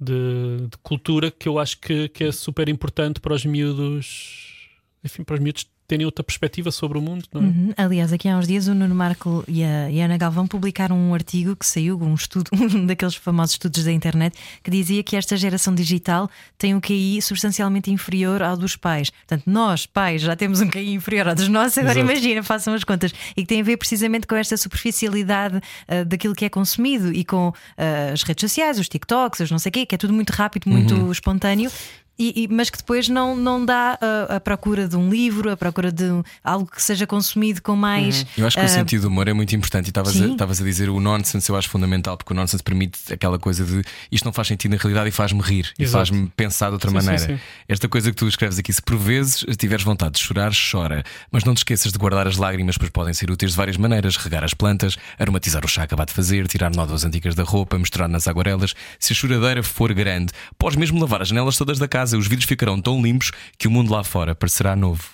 de, 0.00 0.66
de 0.68 0.76
cultura 0.82 1.30
que 1.30 1.48
eu 1.48 1.60
acho 1.60 1.78
que, 1.78 2.08
que 2.08 2.24
é 2.24 2.32
super 2.32 2.68
importante 2.68 3.20
para 3.20 3.32
os 3.34 3.44
miúdos, 3.44 4.68
enfim, 5.04 5.22
para 5.22 5.34
os 5.34 5.40
miúdos 5.40 5.70
terem 5.88 6.04
outra 6.04 6.22
perspectiva 6.22 6.70
sobre 6.70 6.98
o 6.98 7.00
mundo, 7.00 7.24
não 7.32 7.40
é? 7.40 7.44
Uhum. 7.44 7.72
Aliás, 7.76 8.12
aqui 8.12 8.28
há 8.28 8.36
uns 8.36 8.46
dias 8.46 8.68
o 8.68 8.74
Nuno 8.74 8.94
Marco 8.94 9.42
e 9.48 9.64
a, 9.64 9.90
e 9.90 10.00
a 10.02 10.04
Ana 10.04 10.18
Galvão 10.18 10.46
publicaram 10.46 10.94
um 10.96 11.14
artigo 11.14 11.56
que 11.56 11.64
saiu, 11.66 11.98
um 12.00 12.14
estudo, 12.14 12.50
um 12.54 12.84
daqueles 12.84 13.14
famosos 13.14 13.54
estudos 13.54 13.82
da 13.84 13.90
internet, 13.90 14.36
que 14.62 14.70
dizia 14.70 15.02
que 15.02 15.16
esta 15.16 15.34
geração 15.36 15.74
digital 15.74 16.28
tem 16.58 16.74
um 16.74 16.80
QI 16.80 17.22
substancialmente 17.22 17.90
inferior 17.90 18.42
ao 18.42 18.54
dos 18.54 18.76
pais. 18.76 19.08
Portanto, 19.08 19.44
nós, 19.46 19.86
pais, 19.86 20.20
já 20.20 20.36
temos 20.36 20.60
um 20.60 20.68
QI 20.68 20.92
inferior 20.92 21.28
ao 21.28 21.34
dos 21.34 21.48
nossos, 21.48 21.78
agora 21.78 21.98
Exato. 21.98 22.12
imagina, 22.12 22.42
façam 22.42 22.74
as 22.74 22.84
contas. 22.84 23.12
E 23.34 23.40
que 23.40 23.46
tem 23.46 23.62
a 23.62 23.64
ver 23.64 23.78
precisamente 23.78 24.26
com 24.26 24.34
esta 24.36 24.56
superficialidade 24.58 25.58
ah, 25.88 26.04
daquilo 26.04 26.34
que 26.34 26.44
é 26.44 26.50
consumido 26.50 27.10
e 27.12 27.24
com 27.24 27.50
ah, 27.78 28.12
as 28.12 28.22
redes 28.24 28.42
sociais, 28.42 28.78
os 28.78 28.88
TikToks, 28.90 29.40
os 29.40 29.50
não 29.50 29.58
sei 29.58 29.70
o 29.70 29.72
quê, 29.72 29.86
que 29.86 29.94
é 29.94 29.98
tudo 29.98 30.12
muito 30.12 30.30
rápido, 30.30 30.68
muito 30.68 30.94
Uhum. 30.94 31.10
espontâneo. 31.12 31.70
E, 32.18 32.44
e- 32.44 32.48
mas 32.48 32.68
que 32.70 32.78
depois 32.78 33.08
não, 33.08 33.36
não 33.36 33.64
dá 33.64 33.98
ah, 34.00 34.36
a 34.36 34.40
procura 34.40 34.88
de 34.88 34.96
um 34.96 35.08
livro, 35.08 35.50
a 35.50 35.56
procura 35.56 35.92
de 35.92 36.04
um- 36.04 36.22
algo 36.42 36.66
que 36.70 36.82
seja 36.82 37.06
consumido 37.06 37.62
com 37.62 37.76
mais. 37.76 38.26
Eu 38.36 38.46
acho 38.46 38.56
que 38.56 38.62
o 38.62 38.64
ah, 38.64 38.68
sentido 38.68 39.02
do 39.02 39.08
humor 39.08 39.28
é 39.28 39.32
muito 39.32 39.54
importante 39.54 39.86
e 39.86 39.90
estavas 39.90 40.14
a, 40.16 40.18
sim. 40.18 40.36
a 40.40 40.64
dizer 40.64 40.88
o 40.90 40.98
nonsense, 41.00 41.48
eu 41.50 41.56
acho 41.56 41.68
fundamental, 41.68 42.16
porque 42.16 42.32
o 42.32 42.36
nonsense 42.36 42.62
permite 42.62 43.12
aquela 43.12 43.38
coisa 43.38 43.64
de 43.64 43.82
isto 44.10 44.24
não 44.24 44.32
faz 44.32 44.48
sentido 44.48 44.72
na 44.72 44.78
realidade 44.78 45.08
e 45.08 45.12
faz-me 45.12 45.40
rir 45.40 45.72
e 45.78 45.84
Exato. 45.84 46.06
faz-me 46.06 46.28
pensar 46.36 46.68
de 46.68 46.72
outra 46.74 46.90
Sim, 46.90 46.98
sim, 47.00 47.06
maneira. 47.06 47.26
sim. 47.34 47.40
Esta 47.68 47.88
coisa 47.88 48.10
que 48.10 48.16
tu 48.16 48.26
escreves 48.26 48.58
aqui, 48.58 48.72
se 48.72 48.82
por 48.82 48.96
vezes 48.96 49.44
tiveres 49.56 49.84
vontade 49.84 50.12
de 50.14 50.20
chorar, 50.20 50.52
chora, 50.70 51.04
mas 51.30 51.44
não 51.44 51.54
te 51.54 51.58
esqueças 51.58 51.92
de 51.92 51.98
guardar 51.98 52.26
as 52.26 52.36
lágrimas, 52.36 52.76
pois 52.76 52.90
podem 52.90 53.14
ser 53.14 53.30
úteis 53.30 53.52
de 53.52 53.56
várias 53.56 53.76
maneiras: 53.76 54.16
regar 54.16 54.42
as 54.42 54.54
plantas, 54.54 54.96
aromatizar 55.18 55.64
o 55.64 55.68
chá 55.68 55.82
acabado 55.84 56.08
de 56.08 56.14
fazer, 56.14 56.48
tirar 56.48 56.74
nódoas 56.74 57.04
antigas 57.04 57.34
da 57.34 57.42
roupa, 57.44 57.78
misturar 57.78 58.08
nas 58.08 58.26
aguarelas. 58.26 58.74
Se 58.98 59.12
a 59.12 59.16
choradeira 59.16 59.62
for 59.62 59.92
grande, 59.94 60.32
podes 60.58 60.76
mesmo 60.76 60.98
lavar 61.00 61.22
as 61.22 61.28
janelas 61.28 61.56
todas 61.56 61.78
da 61.78 61.86
casa, 61.86 62.07
os 62.16 62.26
vidros 62.26 62.48
ficarão 62.48 62.80
tão 62.80 63.00
limpos 63.02 63.30
que 63.58 63.68
o 63.68 63.70
mundo 63.70 63.92
lá 63.92 64.02
fora 64.04 64.34
parecerá 64.34 64.74
novo. 64.76 65.04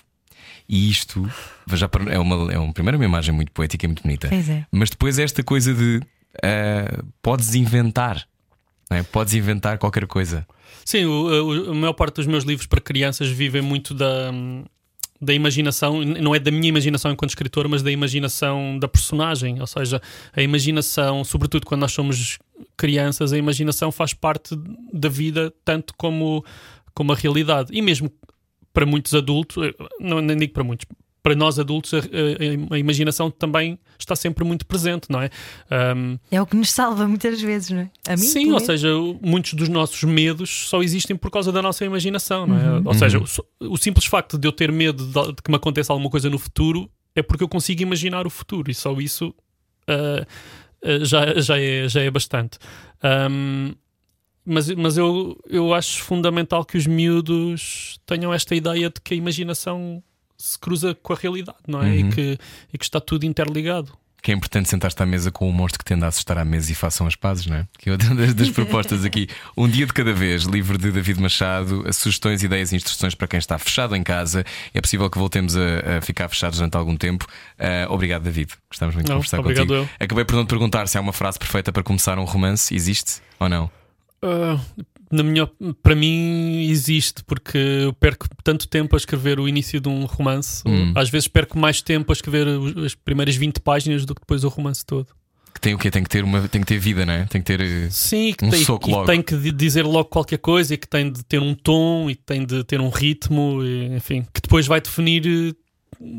E 0.67 0.89
isto 0.89 1.29
já 1.73 1.87
é 2.09 2.17
uma, 2.19 2.51
é 2.53 2.57
uma, 2.57 2.73
primeiro 2.73 2.97
uma 2.97 3.05
imagem 3.05 3.33
muito 3.33 3.51
poética 3.51 3.85
e 3.85 3.87
muito 3.87 4.01
bonita. 4.03 4.27
Pois 4.29 4.49
é. 4.49 4.65
Mas 4.71 4.89
depois 4.89 5.19
esta 5.19 5.43
coisa 5.43 5.73
de 5.73 6.01
ah, 6.43 7.03
podes 7.21 7.53
inventar, 7.55 8.25
não 8.89 8.97
é? 8.97 9.03
podes 9.03 9.33
inventar 9.35 9.77
qualquer 9.77 10.07
coisa. 10.07 10.45
Sim, 10.83 11.05
o- 11.05 11.67
o- 11.67 11.71
a 11.71 11.73
maior 11.75 11.93
parte 11.93 12.15
dos 12.15 12.27
meus 12.27 12.43
livros 12.43 12.65
para 12.67 12.81
crianças 12.81 13.29
vivem 13.29 13.61
muito 13.61 13.93
da, 13.93 14.31
da 15.21 15.33
imaginação, 15.33 16.03
não 16.03 16.33
é 16.35 16.39
da 16.39 16.51
minha 16.51 16.67
imaginação 16.69 17.11
enquanto 17.11 17.29
escritor, 17.29 17.67
mas 17.67 17.81
da 17.83 17.91
imaginação 17.91 18.77
da 18.79 18.87
personagem. 18.87 19.59
Ou 19.61 19.67
seja, 19.67 20.01
a 20.35 20.41
imaginação, 20.41 21.23
sobretudo 21.23 21.65
quando 21.65 21.81
nós 21.81 21.91
somos 21.91 22.37
crianças, 22.77 23.31
a 23.33 23.37
imaginação 23.37 23.91
faz 23.91 24.13
parte 24.13 24.55
da 24.91 25.09
vida 25.09 25.53
tanto 25.63 25.93
como, 25.97 26.43
como 26.95 27.11
a 27.11 27.15
realidade. 27.15 27.69
E 27.71 27.81
mesmo 27.81 28.09
para 28.73 28.85
muitos 28.85 29.13
adultos, 29.13 29.63
eh, 29.63 29.73
não 29.99 30.19
nem 30.21 30.35
digo 30.35 30.53
para 30.53 30.63
muitos, 30.63 30.85
para 31.21 31.33
nós 31.35 31.57
adultos, 31.57 31.93
a, 31.93 31.97
a- 31.99 32.75
a 32.75 32.77
imaginação 32.77 33.31
também 33.31 33.79
está 33.97 34.15
sempre 34.15 34.43
muito 34.43 34.65
presente, 34.65 35.07
não 35.09 35.21
é? 35.21 35.29
Ahm, 35.71 36.17
É 36.29 36.41
o 36.41 36.45
que 36.45 36.55
nos 36.55 36.71
salva 36.71 37.07
muitas 37.07 37.41
vezes, 37.41 37.69
não 37.71 37.79
é? 37.79 37.89
A 38.07 38.11
mim, 38.11 38.17
Sim, 38.23 38.51
ou 38.51 38.59
seja, 38.59 38.89
muitos 39.21 39.53
dos 39.53 39.67
nossos 39.69 40.03
medos 40.03 40.67
só 40.69 40.83
existem 40.83 41.15
por 41.15 41.31
causa 41.31 41.51
da 41.51 41.61
nossa 41.61 41.83
imaginação, 41.85 42.45
não 42.45 42.57
é? 42.59 42.69
Uhum. 42.77 42.81
Ou 42.85 42.93
seja, 42.93 43.17
o, 43.19 43.25
so- 43.25 43.45
o 43.59 43.77
simples 43.77 44.05
facto 44.05 44.37
de 44.37 44.47
eu 44.47 44.51
ter 44.51 44.71
medo 44.71 45.03
de, 45.05 45.27
de 45.33 45.41
que 45.41 45.49
me 45.49 45.55
aconteça 45.57 45.91
alguma 45.93 46.09
coisa 46.09 46.29
no 46.29 46.37
futuro 46.37 46.89
é 47.15 47.23
porque 47.23 47.43
eu 47.43 47.49
consigo 47.49 47.81
imaginar 47.81 48.27
o 48.27 48.29
futuro 48.29 48.69
e 48.69 48.75
só 48.75 48.93
isso 48.99 49.33
ah, 49.87 50.25
já, 51.01 51.39
já, 51.39 51.59
é, 51.59 51.87
já 51.89 52.01
é 52.01 52.11
bastante. 52.11 52.59
Ahm, 53.01 53.73
mas 54.45 54.69
mas 54.71 54.97
eu, 54.97 55.37
eu 55.49 55.73
acho 55.73 56.01
fundamental 56.03 56.63
que 56.63 56.77
os 56.77 56.85
miúdos 56.85 57.99
tenham 58.05 58.33
esta 58.33 58.55
ideia 58.55 58.89
de 58.89 59.01
que 59.01 59.13
a 59.13 59.17
imaginação 59.17 60.03
se 60.37 60.59
cruza 60.59 60.95
com 60.95 61.13
a 61.13 61.15
realidade, 61.15 61.57
não 61.67 61.81
é? 61.81 61.87
Uhum. 61.87 61.95
E, 61.95 62.11
que, 62.11 62.37
e 62.73 62.77
que 62.77 62.83
está 62.83 62.99
tudo 62.99 63.25
interligado. 63.25 63.93
que 64.21 64.31
é 64.31 64.33
importante 64.33 64.67
sentar-te 64.67 65.01
à 65.01 65.05
mesa 65.05 65.31
com 65.31 65.47
um 65.47 65.51
monstro 65.51 65.79
que 65.79 65.85
tende 65.85 66.03
a 66.03 66.07
assustar 66.07 66.37
à 66.37 66.43
mesa 66.43 66.71
e 66.71 66.75
façam 66.75 67.05
as 67.07 67.15
pazes, 67.15 67.45
não 67.45 67.57
é? 67.57 67.67
Que 67.77 67.89
é 67.89 67.91
outra 67.93 68.13
das, 68.13 68.33
das 68.33 68.49
propostas 68.51 69.05
aqui. 69.05 69.27
Um 69.55 69.67
dia 69.67 69.85
de 69.85 69.93
cada 69.93 70.13
vez, 70.13 70.43
livro 70.43 70.77
de 70.77 70.91
David 70.91 71.21
Machado, 71.21 71.85
sugestões, 71.93 72.43
ideias 72.43 72.71
e 72.71 72.75
instruções 72.75 73.15
para 73.15 73.27
quem 73.27 73.37
está 73.37 73.57
fechado 73.57 73.95
em 73.95 74.03
casa. 74.03 74.43
É 74.73 74.81
possível 74.81 75.09
que 75.09 75.17
voltemos 75.17 75.55
a, 75.55 75.97
a 75.97 76.01
ficar 76.01 76.27
fechados 76.27 76.57
durante 76.57 76.75
algum 76.75 76.97
tempo. 76.97 77.25
Uh, 77.59 77.91
obrigado, 77.91 78.23
David. 78.23 78.51
Gostamos 78.69 78.95
muito 78.95 79.07
Não, 79.07 79.15
de 79.15 79.19
conversar 79.19 79.39
obrigado 79.39 79.67
contigo. 79.67 79.89
eu. 79.99 80.05
Acabei 80.05 80.25
por 80.25 80.35
não 80.35 80.45
te 80.45 80.49
perguntar 80.49 80.87
se 80.87 80.97
há 80.97 81.01
uma 81.01 81.13
frase 81.13 81.39
perfeita 81.39 81.71
para 81.71 81.83
começar 81.83 82.19
um 82.19 82.25
romance. 82.25 82.75
Existe 82.75 83.21
ou 83.39 83.47
não? 83.47 83.69
Na 85.11 85.21
minha, 85.23 85.47
para 85.83 85.95
mim 85.95 86.67
existe, 86.69 87.23
porque 87.25 87.57
eu 87.57 87.93
perco 87.93 88.27
tanto 88.43 88.67
tempo 88.67 88.95
a 88.95 88.97
escrever 88.97 89.39
o 89.39 89.47
início 89.47 89.79
de 89.79 89.87
um 89.87 90.05
romance. 90.05 90.63
Hum. 90.65 90.91
Às 90.95 91.09
vezes 91.09 91.27
perco 91.27 91.57
mais 91.59 91.81
tempo 91.81 92.11
a 92.11 92.13
escrever 92.13 92.47
as 92.83 92.95
primeiras 92.95 93.35
20 93.35 93.59
páginas 93.61 94.03
do 94.03 94.15
que 94.15 94.21
depois 94.21 94.43
o 94.43 94.49
romance 94.49 94.83
todo. 94.85 95.07
Que 95.53 95.61
tem 95.61 95.73
o 95.73 95.77
quê? 95.77 95.89
Tem 95.89 96.03
que 96.03 96.09
ter, 96.09 96.23
uma, 96.23 96.47
tem 96.49 96.59
que 96.59 96.67
ter 96.67 96.77
vida, 96.79 97.05
não 97.05 97.13
é? 97.13 97.25
Tem 97.27 97.39
que 97.41 97.45
ter. 97.45 97.61
eh, 97.61 97.87
Sim, 97.89 98.33
que 98.37 98.43
Um 98.43 98.49
tem, 98.49 98.63
soco 98.65 98.89
logo. 98.89 99.05
tem 99.05 99.21
que 99.21 99.37
di- 99.37 99.51
dizer 99.53 99.83
logo 99.83 100.05
qualquer 100.09 100.39
coisa 100.39 100.73
e 100.73 100.77
que 100.77 100.87
tem 100.87 101.09
de 101.09 101.23
ter 101.23 101.39
um 101.39 101.53
tom 101.53 102.09
e 102.09 102.15
tem 102.15 102.45
de 102.45 102.63
ter 102.65 102.81
um 102.81 102.89
ritmo, 102.89 103.63
e, 103.63 103.95
enfim, 103.95 104.23
que 104.33 104.41
depois 104.41 104.67
vai 104.67 104.81
definir 104.81 105.25
eh, 105.25 105.53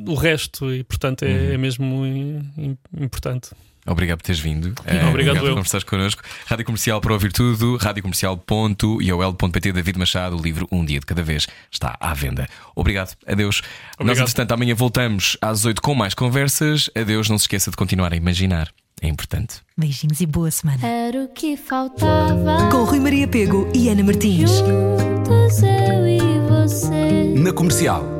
o 0.09 0.15
resto 0.15 0.73
e, 0.73 0.83
portanto, 0.85 1.25
é, 1.25 1.27
Uhum. 1.29 1.53
é 1.53 1.59
mesmo 1.59 2.07
im- 2.07 2.51
im- 2.57 2.79
importante. 3.05 3.51
Obrigado 3.87 4.19
por 4.19 4.25
teres 4.25 4.41
vindo. 4.41 4.75
Eh, 4.85 5.05
Obrigado 5.07 5.39
por 5.41 5.49
conversares 5.51 5.85
connosco. 5.85 6.23
Rádio 6.47 6.65
Comercial 6.65 7.01
para 7.01 7.13
ouvir 7.13 7.33
tudo. 7.33 7.77
Radiocomercial.iol.pt 7.77 9.73
David 9.73 9.99
Machado, 9.99 10.37
o 10.37 10.43
livro 10.43 10.67
Um 10.71 10.85
Dia 10.85 11.01
de 11.01 11.07
Cada 11.07 11.23
Vez 11.23 11.47
está 11.71 11.97
à 12.01 12.13
venda. 12.15 12.49
Obrigado. 12.75 13.15
Adeus. 13.27 13.63
Nós, 13.63 14.01
Obrigado. 14.01 14.23
entretanto, 14.25 14.53
amanhã 14.53 14.75
voltamos 14.75 15.37
às 15.41 15.65
8 15.65 15.81
com 15.81 15.95
mais 15.95 16.15
conversas. 16.15 16.91
Adeus. 16.95 17.29
Não 17.29 17.39
se 17.39 17.45
esqueça 17.45 17.71
de 17.71 17.77
continuar 17.77 18.13
a 18.13 18.17
imaginar. 18.17 18.69
É 19.03 19.09
importante. 19.09 19.57
Beijinhos 19.77 20.21
e 20.21 20.27
boa 20.27 20.51
semana. 20.51 20.85
Era 20.87 21.25
o 21.25 21.29
que 21.29 21.57
faltava. 21.57 22.71
Com 22.71 22.85
Rui 22.85 22.99
Maria 22.99 23.29
Pego 23.29 23.71
e 23.75 23.89
Ana 23.91 24.03
Martins. 24.03 24.51
Juntos 24.51 25.63
eu 25.63 26.07
e 26.09 26.19
você. 26.49 27.35
Na 27.37 27.53
comercial. 27.53 28.16